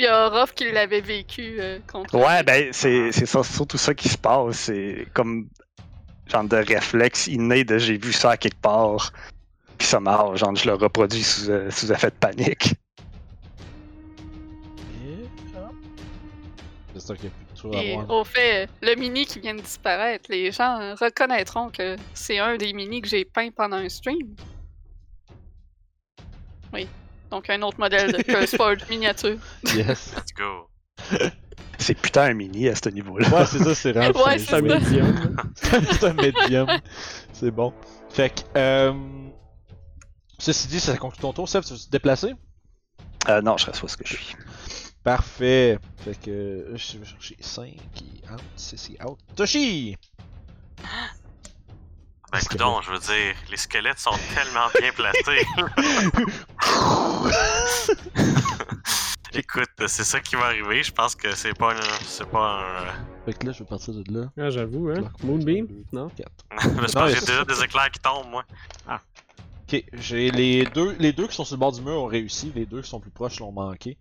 [0.00, 2.14] Il y a Ruff qui l'avait vécu euh, contre.
[2.14, 4.56] Ouais, ben c'est c'est ça, surtout ça qui se passe.
[4.56, 5.50] C'est comme
[6.26, 9.12] genre de réflexe inné de j'ai vu ça à quelque part.
[9.76, 12.72] Puis ça marche, genre je le reproduis sous, euh, sous effet de panique.
[16.94, 19.54] J'espère qu'il y a plus de choses à Et au fait, le mini qui vient
[19.54, 23.90] de disparaître, les gens reconnaîtront que c'est un des minis que j'ai peint pendant un
[23.90, 24.34] stream.
[26.72, 26.88] Oui.
[27.30, 29.38] Donc un autre modèle de Curseforge miniature.
[29.74, 30.12] Yes.
[30.16, 30.68] Let's go.
[31.78, 33.28] C'est putain un mini à ce niveau-là.
[33.28, 33.96] Ouais, c'est ça, c'est.
[33.96, 35.36] Ouais, c'est un médium.
[35.54, 36.68] c'est un médium.
[37.32, 37.72] C'est bon.
[38.10, 38.92] Fait que, euh...
[40.38, 42.32] Ceci dit, ça conclut ton tour, Seb, tu veux te déplacer?
[43.28, 44.36] Euh, non, je reste où ce que je suis.
[45.04, 45.78] Parfait.
[45.98, 49.18] Fait que, je vais chercher 5 et out, 6 et out.
[49.36, 49.96] Toshi!
[52.32, 55.44] Ben, coudonc, je veux dire, les squelettes sont tellement bien placés.
[59.32, 60.82] Écoute, c'est ça qui va arriver.
[60.82, 61.80] Je pense que c'est pas un.
[62.04, 63.24] C'est pas un.
[63.24, 64.26] Fait que là, je vais partir de là.
[64.38, 65.10] Ah, j'avoue, hein.
[65.22, 65.66] Moonbeam?
[65.92, 66.08] Non?
[66.08, 66.30] 4.
[66.62, 68.44] je Non, pense mais que j'ai c'est- déjà des éclairs qui tombent, moi.
[69.72, 72.50] Ok, j'ai les deux, les deux qui sont sur le bord du mur ont réussi,
[72.56, 73.96] les deux qui sont plus proches l'ont manqué.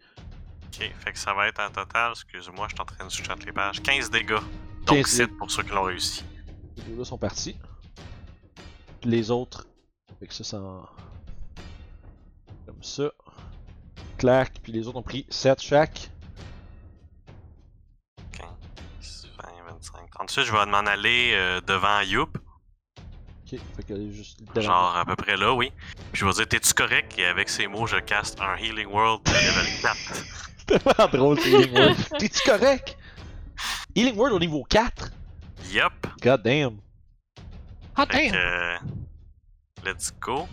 [0.67, 3.33] Ok, fait que ça va être en total, excuse-moi, je suis en train de switcher
[3.45, 3.81] les pages.
[3.83, 4.33] 15 dégâts.
[4.87, 6.23] Donc 15 7 pour ceux qui l'ont réussi.
[6.77, 7.55] Les deux là sont partis.
[9.01, 9.67] Puis les autres,
[10.19, 10.85] fait que ça, ça en-
[12.65, 13.11] Comme ça.
[14.17, 16.09] Clac, puis les autres ont pris 7 chaque.
[18.33, 18.47] 15,
[19.37, 19.43] 20,
[19.73, 22.37] 25, 30, Ensuite, je vais m'en aller euh, devant Youp.
[23.51, 24.61] Ok, fait qu'elle est juste devant.
[24.61, 25.71] Genre à peu près là, oui.
[26.11, 27.17] Puis je vais dire, t'es-tu correct?
[27.17, 29.95] Et avec ces mots, je caste un Healing World de level 4.
[30.57, 31.95] C'est tellement drôle, c'est Healing Word.
[32.19, 32.97] T'es-tu correct?
[33.95, 35.11] Healing Word au niveau 4?
[35.71, 35.93] Yup.
[36.21, 36.77] God damn.
[38.01, 38.39] Ah Fait que, damn!
[38.39, 38.77] euh,
[39.83, 40.47] let's go.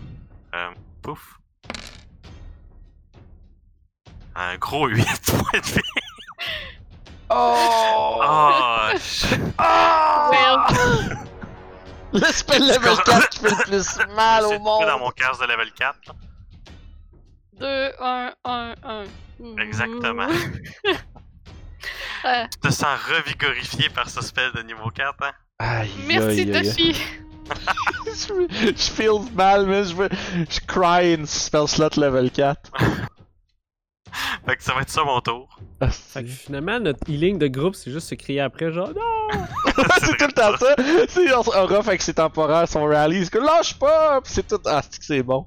[0.54, 0.70] Euh,
[1.00, 1.38] pouf.
[4.34, 5.80] Un gros 8 points de vie.
[7.30, 8.20] Oh!
[8.22, 8.92] Ah!
[9.58, 10.30] Ah!
[12.12, 14.86] Le spell level C'est 4 qui fait le plus mal je au suis monde!
[14.86, 15.98] dans mon cast de level 4.
[16.08, 16.14] là.
[17.60, 19.56] 2, 1, 1, 1.
[19.58, 20.28] Exactement.
[22.24, 22.48] Ouais.
[22.50, 25.32] Tu te sens revigorifié par ce spell de niveau 4, hein?
[25.60, 26.64] Aïe, Merci, aïe, aïe.
[26.64, 26.96] Toshi.
[28.06, 30.08] Je, je feel mal, mais je, veux-
[30.48, 32.70] je cry in spell slot level 4.
[34.46, 35.58] Fait que ça va être ça mon tour.
[35.80, 39.38] Ah, Fait que finalement, notre healing de groupe, c'est juste se crier après, genre non!
[40.00, 40.74] c'est tout le temps ça.
[41.08, 43.24] C'est Orof avec ses temporaires, son rally.
[43.24, 44.20] C'est que lâche pas!
[44.22, 44.60] Pis c'est tout.
[44.64, 45.46] Ah, c'est que c'est bon.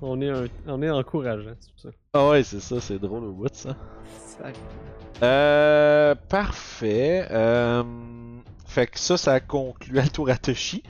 [0.00, 1.88] On est, un- on est encourageant, c'est pour ça.
[2.12, 3.74] Ah ouais, c'est ça, c'est drôle au bout ça.
[5.22, 6.14] Euh.
[6.28, 7.26] Parfait.
[7.30, 7.82] Euh.
[8.72, 10.82] Fait que ça, ça conclut le tour à Toshi.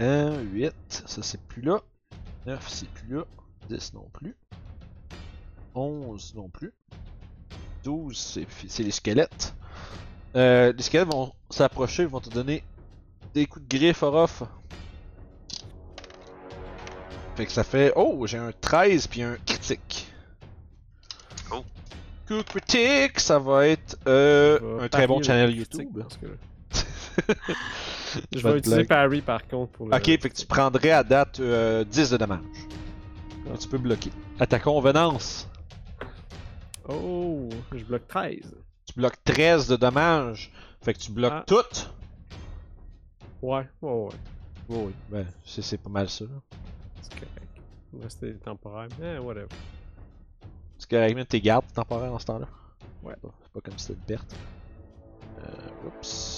[0.00, 0.74] 1, 8,
[1.06, 1.80] ça c'est plus là.
[2.44, 3.24] 9, c'est plus là.
[3.70, 4.36] 10 non plus.
[5.74, 6.74] 11 non plus.
[7.84, 8.38] 12,
[8.68, 9.54] c'est les squelettes.
[10.36, 12.62] Euh, les squelettes vont s'approcher, ils vont te donner
[13.32, 14.42] des coups de griffe, Orof.
[17.36, 17.94] Fait que ça fait.
[17.96, 20.12] Oh, j'ai un 13 puis un critique.
[21.50, 21.64] Oh.
[22.26, 26.04] Coup critique, ça va être euh, un très bon channel YouTube.
[28.34, 28.84] Je vais utiliser.
[28.84, 29.94] Parry par contre pour le.
[29.94, 32.40] Ok, fait que tu prendrais à date euh, 10 de dommages.
[33.46, 34.10] Mais tu peux bloquer.
[34.38, 35.48] À ta convenance,
[36.88, 38.54] Oh, je bloque 13.
[38.86, 40.50] tu bloques 13 de dommages.
[40.82, 41.44] Fait que tu bloques Ah.
[41.46, 41.56] tout.
[43.42, 44.08] Ouais, ouais, ouais.
[44.70, 44.92] Oui, oui.
[45.10, 46.24] Ben, c'est pas mal ça.
[47.02, 47.62] C'est correct.
[48.02, 48.88] Restait temporaire.
[49.02, 49.48] Eh, whatever.
[50.78, 52.46] C'est correct, même tes gardes temporaires en ce temps-là.
[53.02, 53.14] Ouais.
[53.22, 54.36] C'est pas comme si c'était une perte.
[55.40, 56.37] Euh, oups.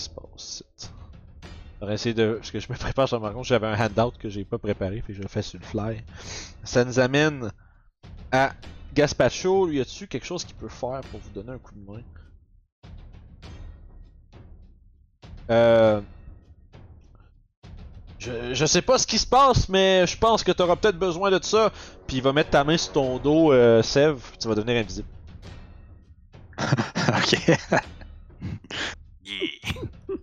[0.00, 0.10] Qui se
[1.88, 2.34] essayer de.
[2.34, 5.02] Parce que je me prépare sur ma compte, j'avais un handout que j'ai pas préparé,
[5.06, 6.02] que je le fais sur le fly.
[6.64, 7.50] Ça nous amène
[8.32, 8.52] à
[8.94, 9.66] Gaspacho.
[9.66, 12.02] Lui, y a-tu quelque chose qu'il peut faire pour vous donner un coup de main?
[15.50, 16.00] Euh.
[18.18, 21.30] Je, je sais pas ce qui se passe, mais je pense que t'auras peut-être besoin
[21.30, 21.72] de ça.
[22.06, 25.08] Puis il va mettre ta main sur ton dos, euh, puis tu vas devenir invisible.
[26.58, 27.56] ok.
[29.30, 30.16] Yeah.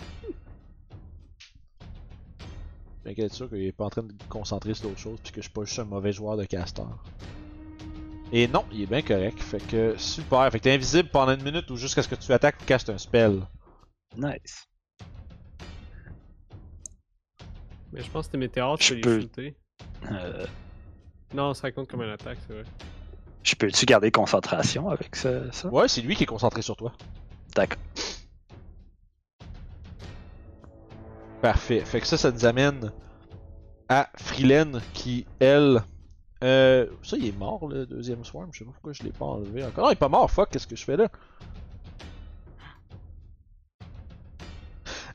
[3.04, 5.32] Fait qu'être sûr qu'il est pas en train de me concentrer sur d'autres choses, puis
[5.32, 6.84] que je suis pas juste un mauvais joueur de caster.
[8.34, 9.40] Et non, il est bien correct.
[9.42, 10.52] Fait que super.
[10.52, 12.90] Fait que t'es invisible pendant une minute ou jusqu'à ce que tu attaques ou castes
[12.90, 13.42] un spell.
[14.18, 14.66] Nice.
[17.94, 19.56] Mais je pense que tes météores, Je tu peux les shooter.
[20.12, 20.46] Euh,
[21.34, 22.64] Non, ça compte comme une attaque, c'est vrai.
[23.44, 25.44] je peux-tu garder concentration avec ça?
[25.72, 26.92] Ouais, c'est lui qui est concentré sur toi.
[27.56, 27.78] D'accord.
[31.48, 31.80] Parfait.
[31.80, 32.92] Fait que ça, ça nous amène
[33.88, 35.82] à Freelen qui, elle.
[36.44, 38.50] Euh, ça, il est mort le deuxième swarm.
[38.52, 39.86] Je sais pas pourquoi je l'ai pas enlevé encore.
[39.86, 40.30] Non, il est pas mort.
[40.30, 41.08] Fuck, qu'est-ce que je fais là?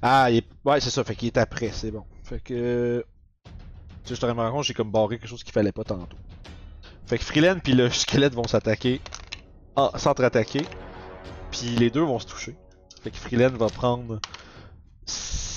[0.01, 0.47] Ah, il est...
[0.65, 1.05] ouais, c'est ça.
[1.05, 1.69] Fait qu'il est après.
[1.69, 2.05] C'est bon.
[2.25, 3.05] Fait que.
[3.45, 3.51] Tu
[4.09, 6.17] sais, je te rends compte, j'ai comme barré quelque chose qu'il fallait pas tantôt.
[7.05, 9.03] Fait que Freelen puis le squelette vont s'attaquer.
[9.77, 10.63] Ah, s'entre-attaquer.
[11.51, 12.57] Puis les deux vont se toucher.
[13.03, 14.19] Fait que Freelen va prendre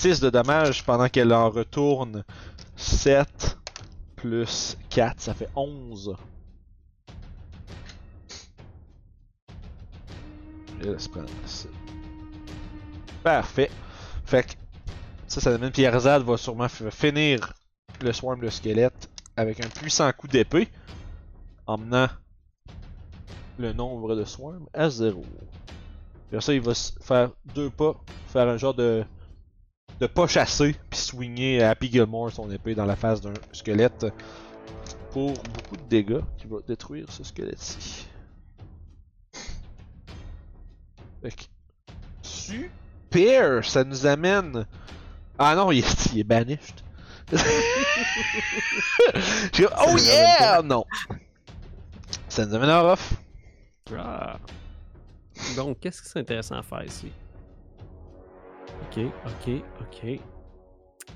[0.06, 2.24] 6 de dommages pendant qu'elle en retourne
[2.76, 3.58] 7
[4.16, 6.16] plus 4, ça fait 11.
[10.80, 11.70] Et là, se prendre ça.
[13.24, 13.72] Parfait.
[14.26, 14.52] Fait que
[15.26, 17.54] ça, ça amène Pierre-Zad va sûrement finir
[18.00, 20.68] le swarm de squelette avec un puissant coup d'épée,
[21.66, 22.10] emmenant
[23.58, 25.24] le nombre de swarms à 0.
[26.30, 27.96] Puis ça, il va faire deux pas,
[28.28, 29.04] faire un genre de
[30.00, 34.06] de pas chasser puis swinger à Happy Gilmore son épée dans la face d'un squelette
[35.12, 38.08] pour beaucoup de dégâts qui va détruire ce squelette-ci.
[42.22, 44.66] Super, ça nous amène.
[45.40, 46.82] Ah non, il est, il est banished.
[49.88, 50.84] Oh yeah, non.
[52.28, 53.14] Ça nous amène à Orof.
[53.98, 54.38] Ah.
[55.56, 57.12] Donc, qu'est-ce qui serait intéressant à faire ici?
[58.82, 60.20] Ok, ok, ok.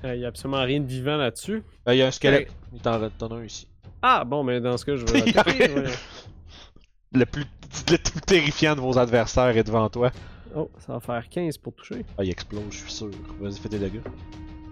[0.04, 1.62] Il n'y a absolument rien de vivant là-dessus.
[1.88, 2.50] Euh, Il y a un squelette.
[2.72, 3.68] Il t'en a un ici.
[4.02, 5.70] Ah, bon, mais dans ce cas, je vais l'attaquer.
[5.74, 5.84] ouais.
[7.12, 7.44] Le plus,
[7.90, 10.10] le plus terrifiant de vos adversaires est devant toi.
[10.54, 12.04] Oh, ça va faire 15 pour toucher.
[12.16, 13.10] Ah, il explose, je suis sûr.
[13.40, 14.00] Vas-y, fais tes dégâts.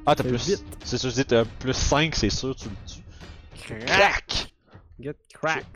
[0.06, 0.48] Ah, t'as plus.
[0.48, 0.64] vite.
[0.84, 3.84] C'est sûr, je dis, t'as plus 5, c'est sûr, tu le tues.
[3.86, 4.54] Crac!
[4.98, 5.66] Get crack.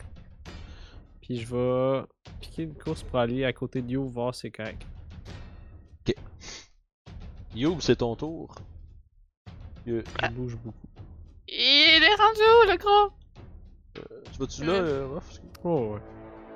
[1.21, 2.01] Puis je vais
[2.41, 4.85] piquer une course pour aller à côté de You voir c'est correct.
[7.55, 8.55] Youb, c'est ton tour.
[9.87, 10.75] Euh, Il bouge beaucoup.
[11.47, 13.11] Il est rendu où, le gros?
[13.93, 15.39] tu vas-tu là, euh, Ruff?
[15.63, 15.99] Oh ouais.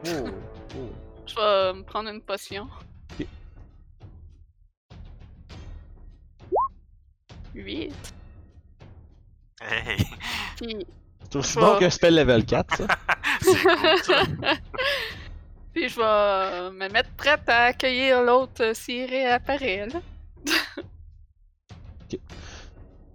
[0.07, 0.29] Oh,
[0.75, 0.89] oh.
[1.27, 2.67] Je vais me prendre une potion.
[3.19, 3.27] Ok.
[7.53, 7.93] 8.
[9.61, 9.97] Hey!
[10.55, 10.85] Puis,
[11.25, 12.87] C'est aussi bon qu'un spell level 4, ça?
[13.41, 14.23] C'est cool, ça.
[15.73, 19.99] puis je vais me mettre prête à accueillir l'autre euh, s'il réapparaît, là.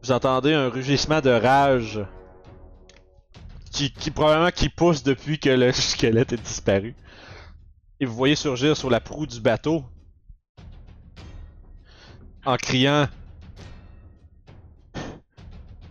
[0.02, 2.00] Vous entendez un rugissement de rage
[3.70, 6.94] qui, qui probablement qui pousse depuis que le squelette est disparu.
[8.00, 9.84] Et vous voyez surgir sur la proue du bateau
[12.44, 13.06] en criant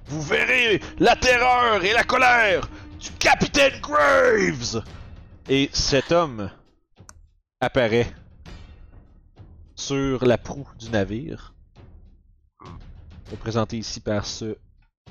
[0.07, 2.69] Vous verrez la terreur et la colère
[2.99, 4.83] du capitaine Graves!
[5.47, 6.51] Et cet homme
[7.61, 8.13] apparaît
[9.75, 11.53] sur la proue du navire
[13.31, 14.57] représenté ici par ce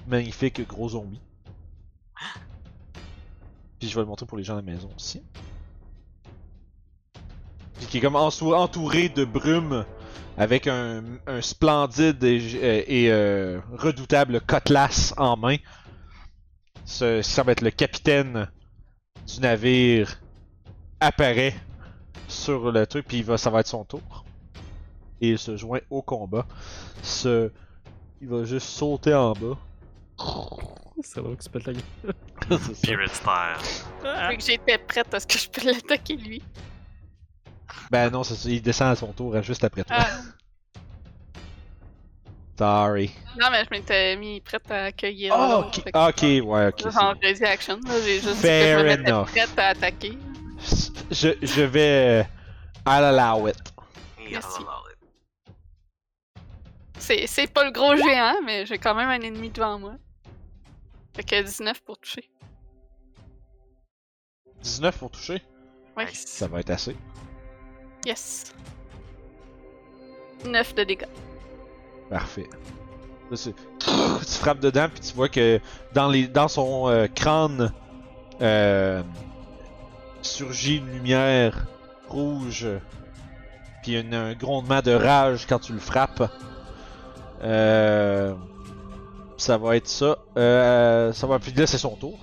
[0.06, 1.20] magnifique gros zombie.
[3.78, 5.22] Puis je vais le montrer pour les gens à la maison aussi.
[7.78, 9.86] Puis qui est comme entouré de brume
[10.36, 11.02] avec un,
[11.40, 15.56] splendide et, euh, euh, redoutable cutlass en main.
[16.84, 18.50] Ça va être le capitaine
[19.26, 20.20] du navire
[21.00, 21.54] apparaît
[22.28, 24.24] sur le truc puis va, ça va être son tour.
[25.20, 26.46] Et il se joint au combat.
[27.02, 27.50] Ce
[28.20, 29.56] il va juste sauter en bas.
[31.02, 31.82] C'est là que tu pètes la gueule.
[32.50, 32.72] Ça.
[32.82, 34.28] Pirate style.
[34.30, 36.42] Vu que j'étais prête à ce que je peux l'attaquer, lui.
[37.90, 39.96] Ben non, c'est ça, il descend à son tour juste après toi.
[39.98, 40.08] Ah,
[42.58, 43.10] Sorry.
[43.40, 45.78] non, mais je m'étais mis prête à accueillir Ah, l'autre.
[45.78, 45.84] ok,
[46.14, 46.74] que- ouais, ok.
[46.92, 50.18] C'est En ready action, j'ai juste Fair dit que je me prête à attaquer.
[51.10, 52.20] Je, je vais.
[52.20, 52.24] euh,
[52.86, 53.56] I'll allow it.
[54.30, 54.60] Merci.
[57.00, 59.94] C'est, c'est pas le gros géant, mais j'ai quand même un ennemi devant moi.
[61.14, 62.30] Fait que 19 pour toucher.
[64.62, 65.42] 19 pour toucher?
[65.98, 66.24] Nice.
[66.26, 66.96] Ça va être assez.
[68.06, 68.52] Yes.
[70.44, 71.06] 9 de dégâts.
[72.08, 72.48] Parfait.
[73.30, 75.60] Là, c'est- tu frappes dedans, puis tu vois que
[75.92, 77.72] dans, les, dans son euh, crâne
[78.40, 79.02] euh,
[80.22, 81.66] surgit une lumière
[82.08, 82.66] rouge,
[83.82, 86.22] puis une- un grondement de rage quand tu le frappes.
[87.42, 88.34] Euh,
[89.36, 90.18] ça va être ça.
[90.36, 91.38] Euh, ça va.
[91.38, 92.18] Puis là, c'est son tour.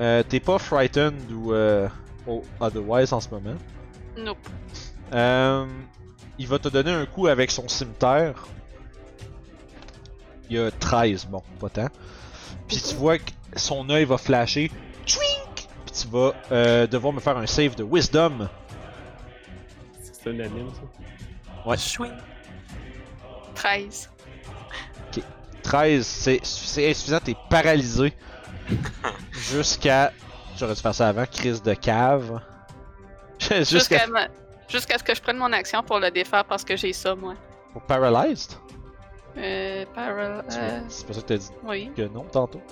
[0.00, 1.88] Euh, T'es pas frightened ou euh,
[2.26, 3.56] oh, otherwise en ce moment?
[4.16, 4.38] Nope.
[5.12, 5.66] Euh,
[6.38, 8.46] il va te donner un coup avec son cimetière.
[10.50, 11.88] Il y a 13, bon, pas tant.
[12.68, 14.70] Puis tu vois que son œil va flasher.
[15.06, 15.68] Twink!
[15.86, 18.48] Puis tu vas euh, devoir me faire un save de wisdom.
[20.00, 21.70] C'est un anime, ça.
[21.70, 21.76] Ouais.
[23.54, 24.10] 13.
[25.62, 28.12] 13, c'est c'est insuffisant, t'es paralysé.
[29.32, 30.12] Jusqu'à.
[30.56, 32.40] J'aurais dû faire ça avant, crise de cave.
[33.40, 33.64] Jusqu'à.
[33.64, 34.28] Jusqu'à, ma-
[34.68, 37.34] jusqu'à ce que je prenne mon action pour le défaire parce que j'ai ça, moi.
[37.72, 38.52] Pour paralyzed?
[39.36, 40.44] Euh, paral...
[40.52, 41.90] Euh, C'est pas ça que t'as dit oui.
[41.96, 42.62] que non tantôt.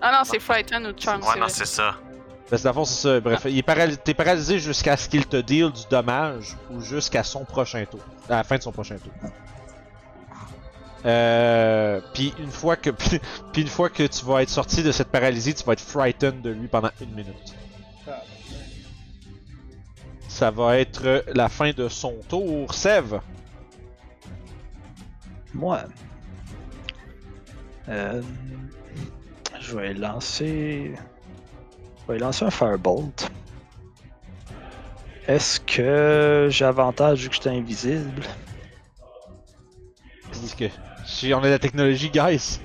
[0.00, 1.52] Ah non, c'est Frighten ou Charm, Ouais, c'est non, vrai.
[1.54, 1.96] c'est ça.
[2.48, 3.20] Parce que dans le fond, c'est ça.
[3.20, 7.22] Bref, il est paraly- t'es paralysé jusqu'à ce qu'il te deal du dommage ou jusqu'à
[7.24, 8.00] son prochain tour.
[8.28, 9.12] À la fin de son prochain tour.
[11.04, 12.90] Euh, puis une fois que
[13.52, 16.42] puis une fois que tu vas être sorti de cette paralysie, tu vas être frightened
[16.42, 17.54] de lui pendant une minute.
[20.28, 22.72] Ça va être la fin de son tour.
[22.72, 23.20] Sève.
[25.52, 25.82] Moi.
[27.88, 28.22] Euh,
[29.60, 30.94] je vais lancer.
[32.06, 33.30] Je vais lancer un Firebolt.
[35.28, 38.22] Est-ce que j'ai avantage vu que j'étais invisible?
[40.26, 40.64] Parce que
[41.06, 42.60] si on a la technologie, guys.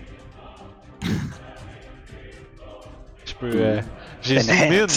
[3.26, 3.52] Je peux.
[3.54, 3.82] euh,
[4.22, 4.88] j'ai zoom in.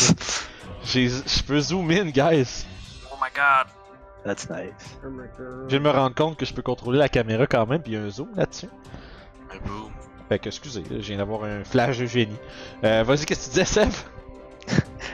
[0.84, 2.64] Je peux zoom in, guys.
[3.12, 3.66] Oh my god.
[4.24, 4.98] That's nice.
[5.02, 7.92] Je viens de me rendre compte que je peux contrôler la caméra quand même, puis
[7.92, 8.68] il y a un zoom là-dessus.
[9.52, 9.90] Un boom.
[10.28, 12.36] Fait que, excusez, là, je viens d'avoir un flash de génie.
[12.84, 14.06] Euh, Vas-y, qu'est-ce que tu disais, Seth?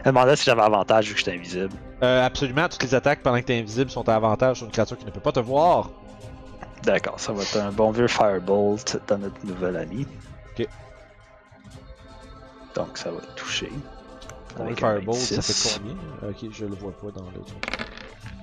[0.04, 1.74] Elle demandait si j'avais avantage vu que j'étais invisible.
[2.02, 4.98] Euh, absolument, toutes les attaques pendant que t'es invisible sont à avantage sur une créature
[4.98, 5.90] qui ne peut pas te voir.
[6.82, 10.06] D'accord, ça va être un bon vieux Firebolt dans notre nouvel ami.
[10.58, 10.68] Ok.
[12.74, 13.70] Donc ça va toucher.
[14.58, 15.52] Le un Firebolt, ça 26.
[15.52, 16.30] fait combien?
[16.30, 17.78] Ok, je le vois pas dans le truc.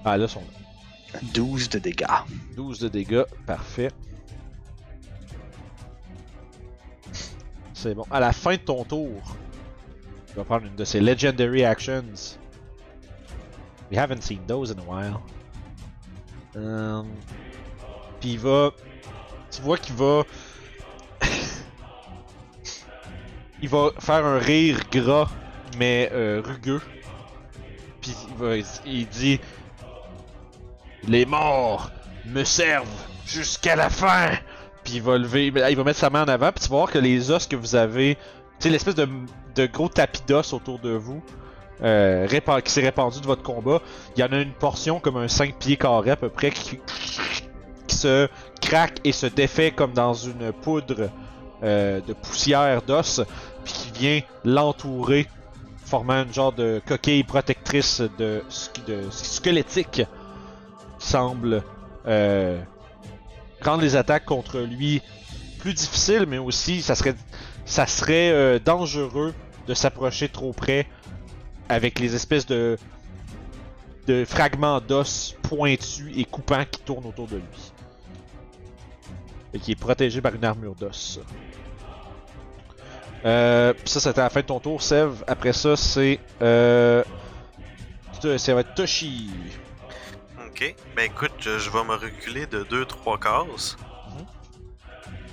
[0.06, 1.20] Ah, là, sont là.
[1.34, 2.06] 12 de dégâts.
[2.56, 3.90] 12 de dégâts, parfait.
[7.74, 8.06] C'est bon.
[8.12, 9.22] À la fin de ton tour,
[10.34, 12.40] tu vas prendre une de ces Legendary Actions.
[13.92, 15.22] We haven't seen those in a while.
[16.56, 17.06] Um,
[18.20, 18.72] Puis il va.
[19.52, 20.24] Tu vois qu'il va.
[23.62, 25.30] il va faire un rire gras,
[25.78, 26.82] mais euh, rugueux.
[28.02, 28.58] Puis il, va,
[28.88, 29.40] il dit
[31.08, 31.92] Les morts
[32.26, 32.88] me servent
[33.28, 34.32] jusqu'à la fin.
[34.84, 36.92] Puis il va lever, il va mettre sa main en avant, puis tu vas voir
[36.92, 38.22] que les os que vous avez, tu
[38.64, 39.08] sais l'espèce de,
[39.56, 41.22] de gros tapis d'os autour de vous,
[41.84, 42.28] euh,
[42.64, 43.82] qui s'est répandu de votre combat,
[44.16, 46.80] il y en a une portion comme un 5 pieds carré à peu près qui,
[47.88, 48.28] se
[48.62, 51.10] craque et se défait comme dans une poudre
[51.62, 53.22] euh, de poussière d'os,
[53.64, 55.28] puis qui vient l'entourer,
[55.86, 60.04] formant une genre de coquille protectrice de, squelettique,
[61.00, 61.64] semble
[62.08, 62.62] euh,
[63.62, 65.02] rendre les attaques contre lui
[65.60, 67.16] plus difficiles, mais aussi ça serait,
[67.66, 69.34] ça serait dangereux
[69.68, 70.88] de s'approcher trop près
[71.70, 72.78] avec les espèces de,
[74.08, 77.72] de fragments d'os pointus et coupants qui tournent autour de lui.
[79.54, 81.20] Et qui est protégé par une armure d'os.
[83.26, 85.24] Euh, ça, c'était à la fin de ton tour, Sev.
[85.28, 86.20] Après ça, c'est.
[86.42, 87.04] Euh,
[88.38, 89.32] ça va être Toshi.
[90.48, 90.76] Ok.
[90.96, 93.78] Ben écoute, je, je vais me reculer de 2-3 cases.
[94.10, 94.26] Mhm.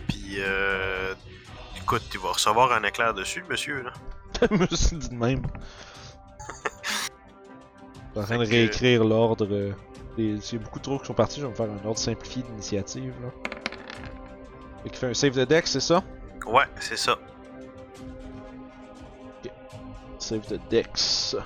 [0.09, 1.15] Puis, euh.
[1.77, 3.93] Écoute, il va recevoir un éclair dessus, monsieur, là.
[4.41, 5.43] Je me suis dit de même.
[8.13, 9.47] Je suis en train de que- réécrire l'ordre.
[9.51, 9.73] euh,
[10.17, 11.87] des- Il y a beaucoup de trucs qui sont partis, je vais me faire un
[11.87, 13.15] ordre simplifié d'initiative.
[13.23, 13.29] là.
[14.83, 16.03] Fait qu'il fait un save de deck, c'est ça?
[16.47, 17.17] Ouais, c'est ça.
[20.19, 21.37] Save de dex.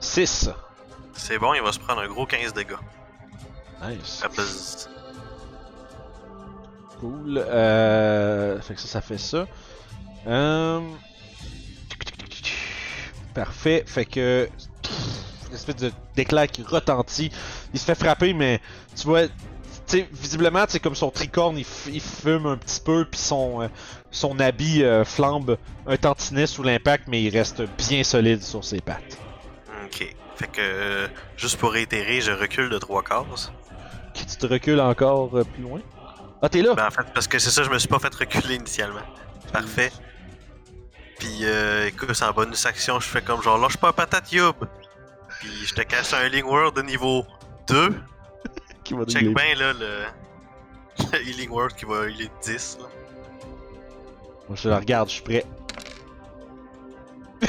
[0.00, 0.50] 6.
[1.14, 2.74] C'est bon, il va se prendre un gros 15 dégâts.
[3.82, 4.22] Nice.
[7.00, 7.38] Cool.
[7.38, 8.60] Euh...
[8.60, 9.46] Fait que ça, ça fait ça.
[10.26, 10.80] Euh...
[13.34, 13.84] Parfait.
[13.86, 14.48] Fait que.
[14.82, 14.92] pff,
[15.48, 17.30] Une espèce de- d'éclair qui retentit.
[17.72, 18.60] Il se fait frapper, mais
[18.96, 19.22] tu vois.
[20.12, 23.68] Visiblement, c'est comme son tricorne, il, fume un petit peu, puis son, euh,
[24.10, 28.80] son habit euh, flambe un tantinet sous l'impact, mais il reste bien solide sur ses
[28.80, 29.18] pattes.
[29.84, 30.16] Ok.
[30.36, 31.06] Fait que, euh,
[31.36, 33.52] juste pour réitérer, je recule de 3 cases.
[34.14, 35.80] Qui tu te recules encore plus loin?
[36.40, 38.14] Ah, t'es là Ben en fait, parce que c'est ça, je me suis pas fait
[38.14, 39.00] reculer initialement.
[39.52, 39.92] Parfait.
[41.18, 44.56] Puis, euh, écoute, en bonus action, je fais comme genre, lâche pas patate youb.
[45.40, 47.24] Puis, je te casse un Healing World de niveau
[47.68, 47.94] 2.
[48.84, 50.04] Qui va Check bien là le,
[51.12, 52.78] le Healing World qui va healer 10.
[52.80, 52.86] Là.
[54.48, 55.44] Moi, je la regarde, je suis prêt.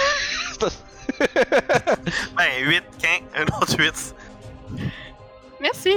[2.36, 4.16] Ben 8, 15, un autre 8.
[5.62, 5.94] Merci!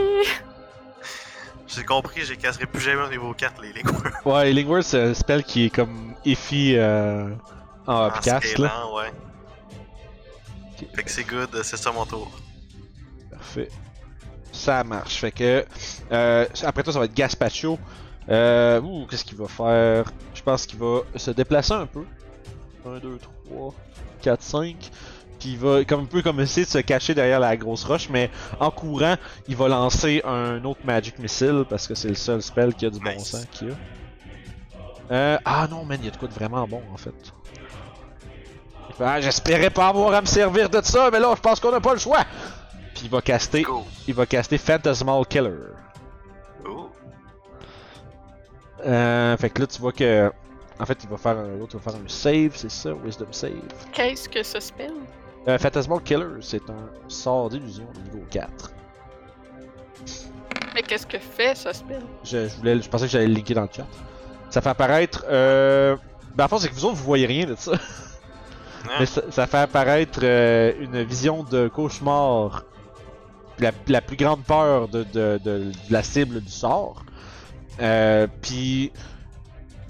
[1.66, 4.14] J'ai compris, j'ai casserai plus jamais au niveau 4 les Healing World.
[4.24, 7.28] Ouais, Healing Word, c'est un spell qui est comme effi euh,
[7.88, 8.86] en upcast, là.
[8.94, 9.12] ouais.
[10.94, 12.30] Fait que c'est good, c'est ça mon tour.
[13.30, 13.68] Parfait.
[14.52, 15.16] Ça marche.
[15.16, 15.64] Fait que.
[16.12, 17.78] Euh, après toi, ça va être Gaspacho.
[18.28, 20.12] Euh, ouh, qu'est-ce qu'il va faire?
[20.34, 22.04] Je pense qu'il va se déplacer un peu.
[22.86, 23.74] 1, 2, 3,
[24.22, 24.90] 4, 5.
[25.40, 28.08] Puis il va comme un peu comme essayer de se cacher derrière la grosse roche,
[28.10, 28.28] mais
[28.58, 29.14] en courant,
[29.46, 32.90] il va lancer un autre Magic Missile parce que c'est le seul spell qui a
[32.90, 33.30] du bon Nice.
[33.30, 33.74] sens qu'il a.
[35.10, 37.14] Euh, ah non, man, il y a de quoi de vraiment bon en fait.
[38.98, 41.72] Il Ah, J'espérais pas avoir à me servir de ça, mais là, je pense qu'on
[41.72, 42.24] a pas le choix.
[42.94, 43.84] Puis il va caster, Go.
[44.08, 45.52] il va caster Phantasmal Killer.
[48.86, 50.30] Euh, fait que là, tu vois que.
[50.80, 53.52] En fait, il va faire un, l'autre va faire un save, c'est ça, Wisdom save.
[53.92, 54.92] Qu'est-ce que ce spell?
[55.48, 58.72] Euh, Phantasmal Killer, c'est un sort d'illusion de niveau 4.
[60.74, 62.02] Mais qu'est-ce que fait ce spell?
[62.22, 63.86] Je, je voulais, je pensais que j'allais le linker dans le chat.
[64.50, 65.24] Ça fait apparaître.
[65.28, 65.96] Euh...
[66.36, 67.72] Ben, en fait, c'est que vous autres, vous voyez rien de ça.
[68.88, 72.64] Ah, ça, fait apparaître euh, une vision de cauchemar.
[73.88, 77.04] La, plus grande peur de, la cible du sort.
[77.80, 78.92] Euh, Puis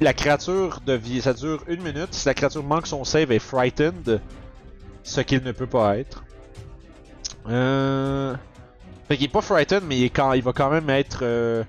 [0.01, 0.81] la créature.
[1.21, 2.13] Ça dure une minute.
[2.13, 4.21] Si la créature manque son save est frightened,
[5.03, 6.25] ce qu'il ne peut pas être.
[7.49, 8.35] Euh...
[9.09, 11.21] Fait qu'il est pas frightened, mais il, est va quand même être.
[11.23, 11.65] euh,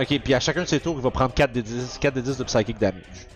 [0.00, 2.22] Ok, puis à chacun de ses tours, il va prendre 4 des 10, 4 des
[2.22, 3.26] 10 de psychic damage.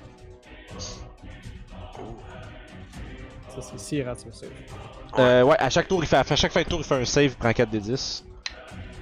[3.57, 4.51] Ça, c'est si rate ce save.
[5.19, 7.05] Euh, ouais, à chaque tour, il fait, à chaque fin de tour, il fait un
[7.05, 8.25] save, il prend 4 des 10.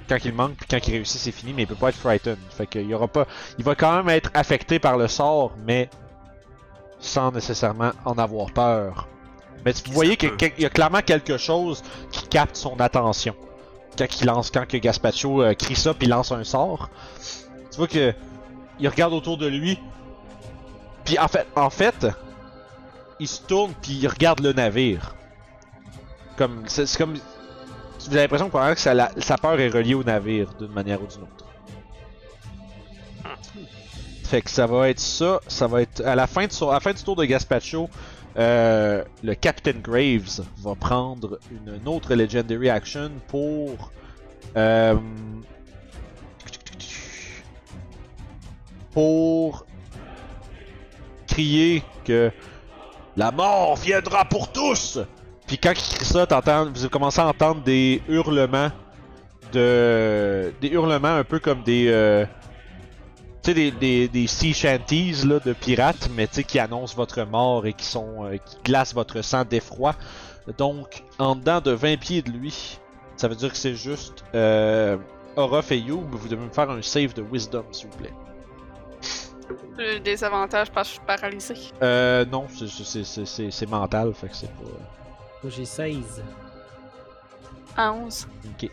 [0.07, 2.37] Quand il manque, puis quand il réussit, c'est fini, mais il peut pas être frightened.
[2.51, 3.27] Fait qu'il y aura pas.
[3.57, 5.89] Il va quand même être affecté par le sort, mais
[6.99, 9.07] sans nécessairement en avoir peur.
[9.65, 13.35] Mais tu Qui voyez qu'il y a clairement quelque chose qui capte son attention.
[13.97, 16.89] Quand il lance, quand que Gaspacho euh, crie ça puis lance un sort.
[17.71, 18.13] Tu vois que
[18.79, 19.79] il regarde autour de lui.
[21.03, 22.07] Puis en fait, en fait,
[23.19, 25.15] il se tourne puis il regarde le navire.
[26.37, 30.53] Comme c'est comme vous avez l'impression que sa, la- sa peur est reliée au navire
[30.59, 31.45] d'une manière ou d'une autre.
[34.25, 36.73] Fait que ça va être ça, ça va être à la fin de son, à
[36.73, 37.89] la fin du tour de Gaspacho,
[38.37, 43.91] euh, le Captain Graves va prendre une, une autre Legendary Action pour
[44.57, 44.95] euh,
[48.91, 49.65] pour
[51.27, 52.31] crier que
[53.15, 54.99] la mort viendra pour tous.
[55.47, 58.71] Puis quand il crie ça, t'entends, vous commencez à entendre des hurlements
[59.51, 62.25] de, des hurlements un peu comme des, euh,
[63.43, 67.65] tu sais des, des, sea shanties de pirates, mais tu sais qui annoncent votre mort
[67.65, 69.95] et qui sont, euh, qui glacent votre sang d'effroi.
[70.57, 72.79] Donc en dedans de 20 pieds de lui,
[73.17, 74.97] ça veut dire que c'est juste euh,
[75.37, 78.13] et vous devez me faire un save de Wisdom s'il vous plaît.
[79.77, 81.53] J'ai des avantages parce que je suis paralysé.
[81.81, 84.63] Euh, non, c'est- mental, fait que c'est pas.
[85.43, 86.23] Moi j'ai 16.
[87.77, 88.27] À 11.
[88.45, 88.69] Ok.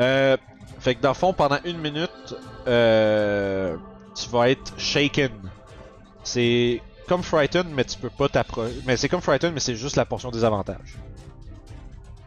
[0.00, 0.36] Euh,
[0.80, 2.34] fait que dans le fond, pendant une minute,
[2.66, 3.76] euh,
[4.14, 5.30] tu vas être shaken.
[6.24, 8.74] C'est comme Frighten, mais tu peux pas t'approcher.
[8.86, 10.96] Mais c'est comme Frighten, mais c'est juste la portion des avantages.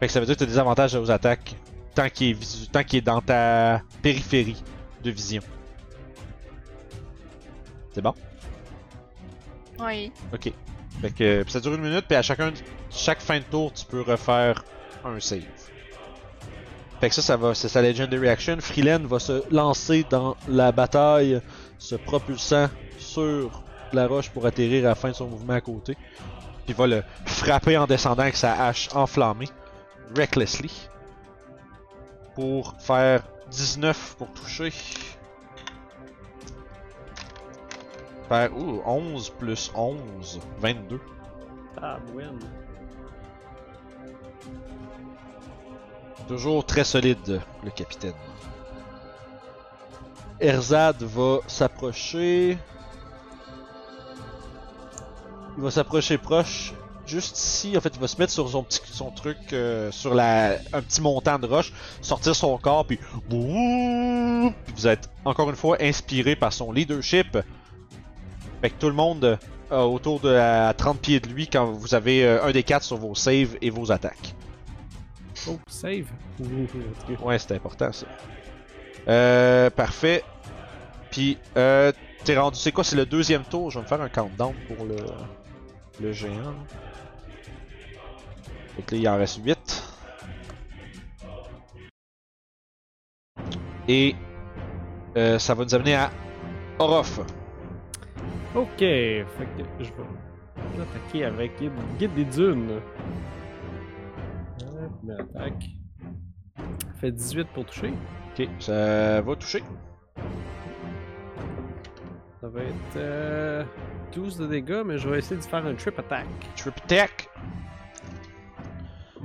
[0.00, 1.54] Fait que ça veut dire que tu as des avantages aux attaques
[1.94, 4.62] tant qu'il est, visu- tant qu'il est dans ta périphérie
[5.02, 5.42] de vision.
[7.94, 8.14] C'est bon?
[9.78, 10.12] Oui.
[10.32, 10.52] Ok.
[11.00, 12.52] Fait que puis ça dure une minute, puis à chacun,
[12.90, 14.64] chaque fin de tour, tu peux refaire
[15.04, 15.42] un save.
[17.00, 18.56] Fait que ça, ça va, c'est sa Legendary Action.
[18.60, 21.40] Freeland va se lancer dans la bataille,
[21.78, 22.68] se propulsant
[22.98, 23.62] sur
[23.92, 25.94] la roche pour atterrir à la fin de son mouvement à côté.
[25.94, 29.48] Puis il va le frapper en descendant avec sa hache enflammée,
[30.16, 30.70] recklessly,
[32.34, 34.72] pour faire 19 pour toucher.
[38.28, 41.00] Faire ouh, 11 plus 11, 22.
[41.80, 42.38] Ah, bueno.
[46.28, 48.14] Toujours très solide, le capitaine.
[50.40, 52.56] Erzad va s'approcher.
[55.56, 56.72] Il va s'approcher proche.
[57.06, 60.14] Juste ici, en fait, il va se mettre sur son petit son truc, euh, sur
[60.14, 61.70] la, un petit montant de roche,
[62.00, 62.98] sortir son corps, puis
[63.28, 64.52] vous
[64.86, 67.36] êtes encore une fois inspiré par son leadership.
[68.64, 69.38] Fait que tout le monde
[69.72, 72.82] euh, autour de à 30 pieds de lui quand vous avez euh, un des quatre
[72.82, 74.34] sur vos saves et vos attaques.
[75.46, 76.06] Oh, save.
[77.22, 78.06] Ouais, c'est important ça.
[79.06, 80.24] Euh, parfait.
[81.10, 81.92] Puis, euh,
[82.24, 82.58] t'es rendu.
[82.58, 83.70] C'est quoi C'est le deuxième tour?
[83.70, 84.96] Je vais me faire un countdown pour le,
[86.00, 86.54] le géant.
[88.76, 89.84] Fait que là, il en reste 8.
[93.88, 94.16] Et
[95.18, 96.10] euh, ça va nous amener à
[96.78, 97.20] Orof.
[98.54, 99.26] Ok, fait
[99.58, 102.80] que je vais l'attaquer avec guide, guide des dunes.
[104.58, 105.70] Première attaque.
[107.00, 107.92] Fait 18 pour toucher.
[108.38, 109.62] Ok, ça va toucher.
[112.40, 113.64] Ça va être euh,
[114.12, 116.26] 12 de dégâts, mais je vais essayer de faire un trip attack.
[116.56, 117.28] Trip attack.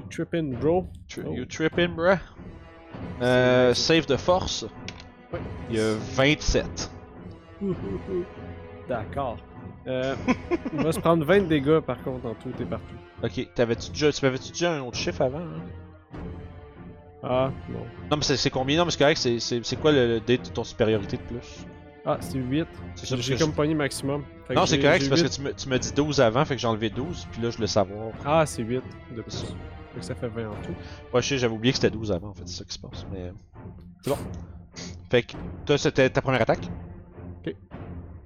[0.09, 0.87] Trip in, bro.
[1.07, 1.33] Tri- Oh.
[1.33, 2.17] You tripping, bruh.
[3.21, 4.65] Euh, save de force.
[5.69, 6.89] Il y a 27.
[8.89, 9.37] D'accord.
[9.87, 10.15] Euh,
[10.73, 12.95] il va se prendre 20 de dégâts par contre en tout et partout.
[13.23, 15.39] Ok, t'avais-tu déjà, tu déjà un autre chiffre avant?
[15.39, 16.19] Hein?
[17.21, 17.79] Ah, non.
[18.11, 18.77] Non, mais c'est combien?
[18.77, 21.65] Non, mais c'est correct, c'est- quoi le, le date de ton supériorité de plus?
[22.05, 22.65] Ah, c'est 8.
[22.95, 24.23] C'est ça, parce J'ai comme pogné maximum.
[24.47, 26.55] Fait Non, c'est correct, c'est parce que tu me, tu m'as dit 12 avant, fait
[26.55, 28.11] que j'ai enlevé 12, puis là je voulais savoir.
[28.25, 28.81] Ah, c'est 8
[29.15, 29.43] de plus.
[29.93, 30.73] Fait que ça fait 20 en tout.
[31.13, 32.79] Ouais, je sais, j'avais oublié que c'était 12 avant, en fait, c'est ça qui se
[32.79, 33.31] passe, mais.
[34.01, 34.17] C'est bon.
[35.11, 35.33] Fait que,
[35.65, 36.69] toi, c'était ta première attaque?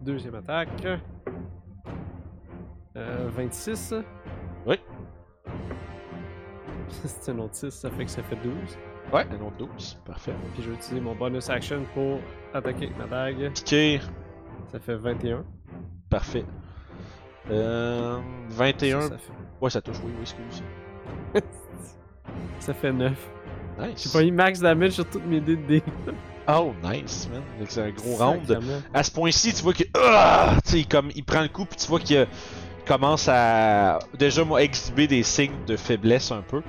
[0.03, 0.85] Deuxième attaque.
[2.95, 3.93] Euh, 26.
[4.65, 4.75] Oui.
[6.89, 8.53] c'est un autre 6, ça fait que ça fait 12.
[9.13, 10.33] Ouais, un autre 12, parfait.
[10.53, 12.19] Puis je vais utiliser mon bonus action pour
[12.53, 13.51] attaquer avec ma dague.
[13.53, 13.99] Piqué,
[14.71, 15.43] Ça fait 21.
[16.09, 16.45] parfait.
[17.49, 18.19] Euh.
[18.49, 19.01] 21.
[19.01, 19.31] Ça, ça fait...
[19.61, 20.63] Ouais, ça touche, oui, oui, excuse.
[22.59, 23.29] ça fait 9.
[23.79, 24.13] J'ai Nice.
[24.13, 25.83] pas eu max damage sur toutes mes dés de dés.
[26.47, 27.41] Oh, nice, man.
[27.59, 28.59] Fait que C'est un gros round.
[28.93, 29.83] À ce point-ci, tu vois que.
[29.95, 30.57] Ah!
[30.65, 32.25] Tu sais, il comme, il prend le coup, puis tu vois qu'il euh,
[32.85, 33.99] commence à.
[34.17, 36.61] Déjà, moi, exhiber des signes de faiblesse un peu.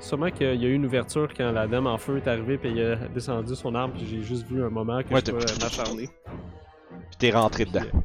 [0.00, 2.72] Sûrement qu'il y a eu une ouverture quand la dame en feu est arrivée puis
[2.72, 5.38] il a descendu son arme puis j'ai juste vu un moment que Ouais, je peux
[5.62, 6.08] m'acharner.
[6.08, 7.82] Puis t'es rentré dedans.
[7.94, 7.98] Euh,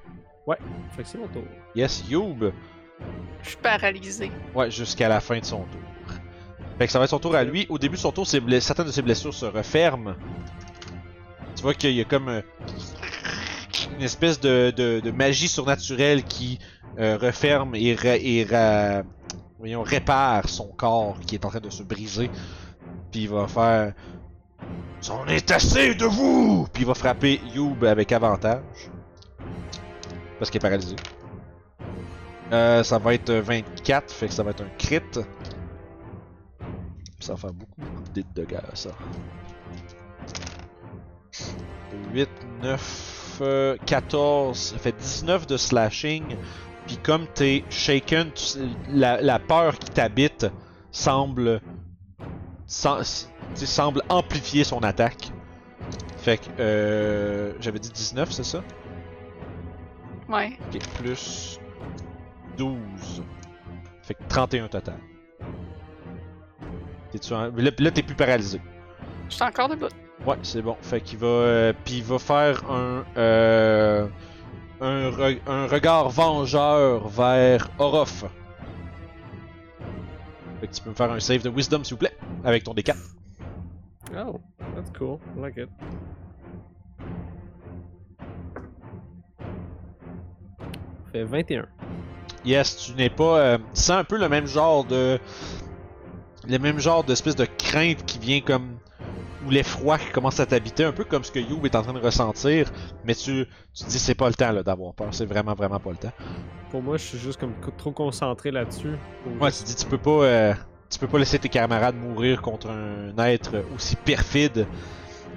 [0.45, 0.57] Ouais,
[0.95, 1.43] fait que c'est mon tour.
[1.75, 2.53] Yes, Youb.
[3.41, 4.31] Je suis paralysé.
[4.55, 5.81] Ouais, jusqu'à la fin de son tour.
[6.77, 7.65] Fait que ça va être son tour à lui.
[7.69, 10.13] Au début de son tour, certaines de ses blessures se referment.
[11.55, 12.41] Tu vois qu'il y a comme euh,
[13.97, 16.59] une espèce de, magie surnaturelle qui
[16.99, 19.03] euh, referme et, ra-
[19.83, 22.29] répare son corps qui est en train de se briser.
[23.11, 23.93] Puis il va faire.
[25.01, 26.67] C'en est assez de vous!
[26.73, 28.61] Puis il va frapper Youb avec avantage.
[30.37, 30.95] Parce qu'il est paralysé.
[32.51, 35.01] Euh, ça va être 24, fait que ça va être un crit.
[37.19, 38.91] Ça va faire beaucoup, beaucoup de dégâts, ça.
[42.13, 42.29] 8,
[42.61, 46.23] 9, euh, 14, ça fait 19 de slashing.
[46.85, 50.47] Puis comme t'es shaken, tu la, la peur qui t'habite
[50.91, 51.61] semble
[54.09, 55.31] amplifier son attaque.
[56.17, 58.63] Fait que, euh, j'avais dit 19, c'est ça?
[60.29, 60.57] Ouais.
[60.73, 61.59] Ok, plus
[62.57, 62.77] 12.
[64.01, 64.97] Fait que 31 total.
[67.11, 68.59] T'es-tu en- Là, là, t'es plus paralysé.
[69.29, 69.87] Je suis encore debout.
[70.25, 70.75] Ouais, c'est bon.
[70.81, 71.27] Fait qu'il va.
[71.27, 73.03] euh, Puis il va faire un.
[73.17, 74.07] Euh,
[74.81, 78.25] un, re- un regard vengeur vers Orof.
[80.59, 82.73] Fait que tu peux me faire un save de wisdom, s'il vous plaît, avec ton
[82.73, 82.95] D4.
[84.15, 84.39] Oh,
[84.75, 85.19] that's cool.
[85.37, 85.69] I like it.
[91.11, 91.67] Fait 21.
[92.45, 93.39] Yes, tu n'es pas.
[93.39, 95.19] euh, tu sens un peu le même genre de.
[96.47, 98.77] Le même genre d'espèce de crainte qui vient comme.
[99.45, 101.93] Ou l'effroi qui commence à t'habiter, un peu comme ce que Youb est en train
[101.93, 102.71] de ressentir.
[103.05, 105.09] Mais tu, tu te dis, c'est pas le temps là, d'avoir peur.
[105.11, 106.11] C'est vraiment, vraiment pas le temps.
[106.71, 108.95] Pour moi, je suis juste comme co- trop concentré là-dessus.
[109.23, 110.09] pour Ouais, tu te dis, tu peux pas.
[110.23, 110.53] euh,
[110.89, 114.65] tu peux pas laisser tes camarades mourir contre un être aussi perfide.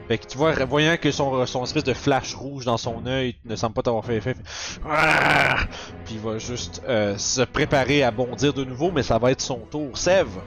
[0.09, 3.37] Fait que tu vois, voyant que son, son espèce de flash rouge dans son œil
[3.45, 4.43] ne semble pas t'avoir fait effet, fait,
[4.89, 5.59] Ah!
[6.05, 9.41] puis il va juste euh, se préparer à bondir de nouveau, mais ça va être
[9.41, 9.97] son tour.
[9.97, 10.41] Sève!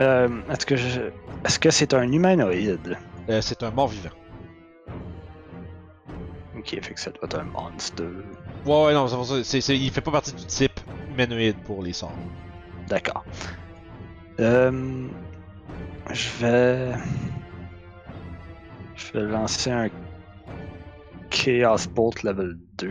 [0.00, 1.00] Euh, est-ce que je...
[1.44, 2.98] est-ce que c'est un humanoïde?
[3.28, 4.10] Euh, c'est un mort vivant.
[6.56, 8.02] Ok, fait que ça doit être un monstre.
[8.66, 10.80] Ouais, ouais, non, c'est pour ça, c'est- c'est- il fait pas partie du type
[11.10, 12.12] humanoïde pour les sorts.
[12.88, 13.24] D'accord.
[14.40, 15.06] Euh,
[16.12, 16.92] je vais.
[18.96, 19.88] Je vais lancer un
[21.30, 22.90] Chaos Bolt level 2.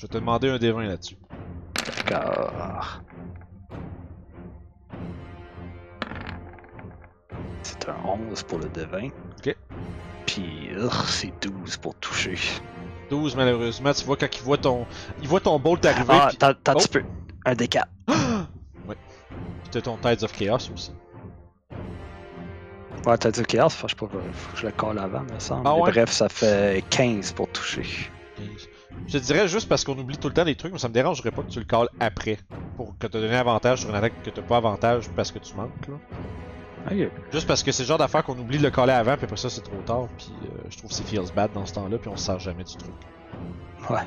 [0.00, 1.16] Je vais te demander un D20 là-dessus.
[2.08, 3.02] D'accord.
[8.08, 9.10] 11 pour le D20.
[9.38, 9.56] Ok.
[10.26, 10.70] Puis
[11.06, 12.36] c'est 12 pour toucher.
[13.10, 14.86] 12, malheureusement, tu vois quand il voit ton,
[15.22, 16.76] il voit ton bolt arriver, Ah, puis t'as Oh.
[16.78, 17.02] petit peu.
[17.46, 17.84] Un D4.
[18.06, 18.14] puis
[19.70, 20.92] t'as ton Tides of Chaos aussi.
[23.06, 24.18] Ouais, t'as dit Chaos, faut que je faut que
[24.56, 25.62] je le colle avant, me semble.
[25.66, 25.90] Ah ouais?
[25.90, 27.86] Bref, ça fait 15 pour toucher.
[28.36, 28.68] 15.
[29.06, 30.94] Je te dirais juste parce qu'on oublie tout le temps des trucs, mais ça me
[30.94, 32.38] dérangerait pas que tu le calls après.
[32.76, 35.54] Pour que te donner avantage sur une attaque que t'as pas avantage parce que tu
[35.54, 35.94] manques là.
[37.32, 39.36] Juste parce que c'est le genre d'affaire qu'on oublie de le caller avant, puis après
[39.36, 41.98] ça c'est trop tard, puis euh, je trouve que c'est feels bad dans ce temps-là,
[41.98, 42.92] puis on se sert jamais du truc.
[43.90, 44.00] Ouais.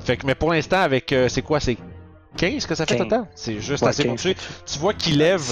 [0.00, 1.12] Fait que, mais pour l'instant, avec.
[1.12, 1.76] euh, c'est quoi C'est
[2.36, 3.08] 15 que ça fait 15.
[3.08, 3.26] total?
[3.34, 4.36] C'est juste Ouais, assez pour 15 tuer.
[4.66, 5.42] Tu vois qu'il lève,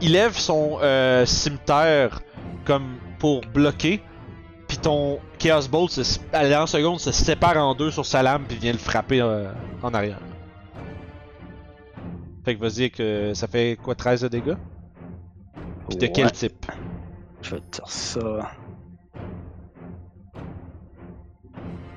[0.00, 2.20] il lève son euh, cimetière
[2.64, 4.02] comme pour bloquer,
[4.66, 8.44] puis ton Chaos Bolt, se, à la seconde, se sépare en deux sur sa lame,
[8.48, 9.52] puis vient le frapper euh,
[9.82, 10.20] en arrière.
[12.44, 14.56] Fait que vas-y, que ça fait quoi 13 de dégâts?
[15.88, 16.66] Puis de Ouais, quel type?
[17.42, 18.52] Je vais te dire ça.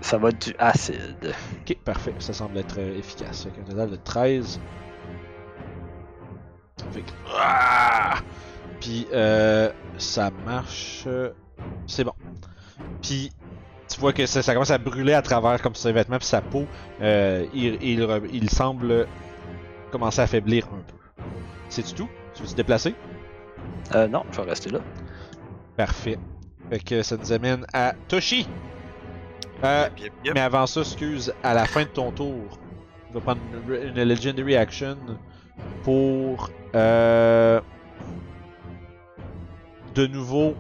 [0.02, 1.34] Ça va être du acide.
[1.62, 3.44] Ok, parfait, ça semble être euh, efficace.
[3.44, 4.60] Fait qu'un total de 13.
[6.92, 7.12] Fait que.
[7.36, 8.20] Ah!
[8.80, 11.08] Puis, euh, ça marche.
[11.88, 12.14] C'est bon.
[13.02, 13.32] Puis,
[13.88, 16.42] tu vois que ça, ça commence à brûler à travers comme ses vêtements puis sa
[16.42, 16.66] peau.
[17.02, 19.08] Euh, il, il, semble
[19.92, 21.24] commencer à affaiblir un peu.
[21.70, 22.10] C'est tout?
[22.34, 22.96] Tu veux te déplacer?
[23.94, 24.80] Euh, non, je vais rester là.
[25.78, 26.18] Parfait.
[26.70, 28.48] Fait que ça nous amène à Toshi.
[29.64, 30.34] Euh, Yep, yep, yep.
[30.34, 32.60] Mais avant ça, excuse, à la fin de ton tour,
[33.08, 34.98] tu vas prendre une, une Legendary Action
[35.84, 37.62] pour euh,
[39.94, 40.56] de nouveau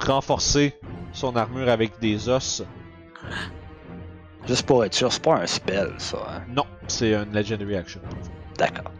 [0.00, 0.74] renforcer
[1.12, 2.62] son armure avec des os.
[4.46, 6.18] Juste pour être sûr, c'est pas un spell, ça.
[6.28, 6.42] Hein?
[6.48, 8.00] Non, c'est une Legendary Action.
[8.56, 8.92] D'accord.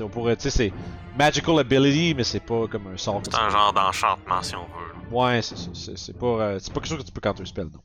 [0.00, 0.72] On pourrait, tu sais, c'est
[1.18, 3.20] Magical Ability, mais c'est pas comme un sort.
[3.24, 5.16] C'est un genre d'enchantement si on veut.
[5.16, 5.70] Ouais, c'est ça.
[5.72, 7.80] C'est, c'est pas, euh, c'est pas quelque chose que tu peux counter spell, non.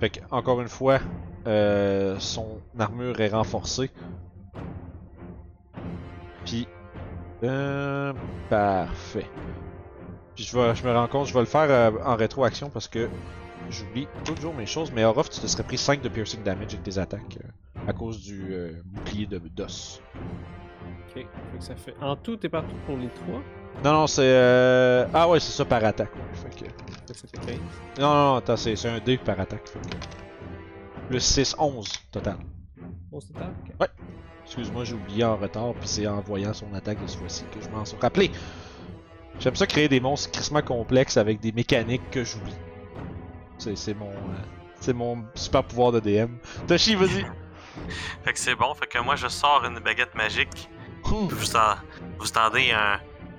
[0.00, 0.98] Fait que, encore une fois,
[1.46, 3.90] euh, son armure est renforcée.
[6.44, 6.66] Puis,
[7.42, 8.12] euh,
[8.48, 9.26] parfait.
[10.34, 12.88] Puis je, vais, je me rends compte, je vais le faire euh, en rétroaction parce
[12.88, 13.08] que
[13.70, 16.82] j'oublie toujours mes choses, mais Orof, tu te serais pris 5 de piercing damage avec
[16.82, 17.38] tes attaques
[17.86, 18.54] à cause du
[18.84, 20.00] bouclier de d'os.
[21.08, 21.14] Ok.
[21.14, 21.94] Fait que ça fait.
[22.00, 23.40] En tout et partout pour les trois.
[23.84, 24.22] Non, non, c'est.
[24.24, 25.06] Euh...
[25.12, 26.14] Ah ouais, c'est ça par attaque.
[26.14, 26.22] Ouais.
[26.34, 27.14] Fait que...
[27.14, 27.56] Ça fait 15.
[27.98, 29.68] Non, non, non, attends, c'est c'est un dé par attaque.
[29.68, 29.96] Fait que...
[31.08, 32.36] Plus 6, 11 total.
[33.10, 33.52] Bon, c'est total.
[33.80, 33.90] Ok.
[34.44, 37.60] Excuse-moi, j'ai oublié en retard, puis c'est en voyant son attaque de ce fois-ci que
[37.62, 38.30] je m'en suis rappelé.
[39.40, 42.54] J'aime ça créer des monstres crissement complexes avec des mécaniques que j'oublie.
[43.58, 44.10] C'est c'est mon.
[44.10, 44.42] euh,
[44.80, 46.36] c'est mon super pouvoir de DM.
[46.66, 47.24] Toshi, vas-y!
[48.24, 50.68] Fait que c'est bon, fait que moi je sors une baguette magique.
[51.04, 51.76] Puis vous, en-
[52.18, 53.00] vous entendez un.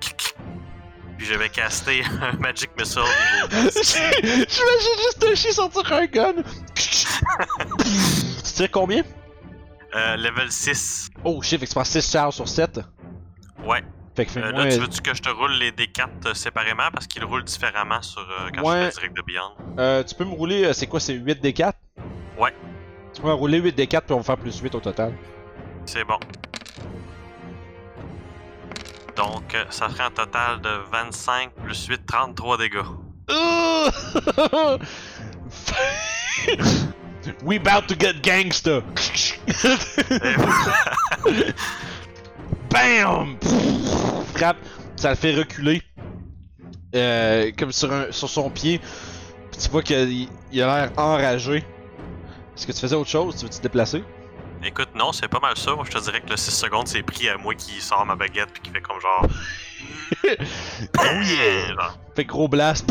[1.16, 3.96] Puis je vais caster un Magic Missile niveau 10.
[4.22, 6.34] J'imagine juste Toshi sortir un gun!
[6.74, 9.02] tu tires combien?
[9.94, 11.08] Euh, level 6.
[11.22, 12.80] Oh shit, fait que tu prends 6 charges sur 7.
[13.64, 13.84] Ouais.
[14.16, 16.90] Fait que Euh, là, tu veux-tu que je te roule les D4 euh, séparément?
[16.92, 18.80] Parce qu'ils roulent différemment sur euh, quand Ouais.
[18.86, 19.52] je fais direct de Beyond.
[19.78, 21.72] Euh, tu peux me rouler, euh, c'est quoi, c'est 8 D4?
[22.38, 22.52] Ouais.
[23.22, 25.14] Ouais, rouler 8 D4 puis on va faire plus 8 au total.
[25.86, 26.18] C'est bon.
[29.16, 32.78] Donc, euh, ça ferait un total de 25 plus 8, 33 dégâts.
[37.42, 38.78] We about to get gangsta!
[40.10, 40.74] Et voilà.
[42.70, 43.36] Bam!
[44.34, 44.56] Frappe,
[44.96, 45.82] ça le fait reculer.
[46.94, 48.80] Euh, comme sur, un, sur son pied.
[49.52, 51.64] Puis tu vois qu'il il a l'air enragé.
[52.56, 53.36] Est-ce que tu faisais autre chose?
[53.36, 54.04] Tu veux te déplacer?
[54.62, 55.74] Écoute, non, c'est pas mal ça.
[55.74, 58.16] Moi, je te dirais que le 6 secondes, c'est pris à moi qui sort ma
[58.16, 59.26] baguette puis qui fait comme genre.
[60.98, 61.94] Oh yeah!
[62.14, 62.90] Fait gros blast.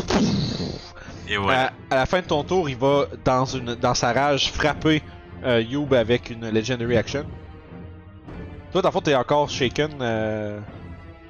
[1.28, 1.54] Et ouais.
[1.54, 5.02] À, à la fin de ton tour, il va, dans, une, dans sa rage, frapper
[5.44, 7.26] euh, Youb avec une Legendary Action.
[8.72, 9.92] Toi, dans le fond, t'es encore shaken.
[10.02, 10.60] euh,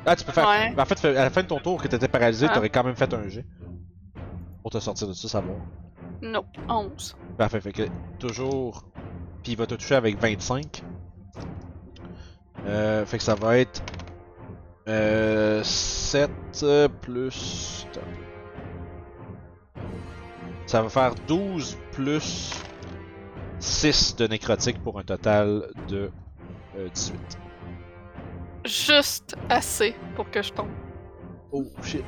[0.05, 0.47] Ah, tu peux faire.
[0.47, 0.73] Ouais.
[0.77, 2.53] En fait, à la fin de ton tour, que t'étais paralysé, Ah.
[2.55, 3.45] t'aurais quand même fait un jet.
[4.61, 5.57] Pour te sortir de ça, savoir.
[6.21, 7.15] Non, 11.
[7.37, 7.83] Parfait, fait que
[8.19, 8.83] toujours.
[9.43, 10.83] Puis il va te toucher avec 25.
[12.65, 13.81] Euh, fait que ça va être.
[14.87, 16.29] Euh, 7
[16.63, 17.87] euh, plus.
[20.65, 22.53] Ça va faire 12 plus
[23.59, 26.11] 6 de nécrotique pour un total de
[26.77, 27.37] euh, 18.
[28.65, 30.71] Juste assez pour que je tombe.
[31.51, 32.03] Oh shit.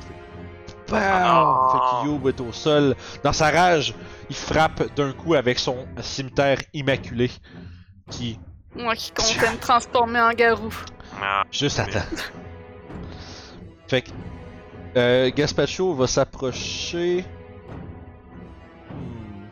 [0.91, 1.70] Ah.
[1.72, 1.72] Bam!
[1.72, 2.95] Fait que Youb est au sol.
[3.24, 3.94] Dans sa rage,
[4.30, 7.32] il frappe d'un coup avec son cimetière immaculé.
[8.12, 8.40] Qui
[8.76, 10.74] Moi qui comptais me transformer en garou.
[11.22, 11.99] Ah, Juste attends.
[13.88, 14.12] fait que.
[14.98, 17.26] Euh, Gaspacho va s'approcher.
[18.91, 19.44] Hmm.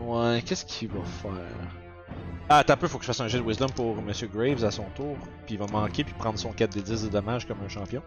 [0.00, 1.85] Ouais, qu'est-ce qu'il va faire?
[2.48, 4.70] Ah, un peu, faut que je fasse un jet de wisdom pour Monsieur Graves à
[4.70, 5.16] son tour.
[5.46, 8.02] Puis il va manquer puis prendre son 4 des 10 de dommages comme un champion.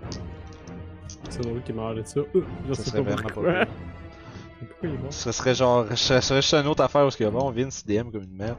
[1.29, 2.21] C'est drôle qu'il meurt de ça.
[2.21, 2.25] Euh,
[2.67, 3.53] je Ça sais serait pas vraiment pourquoi.
[3.53, 3.65] pas
[4.59, 5.13] Pourquoi il est mort?
[5.13, 5.85] Ce serait genre.
[5.95, 8.57] Ce serait juste une autre affaire parce que bon, Vince DM comme une merde.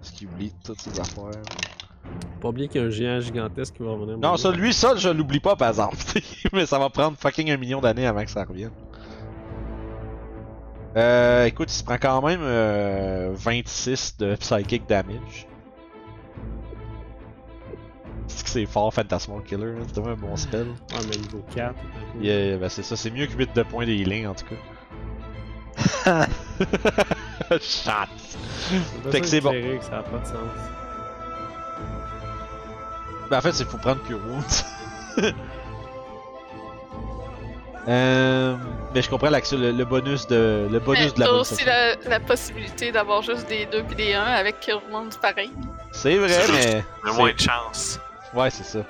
[0.00, 1.30] Parce qu'il oublie toutes ses affaires.
[2.40, 4.18] Pas oublier qu'il y a un géant gigantesque qui va revenir.
[4.18, 5.96] Non, ça, lui, ça, je l'oublie pas, par exemple.
[6.52, 8.72] Mais ça va prendre fucking un million d'années avant que ça revienne.
[10.96, 15.46] Euh, écoute, il se prend quand même euh, 26 de psychic damage.
[18.26, 20.66] C'est que c'est fort, Phantasmal Killer, hein, c'est vraiment un bon spell.
[20.66, 21.74] Ouais, mais niveau 4.
[22.20, 24.56] Yeah, ben c'est ça, c'est mieux que 8 de points de healing en tout cas.
[27.60, 27.90] Shot!
[29.10, 29.52] Fait que c'est bon.
[29.52, 30.36] Que ça a pas de sens.
[33.30, 34.64] Ben en fait, c'est faut prendre Cure Wounds.
[37.88, 38.56] euh,
[38.94, 41.40] mais je comprends l'action, le, le bonus de le bonus Mais de la t'as bonne
[41.40, 45.50] aussi la, la possibilité d'avoir juste des 2 puis des 1 avec Killmonger pareil.
[45.92, 47.98] C'est vrai, mais le moins de chance.
[48.34, 48.80] ouais, c'est ça,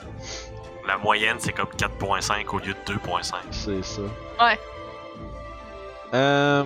[0.87, 3.35] La moyenne, c'est comme 4.5 au lieu de 2.5.
[3.51, 4.03] c'est ça.
[4.41, 4.59] Ouais.
[6.15, 6.65] Euh,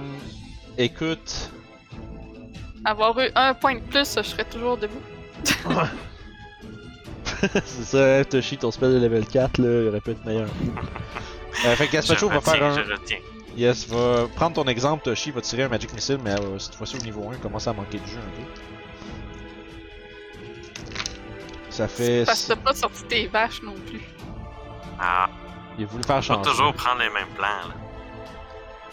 [0.76, 1.50] écoute,
[2.84, 5.00] Avoir eu un point de plus, je serais toujours debout.
[7.64, 10.48] c'est ça, hein, Toshi, ton spell de level 4 là, il aurait pu être meilleur.
[11.64, 12.74] Euh, fait que Gaspacho va faire un.
[12.84, 13.18] je retiens.
[13.56, 16.96] Yes, va prendre ton exemple, Toshi va tirer un Magic Missile, mais euh, cette fois-ci
[16.96, 18.42] au niveau 1, commence à manquer de jeu un peu.
[21.70, 22.24] Ça fait.
[22.26, 24.02] Parce que t'as pas sorti tes vaches non plus.
[25.00, 25.28] Ah,
[25.78, 26.42] Il a voulu faire changer.
[26.50, 27.46] toujours prendre les mêmes plans.
[27.68, 27.74] Là.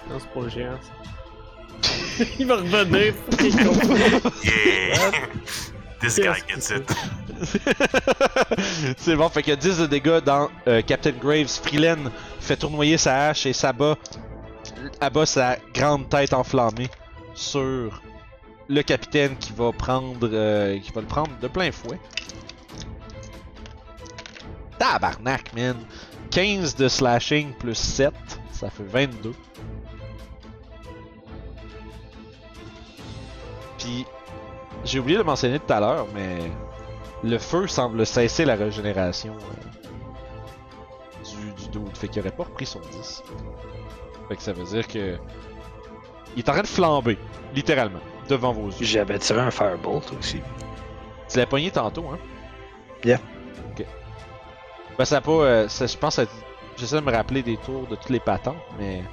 [0.10, 2.24] Non, c'est pas le géant, ça.
[2.40, 3.14] il va revenir.
[4.44, 5.12] Yeah!
[6.02, 6.92] This guy gets que it.
[8.98, 11.48] c'est bon, fait qu'il y a 10 de dégâts dans euh, Captain Graves.
[11.64, 12.12] Freeland
[12.44, 13.98] fait tournoyer sa hache et s'abat,
[15.00, 16.90] abat sa grande tête enflammée
[17.34, 18.02] sur
[18.68, 22.00] le capitaine qui va prendre, euh, qui va le prendre de plein fouet.
[24.78, 25.78] Tabarnak, man.
[26.32, 28.14] 15 de slashing plus 7,
[28.52, 29.34] Ça fait 22.
[33.78, 34.06] Puis,
[34.84, 36.40] j'ai oublié de mentionner tout à l'heure, mais
[37.24, 39.73] le feu semble cesser la régénération du
[41.80, 41.98] dude.
[41.98, 43.24] Fait qu'il aurait pas repris son 10.
[44.30, 45.18] Fait que ça veut dire que.
[46.36, 47.18] Il est en train de flamber,
[47.54, 48.86] littéralement, devant vos yeux.
[48.86, 50.42] J'avais tiré un Firebolt aussi.
[51.30, 52.18] Tu l'as pogné tantôt, hein?
[53.06, 53.20] Yeah.
[53.72, 53.86] Ok.
[54.98, 55.32] Ben, ça a pas.
[55.32, 56.32] euh, ça- je pense que ça-
[56.76, 59.04] J'essaie de me rappeler des tours de toutes les patentes, mais.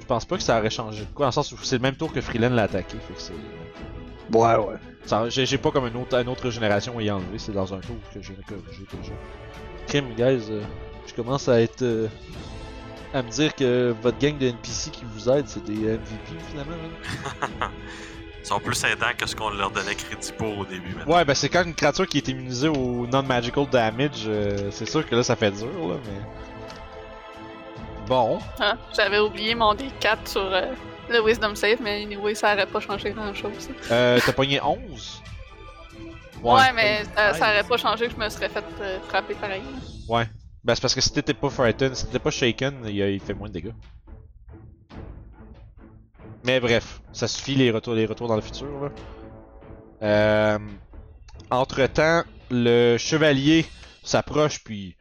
[0.00, 1.96] Je pense pas que ça aurait changé de quoi, le sens où c'est le même
[1.96, 2.96] tour que Freeland l'a attaqué.
[2.98, 3.32] Fait que c'est.
[4.32, 5.30] Ouais, ouais.
[5.30, 7.96] J'ai pas comme une autre, une autre régénération à y enlever, c'est dans un tour
[8.12, 9.12] que j'ai corrigé déjà.
[9.88, 10.62] Crime, guys, euh,
[11.06, 11.82] je commence à être.
[11.82, 12.08] euh,
[13.12, 16.08] à me dire que votre gang de NPC qui vous aide, c'est des MVP
[16.50, 16.72] finalement.
[17.62, 17.70] hein.
[18.40, 20.94] Ils sont plus aidants que ce qu'on leur donnait crédit pour au début.
[20.94, 21.14] maintenant.
[21.14, 25.08] Ouais, ben c'est quand une créature qui est immunisée au non-magical damage, euh, c'est sûr
[25.08, 26.20] que là ça fait dur là, mais.
[28.06, 30.72] Bon, Ah, J'avais oublié mon D4 sur euh,
[31.08, 33.70] le Wisdom Save, mais anyway, ça aurait pas changé grand chose.
[33.90, 35.22] euh, t'as pogné 11
[36.52, 39.62] Ouais, mais ça, ça aurait pas changé que je me serais fait euh, frapper pareil.
[40.08, 40.26] Ouais.
[40.62, 43.34] Ben c'est parce que si t'étais pas frightened, si t'étais pas shaken, il, il fait
[43.34, 43.74] moins de dégâts.
[46.44, 48.90] Mais bref, ça suffit les retours, les retours dans le futur là.
[50.02, 50.58] Euh,
[51.50, 53.66] entre temps, le chevalier
[54.02, 54.96] s'approche puis.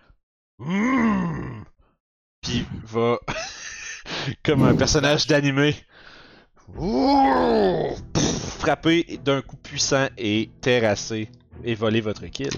[2.42, 3.20] Puis va.
[4.44, 5.76] comme un personnage d'animé.
[8.14, 11.30] Pff, Frapper d'un coup puissant et terrasser
[11.64, 12.52] et voler votre kill.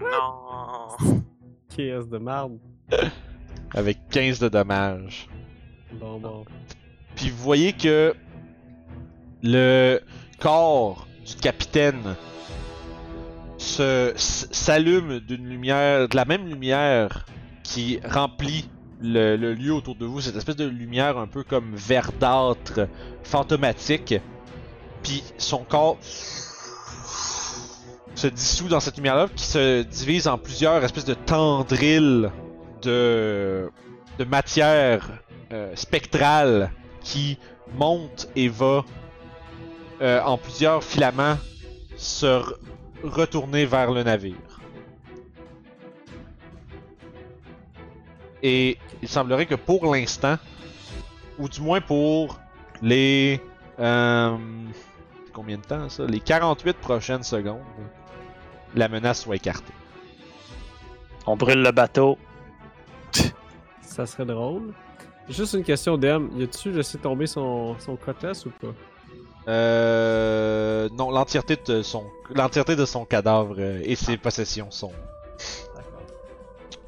[0.00, 1.16] Non.
[1.78, 2.58] De marde.
[3.74, 5.28] Avec 15 de dommages.
[5.94, 6.44] Bon, bon.
[7.16, 8.14] Puis vous voyez que
[9.42, 10.00] le
[10.38, 12.16] corps du capitaine
[13.56, 17.24] se s'allume d'une lumière, de la même lumière
[17.62, 18.68] qui remplit
[19.02, 22.88] le, lieu autour de vous, cette espèce de lumière un peu comme verdâtre,
[23.22, 24.14] fantomatique.
[25.02, 25.96] Puis son corps
[28.14, 32.30] se dissout dans cette lumière-là, qui se divise en plusieurs espèces de tendrils
[32.82, 33.70] de,
[34.18, 35.08] de matière
[35.52, 36.70] euh, spectrale
[37.02, 37.38] qui
[37.74, 38.84] monte et va
[40.02, 41.38] euh, en plusieurs filaments
[41.96, 42.54] se re-
[43.02, 44.59] retourner vers le navire.
[48.42, 50.36] Et il semblerait que pour l'instant,
[51.38, 52.38] ou du moins pour
[52.82, 53.40] les...
[53.78, 54.36] euh,
[55.32, 56.04] combien de temps ça?
[56.06, 57.60] Les 48 prochaines secondes,
[58.74, 59.72] la menace soit écartée.
[61.26, 62.18] On brûle le bateau.
[63.82, 64.72] Ça serait drôle.
[65.28, 66.30] Juste une question, Dem.
[66.36, 68.74] Y a-tu laissé tomber son, son cutlass ou pas?
[69.48, 72.04] Euh, non, l'entièreté de son,
[72.34, 74.92] l'entièreté de son cadavre et ses possessions sont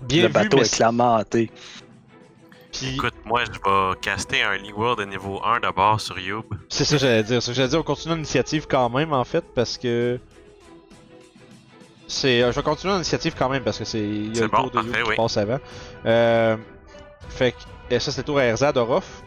[0.02, 0.66] bien le bateau mais est
[2.72, 6.44] puis- Écoute, moi, je vais caster un League World de niveau 1 d'abord sur Youb.
[6.70, 7.42] c'est ça que j'allais dire.
[7.42, 10.18] C'est ça que j'allais dire, on continue l'initiative quand même en fait parce que
[12.06, 14.40] c'est, euh, je vais continuer l'initiative quand même parce que c'est, il y a C'est
[14.42, 15.16] le bon, tour de You parfait, qui oui.
[15.16, 15.58] passe avant.
[16.06, 16.56] Euh,
[17.28, 19.22] fait que et ça c'est le tour à Erzad, Orof.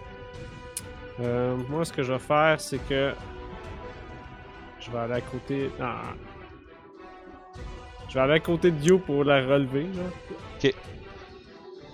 [1.20, 3.14] Euh, moi, ce que je vais faire, c'est que.
[4.80, 5.72] Je vais aller à côté.
[5.80, 6.02] Ah.
[8.10, 9.84] Je vais aller à côté de You pour la relever.
[9.84, 10.04] Là.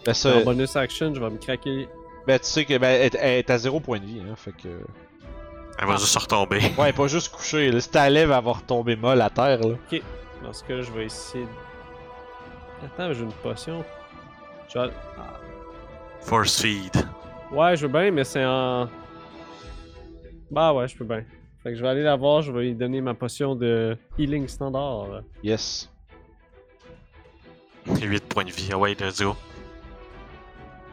[0.05, 1.87] Ben, ça, En bonus action, je vais me craquer.
[2.27, 4.35] ben tu sais que ben, elle, est- elle est à zéro point de vie, hein,
[4.35, 4.69] fait que.
[5.79, 6.59] Elle va juste retomber.
[6.77, 7.71] Ouais, pas juste coucher.
[7.71, 9.75] Là, si ta lèvre elle va retomber molle à terre là.
[10.43, 11.43] Dans ce je vais essayer.
[11.45, 13.83] de- Attends, j'ai une potion.
[14.73, 14.87] Je vais...
[15.17, 15.39] ah.
[16.21, 16.95] Force feed.
[17.51, 18.87] Ouais, je veux bien, mais c'est en.
[20.49, 21.23] Bah ouais, je peux bien.
[21.63, 24.47] Fait que je vais aller la voir, je vais lui donner ma potion de healing
[24.47, 25.21] standard.
[25.43, 25.90] Yes.
[27.85, 28.69] 8 points de vie.
[28.71, 29.35] Ah ouais, let's go.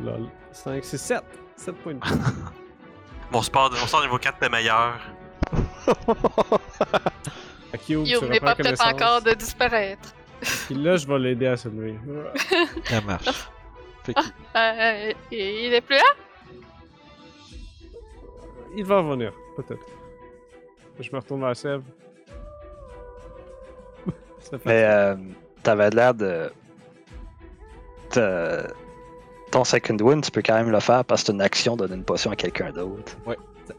[0.00, 0.28] Lol.
[0.52, 1.22] 5, c'est 7.
[1.56, 2.14] 7 points de vie.
[3.30, 4.94] Mon sport, mon sport niveau 4 est meilleur.
[7.86, 10.14] Tu Youb n'est pas peut-être encore de disparaître.
[10.40, 11.98] Puis là, je vais l'aider à se lever.
[12.84, 13.50] Ça marche.
[14.04, 14.20] Fait que-
[14.56, 16.02] Euh, il est plus là?
[18.76, 19.84] Il va revenir, peut-être.
[21.00, 21.56] Je me retourne vers
[24.58, 25.16] fait- Mais euh,
[25.62, 26.50] t'avais l'air de.
[28.10, 28.66] Te-
[29.50, 31.86] Ton second win, tu peux quand même le faire parce que c'est une action de
[31.86, 33.16] donner une potion à quelqu'un d'autre.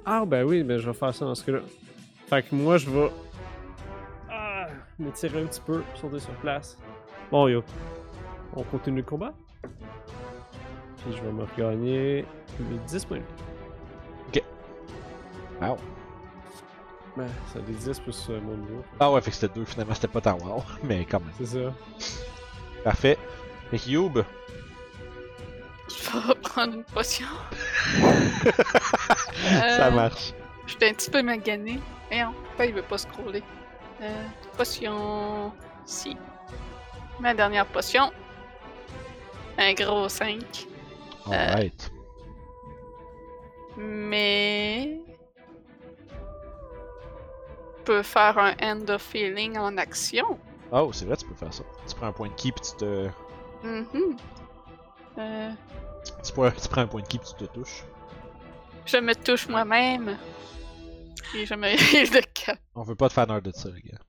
[0.06, 1.60] Ah, ben oui, mais je vais faire ça dans ce cas-là.
[2.30, 3.12] Fait que moi, je vais.
[4.32, 6.78] Ah, m'étirer un petit peu, sauter sur place.
[7.32, 7.64] Bon, yo.
[8.56, 9.34] On continue le combat.
[9.62, 12.26] Puis je vais me regagner
[12.60, 13.24] les 10 points vie.
[15.62, 15.78] Wow.
[17.18, 18.84] Ben, ça des 10 plus euh, mon niveau.
[19.00, 21.32] Ah ouais, fait que c'était deux finalement, c'était pas tant wow, mais quand même.
[21.38, 21.74] C'est ça.
[22.84, 23.18] Parfait.
[23.72, 24.24] Que Youb,
[25.88, 25.94] Je
[26.28, 27.28] vais prendre une potion.
[29.44, 30.34] Ça Euh, marche.
[30.66, 31.80] Je suis un petit peu magané.
[32.10, 33.44] Voyons, pourquoi il veut pas scroller?
[34.02, 34.26] Euh,
[34.58, 35.52] potion.
[35.86, 36.16] Si.
[37.20, 38.12] Ma dernière potion.
[39.58, 40.68] Un gros 5.
[41.28, 41.91] Alright.
[43.78, 45.00] Mais.
[47.78, 50.40] Je peux faire un end of feeling en action.
[50.72, 51.64] Oh, c'est vrai, tu peux faire ça.
[51.88, 53.10] Tu prends un point de ki puis tu te.
[53.64, 54.18] Mhm.
[55.18, 55.52] Euh,
[56.23, 57.84] Tu prends, tu prends un point de ki puis tu te touches.
[58.86, 60.18] je me touche moi-même.
[61.36, 62.60] Et je me heal de 4.
[62.76, 63.99] On veut pas de fan art de ça, les gars.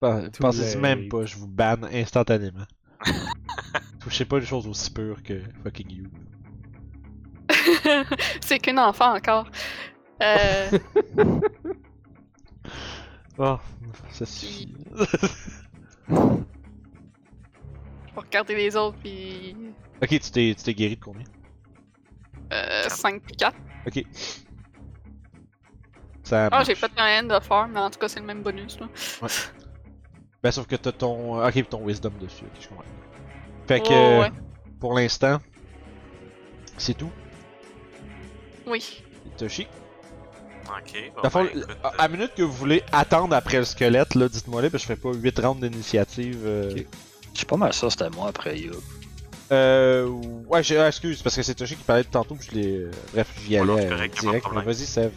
[0.38, 2.66] Pensez-y même pas, je vous banne instantanément.
[4.00, 6.08] Touchez pas des choses aussi pures que fucking you.
[8.40, 9.46] C'est qu'un enfant encore.
[10.22, 10.78] Euh,
[13.36, 13.58] Oh,
[14.10, 14.72] ça suffit.
[18.14, 19.56] Je vais regarder les autres, puis.
[20.02, 21.24] ok, tu t'es, tu t'es guéri de combien?
[22.52, 23.56] Euh, 5 puis 4.
[23.86, 24.02] Ok.
[26.22, 26.66] Ça Ah, marche.
[26.66, 28.78] j'ai fait un end of farm, mais en tout cas, c'est le même bonus.
[28.80, 28.88] Là.
[30.42, 31.44] Ben, sauf que t'as ton.
[31.44, 32.84] Ok, ton wisdom dessus, ok, je comprends.
[33.66, 34.32] Fait que, Oh, ouais.
[34.78, 35.38] pour l'instant,
[36.76, 37.10] c'est tout?
[38.66, 39.02] Oui.
[39.38, 39.66] Toshi?
[40.66, 41.12] Ok.
[41.14, 44.14] Bon, Dans le fond, ben, écoute, à, minute que vous voulez attendre après le squelette,
[44.14, 46.42] là, dites-moi là, parce que je fais pas 8 rounds d'initiative.
[46.44, 46.72] Euh...
[46.72, 46.86] Ok.
[47.34, 48.80] Je suis pas mal sûr que c'était moi après Youb.
[49.52, 50.06] euh
[50.48, 52.86] ouais, j'ai- ah, excuse, parce que c'est Toshi qui parlait de tantôt, puis je l'ai.
[53.12, 54.32] Bref, j'y non, allais c'est euh, correct, y a pas de direct.
[54.34, 54.64] Mais problème.
[54.64, 55.10] vas-y, Sev.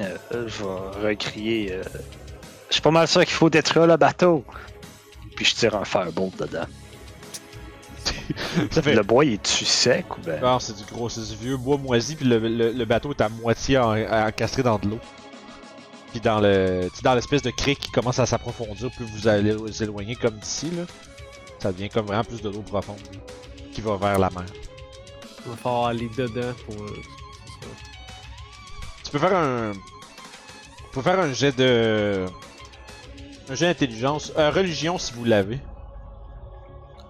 [0.00, 1.72] Euh, euh, je vais recrier.
[1.72, 1.82] euh,
[2.68, 4.44] Je suis pas mal sûr qu'il faut détruire le bateau.
[5.36, 6.66] Puis je tire un firebolt dedans.
[8.70, 8.94] Ça fait.
[8.94, 10.38] Le bois, il est-tu sec ou ben.
[10.42, 13.20] Ah, c'est du gros, c'est du vieux bois moisi, puis le, le, le bateau est
[13.20, 13.96] à moitié en-
[14.26, 14.98] encastré dans de l'eau.
[16.14, 19.82] Puis dans le, dans l'espèce de crique qui commence à s'approfondir, plus vous allez vous
[19.82, 20.84] éloigner comme d'ici là,
[21.58, 23.00] ça devient comme vraiment plus de l'eau profonde
[23.72, 24.44] qui va vers la mer.
[25.44, 26.76] On va falloir aller dedans pour.
[26.84, 26.86] euh.
[29.02, 32.26] Tu peux faire un, tu peux faire un jet de,
[33.50, 35.58] un jet d'intelligence, euh, religion si vous l'avez,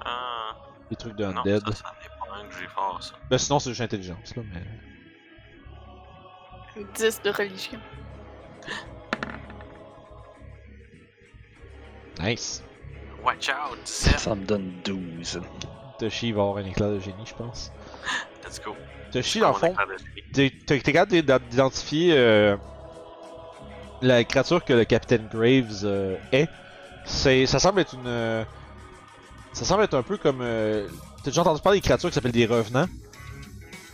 [0.03, 0.57] Ah,
[0.91, 1.61] des trucs de non, undead.
[1.69, 3.13] ça, ça n'est pas un que j'ai fort, ça.
[3.29, 4.63] Ben, sinon c'est le jet d'intelligence là, mais.
[6.95, 7.79] 10 de religion.
[12.21, 12.63] Nice.
[13.25, 14.19] Watch out, 17.
[14.19, 15.41] Ça me donne 12.
[15.99, 17.73] Toshi va avoir un éclat de génie, je pense.
[18.45, 18.77] Let's go.
[19.13, 19.75] Toshi, dans le fond.
[20.33, 20.51] T'es
[20.81, 22.57] capable d'id- d'identifier euh,
[24.03, 26.49] la créature que le Capitaine Graves euh, est.
[27.07, 28.45] Ça semble être une, euh,
[29.53, 30.89] ça semble être un peu comme, euh,
[31.23, 32.87] t'as déjà entendu parler des créatures qui s'appellent des revenants?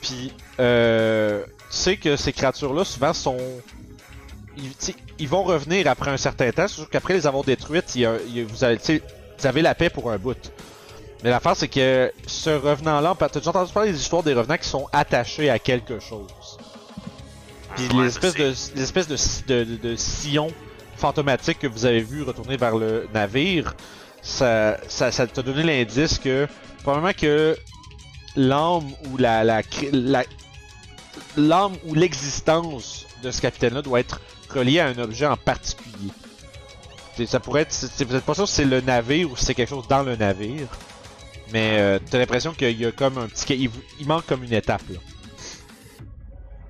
[0.00, 3.36] Puis, euh, tu sais que ces créatures-là souvent sont,
[4.56, 6.66] ils, tu sais, ils vont revenir après un certain temps.
[6.66, 9.74] Sauf qu'après les avoir détruites, il y a- il y a- vous, avez, vous la
[9.74, 10.36] paix pour un bout.
[11.22, 14.68] Mais l'affaire, c'est que ce revenant-là, t'as déjà entendu parler des histoires des revenants qui
[14.68, 16.26] sont attachés à quelque chose?
[17.76, 18.38] Puis Ouais, les je espèces sais.
[18.72, 20.50] de, les espèces de, de, sillons
[20.96, 23.74] fantomatiques que vous avez vu retourner vers le navire,
[24.22, 26.48] ça, ça, ça t'a donné l'indice que
[26.82, 27.56] probablement que
[28.36, 29.62] l'âme ou la, la-
[31.36, 34.20] l'âme ou l'existence de ce capitaine-là doit être
[34.52, 36.10] reliée à un objet en particulier.
[37.26, 39.86] Ça pourrait être, c'est- pas sûr si c'est le navire ou si c'est quelque chose
[39.88, 40.68] dans le navire,
[41.52, 44.82] mais euh, t'as l'impression qu'il y a comme un petit, il, manque comme une étape
[44.88, 44.98] là.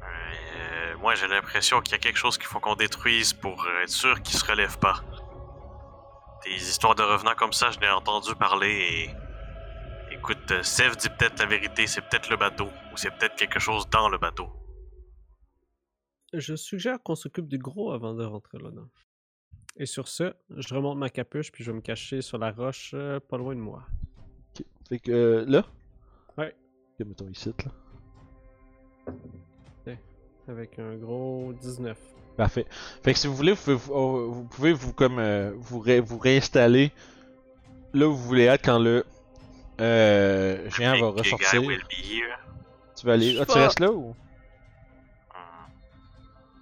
[0.03, 3.91] Euh, moi, j'ai l'impression qu'il y a quelque chose qu'il faut qu'on détruise pour être
[3.91, 5.03] sûr qu'il se relève pas.
[6.45, 9.11] Des histoires de revenants comme ça, je n'ai entendu parler et.
[10.13, 13.59] Écoute, euh, Sev dit peut-être la vérité, c'est peut-être le bateau, ou c'est peut-être quelque
[13.61, 14.51] chose dans le bateau.
[16.33, 18.89] Je suggère qu'on s'occupe du gros avant de rentrer là-dedans.
[19.77, 22.93] Et sur ce, je remonte ma capuche puis je vais me cacher sur la roche
[22.95, 23.85] euh, pas loin de moi.
[24.59, 24.65] Ok.
[24.89, 25.65] Fait que euh, là?
[26.37, 26.55] Ouais.
[26.99, 27.73] Ok, mettons ici là.
[30.49, 31.97] Avec un gros 19.
[32.37, 32.67] Parfait.
[33.05, 35.79] Fait que si vous voulez, vous pouvez vous, oh, vous, pouvez vous comme euh, vous,
[35.79, 36.91] ré- vous réinstaller
[37.93, 39.05] là où vous voulez être quand le
[39.81, 41.63] euh, géant va ressortir.
[42.97, 43.39] Tu vas aller.
[43.39, 44.17] Ah, tu restes là ou?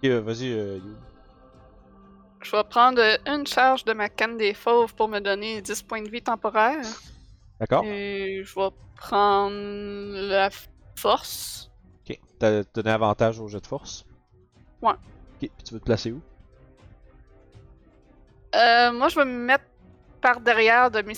[0.04, 0.52] Euh, vas-y.
[0.52, 0.78] Euh.
[2.42, 6.02] Je vais prendre une charge de ma canne des fauves pour me donner 10 points
[6.02, 6.86] de vie temporaires.
[7.58, 7.84] D'accord.
[7.84, 10.50] Et je vais prendre la
[10.94, 11.70] force.
[12.08, 12.18] Ok.
[12.38, 14.04] T'as donné avantage au jet de force?
[14.80, 14.92] Ouais.
[14.92, 14.98] Ok.
[15.40, 16.20] Puis tu veux te placer où?
[18.54, 19.64] Euh, moi, je vais me mettre
[20.20, 21.14] par derrière de mes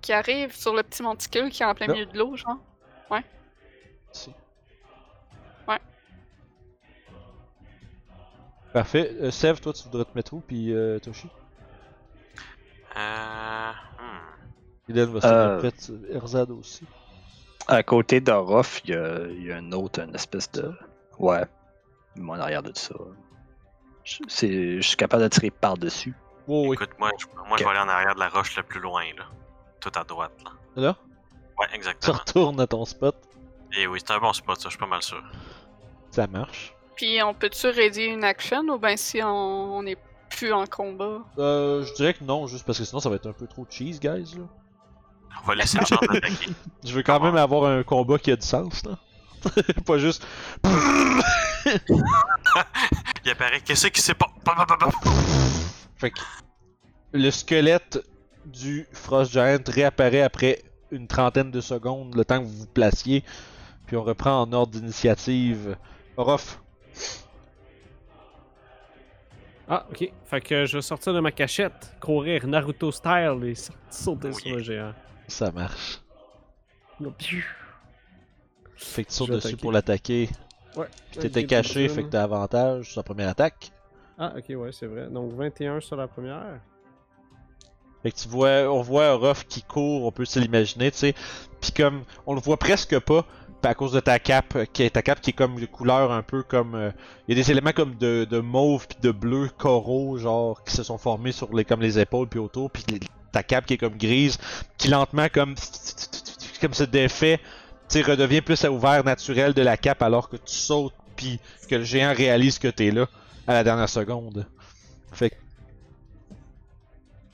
[0.00, 1.94] qui, arrive sur le petit monticule qui est en plein Là.
[1.94, 2.58] milieu de l'eau, genre.
[3.10, 3.24] Ouais.
[8.76, 9.10] Parfait.
[9.22, 10.40] Euh, Sev, toi, tu voudrais te mettre où?
[10.40, 11.28] Puis euh, Toshi?
[12.94, 13.70] Euh.
[14.90, 14.92] hmm.
[15.14, 15.62] Va se Euh.
[15.62, 15.90] mettre.
[16.10, 16.84] Erzad aussi.
[17.68, 20.70] À côté d'Orof, il y a, il y a un autre, une espèce de.
[21.18, 21.46] Ouais.
[22.16, 22.94] Moi, en arrière de ça.
[24.04, 26.14] Je, c'est- je suis capable de tirer par-dessus.
[26.46, 26.74] Oh, oui.
[26.74, 29.04] Écoute, moi, je, moi je vais aller en arrière de la roche le plus loin,
[29.16, 29.24] là.
[29.80, 30.50] Tout à droite, là.
[30.76, 30.96] Là,
[31.58, 32.18] Ouais, tu exactement.
[32.18, 33.16] retournes à ton spot.
[33.74, 35.22] Et oui, c'est un bon spot, ça, je suis pas mal sûr.
[36.10, 36.74] Ça marche.
[36.96, 39.28] Puis on peut-tu ready une action ou ben si on,
[39.76, 39.98] on est
[40.30, 41.18] plus en combat?
[41.38, 43.66] Euh, je dirais que non, juste parce que sinon ça va être un peu trop
[43.68, 44.34] cheese, guys.
[44.36, 44.44] Là.
[45.42, 46.50] On va laisser le chance d'attaquer.
[46.84, 48.98] Je veux quand même avoir un combat qui a du sens, là.
[49.86, 50.26] pas juste.
[53.24, 54.26] Il apparaît, qu'est-ce qui s'est pas.
[54.44, 54.90] pa- pa- pa- pa-
[55.96, 56.20] Fait que
[57.12, 57.98] le squelette
[58.46, 63.24] du Frost Giant réapparaît après une trentaine de secondes, le temps que vous vous placiez.
[63.86, 65.76] Puis on reprend en ordre d'initiative.
[66.16, 66.60] Orof,
[69.68, 70.12] Ah, ok.
[70.24, 74.38] Fait que je vais sortir de ma cachette, courir Naruto style et sa- sauter Oh
[74.38, 74.92] sur le géant.
[75.26, 76.00] ça marche.
[78.76, 80.28] Fait que tu sautes dessus pour l'attaquer.
[80.76, 80.86] Ouais.
[81.10, 83.72] Puis t'étais caché, fait que t'as avantage sur sa première attaque.
[84.18, 85.08] Ah, ok, ouais, c'est vrai.
[85.08, 86.60] Donc 21 sur la première.
[88.02, 91.14] Fait que tu vois, on voit Orof qui court, on peut se l'imaginer, tu sais.
[91.60, 93.26] Puis comme, on le voit presque pas,
[93.66, 96.12] à cause de ta cape, euh, qui est ta cape qui est comme de couleur
[96.12, 96.90] un peu comme, euh,
[97.26, 100.74] il y a des éléments comme de, de mauve puis de bleu coraux, genre qui
[100.74, 102.84] se sont formés sur les comme les épaules puis autour, puis
[103.32, 104.38] ta cape qui est comme grise,
[104.78, 105.54] qui lentement comme,
[106.60, 107.38] comme se défait,
[107.88, 111.40] tu sais, redevient plus à ouvert naturel de la cape alors que tu sautes puis
[111.68, 113.06] que le géant réalise que t'es là
[113.46, 114.46] à la dernière seconde.
[115.12, 115.36] Fait que,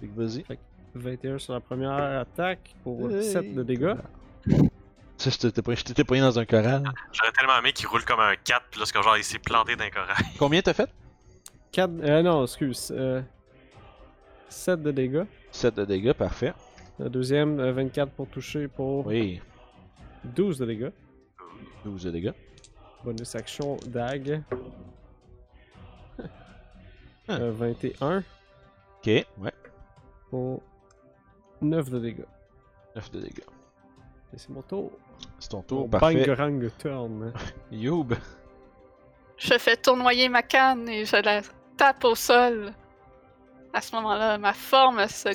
[0.00, 0.44] fait que vas-y.
[0.94, 3.24] 21 sur la première attaque pour Hey.
[3.24, 3.94] 7 de dégâts.
[5.22, 6.82] Tu sais, je t'étais pas- poigné dans un corral.
[7.12, 9.38] J'aurais tellement aimé qu'il roule comme un 4, pis là, c'est comme genre, il s'est
[9.38, 10.16] planté dans un corail.
[10.38, 10.90] Combien t'as fait?
[11.70, 11.90] 4.
[12.02, 12.92] Euh, non, excuse.
[12.96, 13.22] Euh,
[14.48, 15.22] 7 de dégâts.
[15.52, 16.52] 7 de dégâts, parfait.
[16.98, 19.40] Le deuxième, euh, 24 pour toucher pour Oui,
[20.24, 20.90] 12 de dégâts.
[21.84, 22.32] 12 de dégâts.
[23.04, 24.42] Bonus action dag.
[27.28, 27.34] Ah.
[27.34, 29.52] Euh, 21 Ok, ouais.
[30.28, 30.60] pour
[31.60, 32.24] 9 de dégâts.
[32.96, 33.44] 9 de dégâts.
[34.34, 34.92] Et c'est mon tour.
[35.38, 36.26] C'est ton tour, Mon parfait.
[36.26, 37.32] Bangarang turn.
[37.70, 38.14] Youb.
[39.36, 41.42] Je fais tournoyer ma canne et je la
[41.76, 42.72] tape au sol.
[43.72, 45.30] À ce moment-là, ma forme se,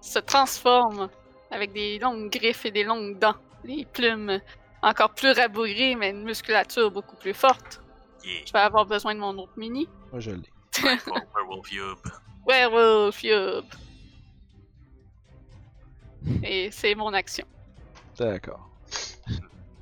[0.00, 1.08] se transforme
[1.50, 3.34] avec des longues griffes et des longues dents.
[3.64, 4.40] Des plumes
[4.82, 7.82] encore plus rabougries, mais une musculature beaucoup plus forte.
[8.24, 8.42] Yeah.
[8.46, 9.88] Je vais avoir besoin de mon autre mini.
[10.10, 10.50] Moi, je l'ai.
[10.82, 11.98] Werewolf Yub.
[12.46, 13.64] Werewolf Yub.
[16.42, 17.46] Et c'est mon action.
[18.20, 18.68] D'accord.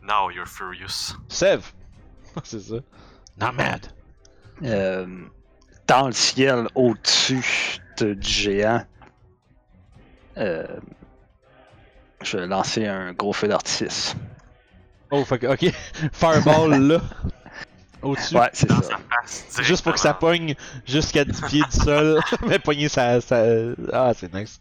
[0.03, 1.15] Now you're furious.
[1.29, 1.73] Sève.
[2.45, 2.77] C'est ça.
[3.41, 3.87] Nomad.
[4.63, 5.07] Euh,
[5.87, 8.85] dans le ciel, au-dessus de- du géant,
[10.37, 10.67] euh,
[12.23, 14.15] je vais lancer un gros feu d'artifice.
[15.11, 15.73] Oh, fuck, ok.
[16.13, 17.01] Fireball là.
[18.03, 18.37] Au-dessus.
[18.37, 18.81] Ouais, c'est ça.
[18.83, 19.61] sa face.
[19.63, 20.55] Juste pour que ça pogne
[20.87, 22.21] jusqu'à 10 pieds du sol.
[22.47, 23.43] Mais pogner ça, ça.
[23.93, 24.61] Ah, c'est nice.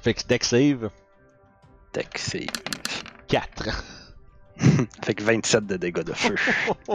[0.00, 0.88] Fait que deck save.
[1.92, 2.46] Deck save.
[3.28, 3.84] 4.
[5.04, 6.34] Fait que 27 de dégâts de feu.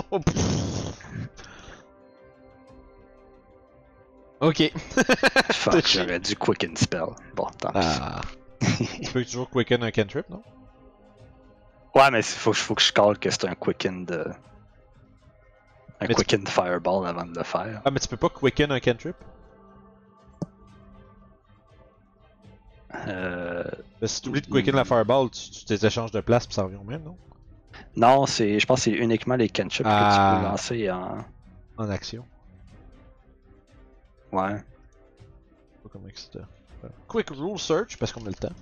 [4.41, 4.73] ok.
[5.53, 7.07] Fuck, j'aurais dû quicken spell.
[7.35, 7.79] Bon, tant pis.
[7.81, 8.21] Ah.
[9.03, 10.43] tu peux toujours quicken un cantrip, non?
[11.95, 14.25] Ouais, mais il faut, faut que je call que c'est un quicken de.
[15.99, 17.81] Un Mais quicken fireball avant de le faire.
[17.85, 19.15] Ah, mais tu peux pas quicken un cantrip?
[23.07, 23.63] Euh,
[24.03, 26.77] si tu oublies de quicken la fireball, tu, tu t'échanges de place pis ça revient
[26.77, 27.17] au même, non?
[27.95, 30.35] non, c'est, je pense que c'est uniquement les cantrips que Ah.
[30.35, 31.25] tu peux lancer en.
[31.77, 32.25] En action.
[34.31, 34.55] Ouais.
[35.83, 36.07] Pas comment
[37.07, 38.53] Quick rule search parce qu'on a le temps.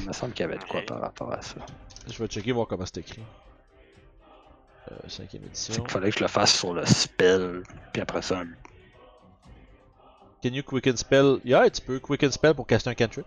[0.00, 1.56] Il me semble qu'il y avait de quoi par rapport à ça.
[2.08, 3.22] Je vais checker voir comment c'est écrit.
[4.90, 5.82] Euh, cinquième C'est édition.
[5.84, 7.62] qu'il fallait que je le fasse sur le spell,
[7.92, 8.42] puis après ça,
[10.42, 11.38] Can you quicken spell?
[11.44, 13.24] Yeah, tu peux quicken spell pour caster un cantrip.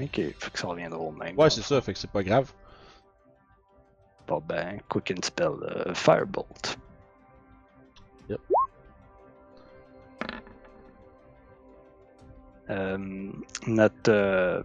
[0.00, 1.36] Ok, faut que ça reviendra au même.
[1.38, 2.52] Ouais, c'est ça, fait que c'est pas grave.
[4.26, 6.78] Bon ben, quicken spell, euh, firebolt.
[8.28, 8.40] Yep.
[12.70, 13.32] Euh,
[13.66, 14.10] notre.
[14.10, 14.62] euh,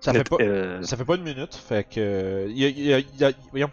[0.00, 0.44] Ça fait notre, pas.
[0.44, 2.46] euh, Ça fait pas une minute, fait que.
[2.48, 3.70] il y a- il y a- il y a- voyons.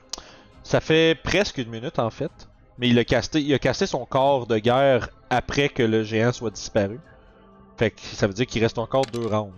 [0.63, 2.31] Ça fait presque une minute en fait.
[2.77, 6.31] Mais il a casté, il a casté son corps de guerre après que le géant
[6.31, 6.99] soit disparu.
[7.77, 9.53] Fait que ça veut dire qu'il reste encore deux rounds.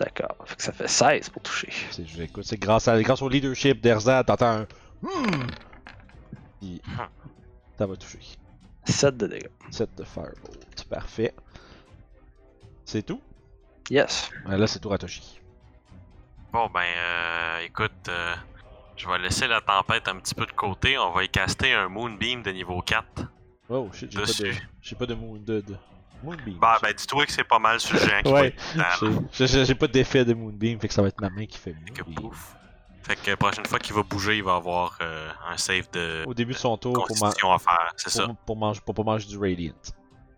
[0.00, 1.70] D'accord, fait que ça fait 16 pour toucher.
[1.90, 4.66] C'est, je- écoute, c'est grâce, à, grâce au leadership d'Erzad, t'entends un.
[5.02, 5.46] Hmm.
[6.58, 6.80] Puis,
[7.78, 8.18] ça va toucher.
[8.86, 9.50] 7 de dégâts.
[9.70, 10.84] 7 de Firebolt.
[10.88, 11.34] Parfait.
[12.86, 13.20] C'est tout?
[13.90, 14.30] Yes.
[14.48, 15.40] Euh, là, c'est tour à Toshi.
[16.52, 18.34] Bon, ben, euh, écoute, euh,
[18.96, 20.96] je vais laisser la tempête un petit peu de côté.
[20.98, 23.04] On va y caster un Moonbeam de niveau 4.
[23.68, 24.52] Oh shit, j'ai pas de.
[24.80, 25.34] J'ai pas de moon.
[25.36, 25.76] De, de...
[26.22, 26.58] Moonbeam.
[26.58, 28.54] Bah, ben, dis-toi que c'est pas mal sur le géant qui Ouais.
[29.32, 31.92] J'ai- pas d'effet de Moonbeam, fait que ça va être ma main qui fait mieux.
[31.94, 32.54] Que pouf.
[33.02, 36.24] Fait que la prochaine fois qu'il va bouger, il va avoir euh, un save de
[36.26, 37.92] Au début de son tour, pour, ma- constitution à faire.
[37.96, 38.26] C'est ça.
[38.26, 39.72] pour, pour manger, pour pas manger du Radiant.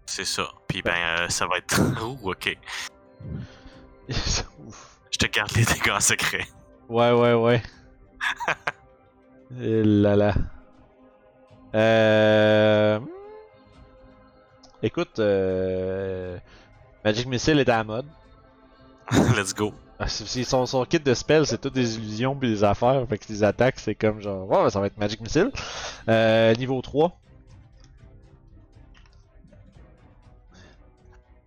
[0.07, 0.49] C'est ça.
[0.69, 1.81] Puis ben, euh, ça va être.
[2.05, 2.57] Ouh, ok.
[4.09, 4.99] Ouf.
[5.11, 6.47] Je te garde les dégâts secrets.
[6.89, 7.63] Ouais, ouais, ouais.
[9.61, 10.35] Et là là.
[11.75, 13.01] Euh...
[14.83, 16.39] Écoute, euh...
[17.05, 18.07] Magic Missile est à la mode.
[19.37, 19.73] Let's go.
[19.99, 23.07] Ah, son, son kit de spells, c'est toutes des illusions puis des affaires.
[23.09, 25.53] Fait que les attaques, c'est comme genre, ouais, ça va être Magic Missile.
[26.09, 27.17] Euh, niveau 3.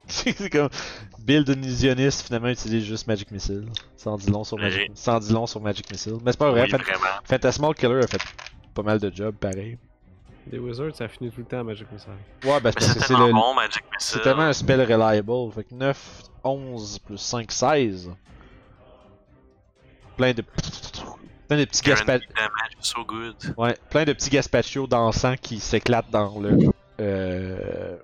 [0.08, 0.70] c'est comme
[1.20, 3.66] build un illusionniste, finalement utilise juste Magic Missile.
[3.98, 6.18] Sans dit long sur Magic, sans dit long sur Magic Missile.
[6.24, 6.80] Mais c'est pas vrai, oui.
[7.24, 8.22] Phantasmal Killer a fait
[8.74, 9.78] pas mal de jobs pareil.
[10.48, 12.10] Des Wizards, ça finit tout le temps à Magic Missile.
[12.44, 13.34] Ouais, ben c'est parce c'est que c'est tellement le.
[13.34, 14.22] bon, Magic C'est Missile.
[14.22, 15.52] tellement un spell reliable.
[15.54, 18.12] Fait que 9, 11 plus 5, 16.
[20.18, 20.44] Plein de.
[21.48, 22.36] Plein de petits Guaranteed gaspach...
[22.36, 23.36] damage, so good.
[23.58, 26.58] Ouais, plein de petits gaspachos dansants qui s'éclatent dans le.
[27.02, 27.98] Euh,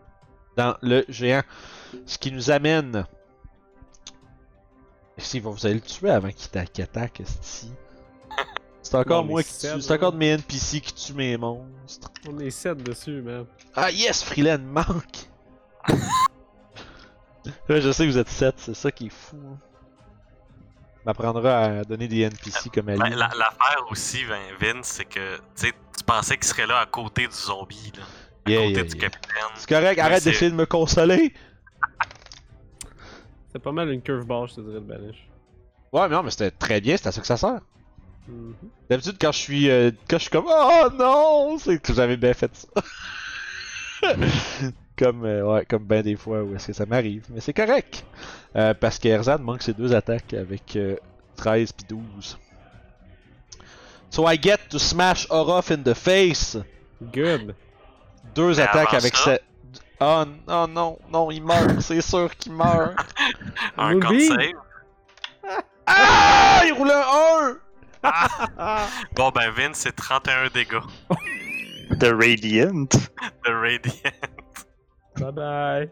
[0.57, 1.41] dans le géant.
[2.05, 3.05] Ce qui nous amène.
[5.17, 7.71] Si, vous allez le tuer avant qu'il t'a- qu'il attaque, esti?
[8.83, 9.81] C'est encore moi qui tue.
[9.81, 12.09] C'est encore de mes NPC qui tuent mes monstres.
[12.27, 13.45] On est 7 dessus, man.
[13.75, 15.27] Ah yes, Freeland manque!
[17.67, 19.37] Là, je sais que vous êtes 7, c'est ça qui est fou.
[19.37, 19.57] hein.
[21.05, 22.99] M'apprendra à donner des NPC comme Ali.
[22.99, 26.79] Ben, la- L'affaire aussi, Vin- Vince, c'est que tu sais, tu pensais qu'il serait là
[26.79, 28.03] à côté du zombie, là.
[28.45, 29.09] À Yeah, côté yeah, du yeah.
[29.09, 29.33] capitaine.
[29.55, 31.33] C'est correct, Mais arrête d'essayer de me consoler!
[33.51, 35.27] C'est pas mal une curveball, je te dirais, de Banish.
[35.91, 37.59] Ouais, mais non, mais c'était très bien, c'est à ça que ça sert.
[38.27, 38.55] Mhm.
[38.89, 42.33] D'habitude, quand je suis euh, quand je suis comme Oh non, c'est que j'avais bien
[42.33, 42.67] fait ça.
[44.97, 48.05] comme euh, ouais, comme ben des fois où est-ce que ça m'arrive, mais c'est correct.
[48.55, 50.95] Euh, parce que manque ses deux attaques avec euh,
[51.37, 52.37] 13 puis 12.
[54.09, 56.57] So I get to smash Orof in the face.
[57.01, 57.55] Good.
[58.35, 59.39] Deux Mais attaques avec ça- sa...
[60.03, 62.95] Oh, oh non, non, il meurt, c'est sûr qu'il meurt.
[63.77, 64.27] Un con Moonbeam.
[64.27, 64.53] save.
[65.85, 66.61] Ah!
[66.65, 67.57] Il roule un 1!
[69.15, 70.79] Bon, ben, Vince, c'est 31 dégâts
[71.99, 72.87] The Radiant.
[73.45, 74.11] de Radiant.
[75.17, 75.89] Bye bye.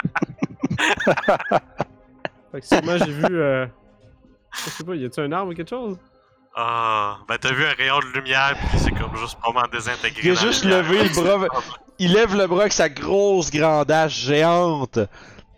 [2.52, 3.24] fait que sûrement j'ai vu.
[3.40, 3.66] Euh...
[4.52, 5.98] Je sais pas, y a-tu un arbre ou quelque chose?
[6.56, 10.20] Ah, ben, t'as vu un rayon de lumière, puis c'est comme juste mal désintégré.
[10.24, 10.82] Il a dans la juste lumière.
[10.82, 11.08] levé le
[11.48, 11.62] bras.
[11.98, 14.98] Il lève le bras avec sa grosse grandache géante.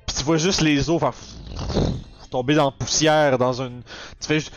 [0.06, 1.14] Puis tu vois juste les os faire
[2.30, 3.82] tomber dans la poussière dans une.
[4.20, 4.52] Tu fais juste.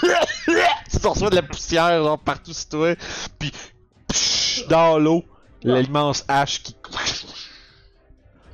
[0.00, 2.94] Tu reçois de la poussière genre partout sur toi.
[3.38, 3.52] Puis
[4.68, 5.24] dans l'eau,
[5.62, 6.76] l'immense hache qui.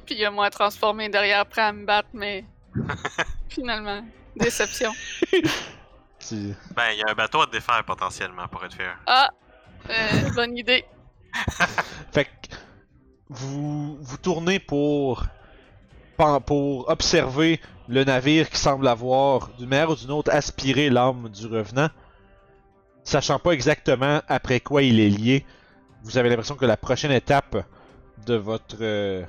[0.06, 2.44] Puis il y a moi transformé derrière prêt à me battre, mais
[3.48, 4.02] finalement,
[4.36, 4.92] déception.
[6.20, 8.98] Tu- Ben, il y a un bateau à défaire potentiellement, pour être fair.
[9.06, 9.30] Ah,
[9.88, 10.84] euh, bonne idée.
[12.12, 12.30] Fait que
[13.28, 15.24] vous vous tournez pour
[16.46, 21.46] pour observer le navire qui semble avoir d'une manière ou d'une autre aspiré l'âme du
[21.46, 21.88] revenant,
[23.02, 25.46] sachant pas exactement après quoi il est lié.
[26.02, 27.64] Vous avez l'impression que la prochaine étape
[28.26, 29.24] de votre euh,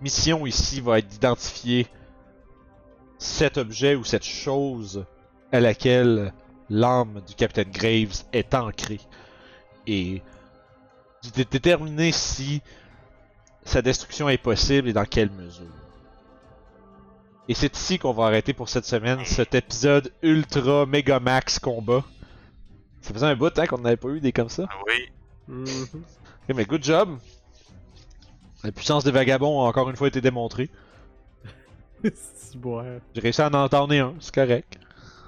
[0.00, 1.88] mission ici va être d'identifier
[3.18, 5.04] cet objet ou cette chose
[5.52, 6.32] à laquelle
[6.70, 9.00] l'âme du capitaine Graves est ancrée
[9.86, 10.22] et
[11.36, 12.62] de déterminer si
[13.64, 15.79] sa destruction est possible et dans quelle mesure.
[17.50, 22.04] Et c'est ici qu'on va arrêter pour cette semaine cet épisode ultra méga max combat.
[23.00, 24.68] Ça faisait un bout hein, qu'on n'avait pas eu des comme ça.
[24.86, 25.08] Oui.
[25.48, 25.64] Mhm.
[25.92, 27.18] Ok, mais good job.
[28.62, 30.70] La puissance des vagabonds a encore une fois été démontrée.
[32.54, 33.00] Boire.
[33.16, 34.78] J'ai réussi à en entendre un, c'est correct.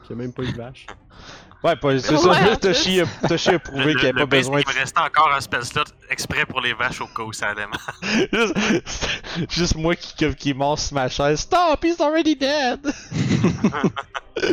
[0.08, 0.86] J'ai même pas eu de vache.
[1.64, 4.26] Ouais, pas, c'est ça, en Toshi a, Toshi a prouvé Le- qu'il n'y avait pas
[4.26, 7.32] besoin Il me restait encore un spell slot exprès pour les vaches au cas où
[7.32, 8.28] ça allait mal.
[8.32, 11.40] juste, juste moi qui, qui, qui est mort sur ma chaise.
[11.40, 12.80] Stop, he's already dead!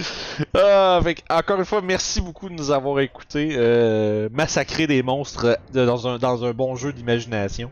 [0.56, 3.56] Ah, fait encore une fois, merci beaucoup de nous avoir écoutés.
[3.58, 7.72] Euh, massacrer des monstres de- dans, un, dans un bon jeu d'imagination.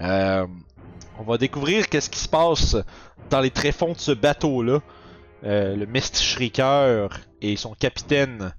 [0.00, 0.46] Euh,
[1.18, 2.76] on va découvrir qu'est-ce qui se passe
[3.30, 4.80] dans les tréfonds de ce bateau-là.
[5.44, 7.10] Euh, le Mist Shrieker
[7.42, 8.52] et son capitaine.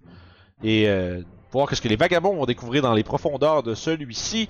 [0.63, 1.21] Et euh,
[1.51, 4.49] voir qu'est-ce que les vagabonds vont découvrir dans les profondeurs de celui-ci.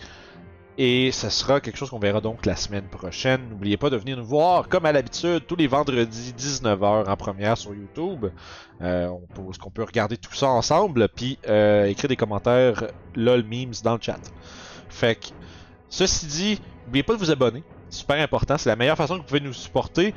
[0.78, 3.50] Et ce sera quelque chose qu'on verra donc la semaine prochaine.
[3.50, 7.58] N'oubliez pas de venir nous voir, comme à l'habitude, tous les vendredis 19h en première
[7.58, 8.26] sur YouTube.
[8.82, 13.72] Euh, on qu'on peut regarder tout ça ensemble, puis euh, écrire des commentaires lol memes
[13.84, 14.20] dans le chat.
[14.90, 15.28] Fait que,
[15.88, 17.64] ceci dit, n'oubliez pas de vous abonner.
[17.90, 20.14] Super important, c'est la meilleure façon que vous pouvez nous supporter.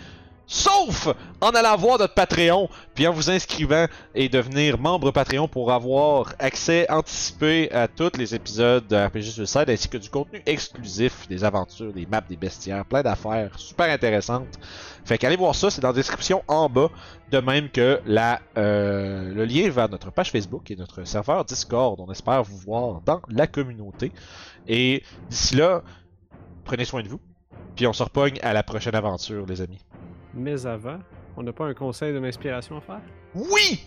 [0.51, 1.09] Sauf
[1.43, 3.85] en allant voir notre Patreon, puis en vous inscrivant
[4.15, 9.69] et devenir membre Patreon pour avoir accès anticipé à tous les épisodes de RPG Suicide
[9.69, 14.59] ainsi que du contenu exclusif, des aventures, des maps, des bestiaires, plein d'affaires super intéressantes.
[15.05, 16.89] Fait qu'allez voir ça, c'est dans la description en bas,
[17.31, 18.01] de même que
[18.57, 22.01] euh, le lien vers notre page Facebook et notre serveur Discord.
[22.01, 24.13] On espère vous voir dans la communauté.
[24.67, 25.83] Et d'ici là,
[26.65, 27.21] prenez soin de vous.
[27.77, 29.85] Puis on se repogne à la prochaine aventure, les amis.
[30.35, 30.99] Mais avant,
[31.37, 33.01] on n'a pas un conseil de l'inspiration à faire?
[33.35, 33.87] Oui!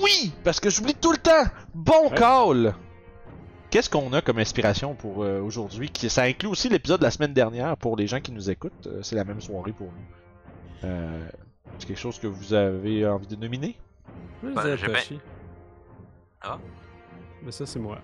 [0.00, 0.32] Oui!
[0.44, 1.44] Parce que j'oublie tout le temps!
[1.74, 2.16] Bon Ouais.
[2.16, 2.74] call!
[3.70, 5.88] Qu'est-ce qu'on a comme inspiration pour euh, aujourd'hui?
[5.90, 8.86] Qui- Ça inclut aussi l'épisode de la semaine dernière pour les gens qui nous écoutent.
[8.86, 10.88] Euh, c'est la même soirée pour nous.
[10.88, 11.26] Euh,
[11.78, 13.78] c'est quelque chose que vous avez envie de nominer?
[14.42, 15.18] Ben, j'ai.
[16.42, 16.58] Ah.
[17.42, 17.98] Mais ça, c'est moi.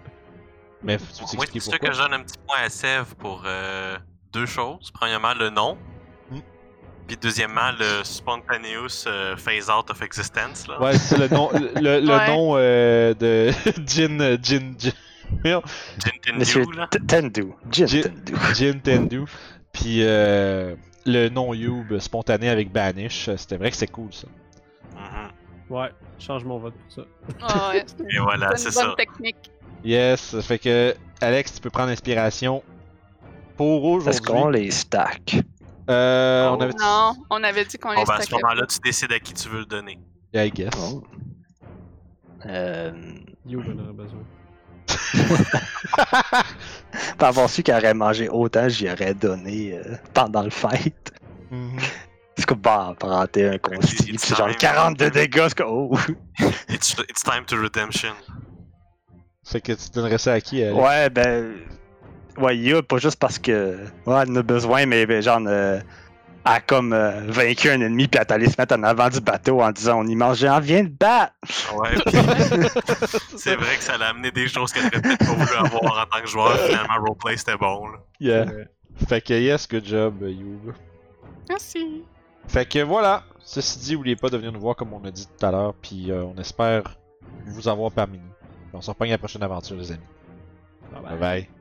[0.83, 1.89] Mais tu Moi, t'expliquer c'est sûr pourquoi?
[1.91, 3.99] que je donne un petit point à Sev pour euh,
[4.33, 4.91] deux choses.
[4.93, 5.77] Premièrement, le nom.
[7.09, 10.69] Puis deuxièmement, le spontaneous euh, phase out of existence.
[10.69, 10.81] Là.
[10.81, 12.27] Ouais, c'est le nom, le, le- le Ouais.
[12.29, 13.51] nom euh, de
[13.87, 14.93] Jin, euh, Jin, Jin,
[15.43, 15.61] Jin
[16.37, 16.87] Monsieur Tendu, là.
[17.09, 17.53] Tendu.
[17.71, 18.35] Jin Jin- Tendu.
[18.55, 19.25] Jin Tendu.
[19.73, 23.31] Puis euh, le nom Youb spontané avec Banish.
[23.37, 24.27] C'était vrai que c'est cool ça.
[24.95, 25.31] Mhm.
[25.75, 27.03] Ouais, change mon vote pour ça.
[27.43, 28.95] Ah ouais, Et voilà, c'est ça.
[28.99, 29.51] technique.
[29.85, 32.63] Yes, ça fait que Alex, tu peux prendre inspiration
[33.57, 34.65] pour Est-ce qu'on aujourd'hui.
[34.65, 35.37] les stack?
[35.89, 39.13] Euh, on avait Non, on avait dit qu'on Bon, ben, à ce moment-là, tu décides
[39.13, 39.99] à qui tu veux le donner.
[40.35, 40.71] I guess.
[40.79, 41.03] Oh.
[42.47, 42.93] Euh,
[43.47, 43.63] You
[47.19, 51.13] pour avoir su qu'elle aurait mangé autant, j'y aurais donné euh, pendant le fight.
[51.51, 51.79] Mhm.
[52.37, 54.57] C'est comme, bah, parenté, un consti, it's c'est genre time.
[54.59, 55.99] 42 dégâts, c'est comme, oh!
[56.69, 58.15] It's, it's time to redemption.
[59.45, 60.79] Fait que tu donnerais ça à qui Alex?
[60.79, 61.55] Ouais, ben.
[62.39, 63.77] Ouais, il y a pas juste parce que.
[64.07, 65.41] Ouais, elle en a besoin, mais ben, genre.
[65.47, 65.81] euh,
[66.45, 69.09] elle a comme euh, vaincu un ennemi, puis elle est allée se mettre en avant
[69.09, 71.35] du bateau en disant On y mange, j'en viens de battre!
[71.77, 71.91] Ouais,
[73.37, 76.07] c'est vrai que ça l'a amené des choses qu'elle aurait peut-être pas voulu avoir en
[76.07, 76.57] tant que joueur.
[76.59, 77.89] Finalement, roleplay c'était bon.
[77.89, 77.99] Là.
[78.21, 78.45] Yeah.
[78.47, 78.69] Ouais.
[79.09, 80.73] Fait que yes, good job, Youb.
[81.49, 82.03] Merci.
[82.47, 83.25] Fait que voilà.
[83.45, 85.75] Ceci dit, n'oubliez pas de venir nous voir comme on a dit tout à l'heure.
[85.75, 86.99] Puis euh, on espère
[87.47, 88.25] vous avoir parmi nous.
[88.73, 90.01] On se reprend à la prochaine aventure, les amis.
[90.93, 91.11] Bye bye.
[91.11, 91.19] bye.
[91.19, 91.58] bye.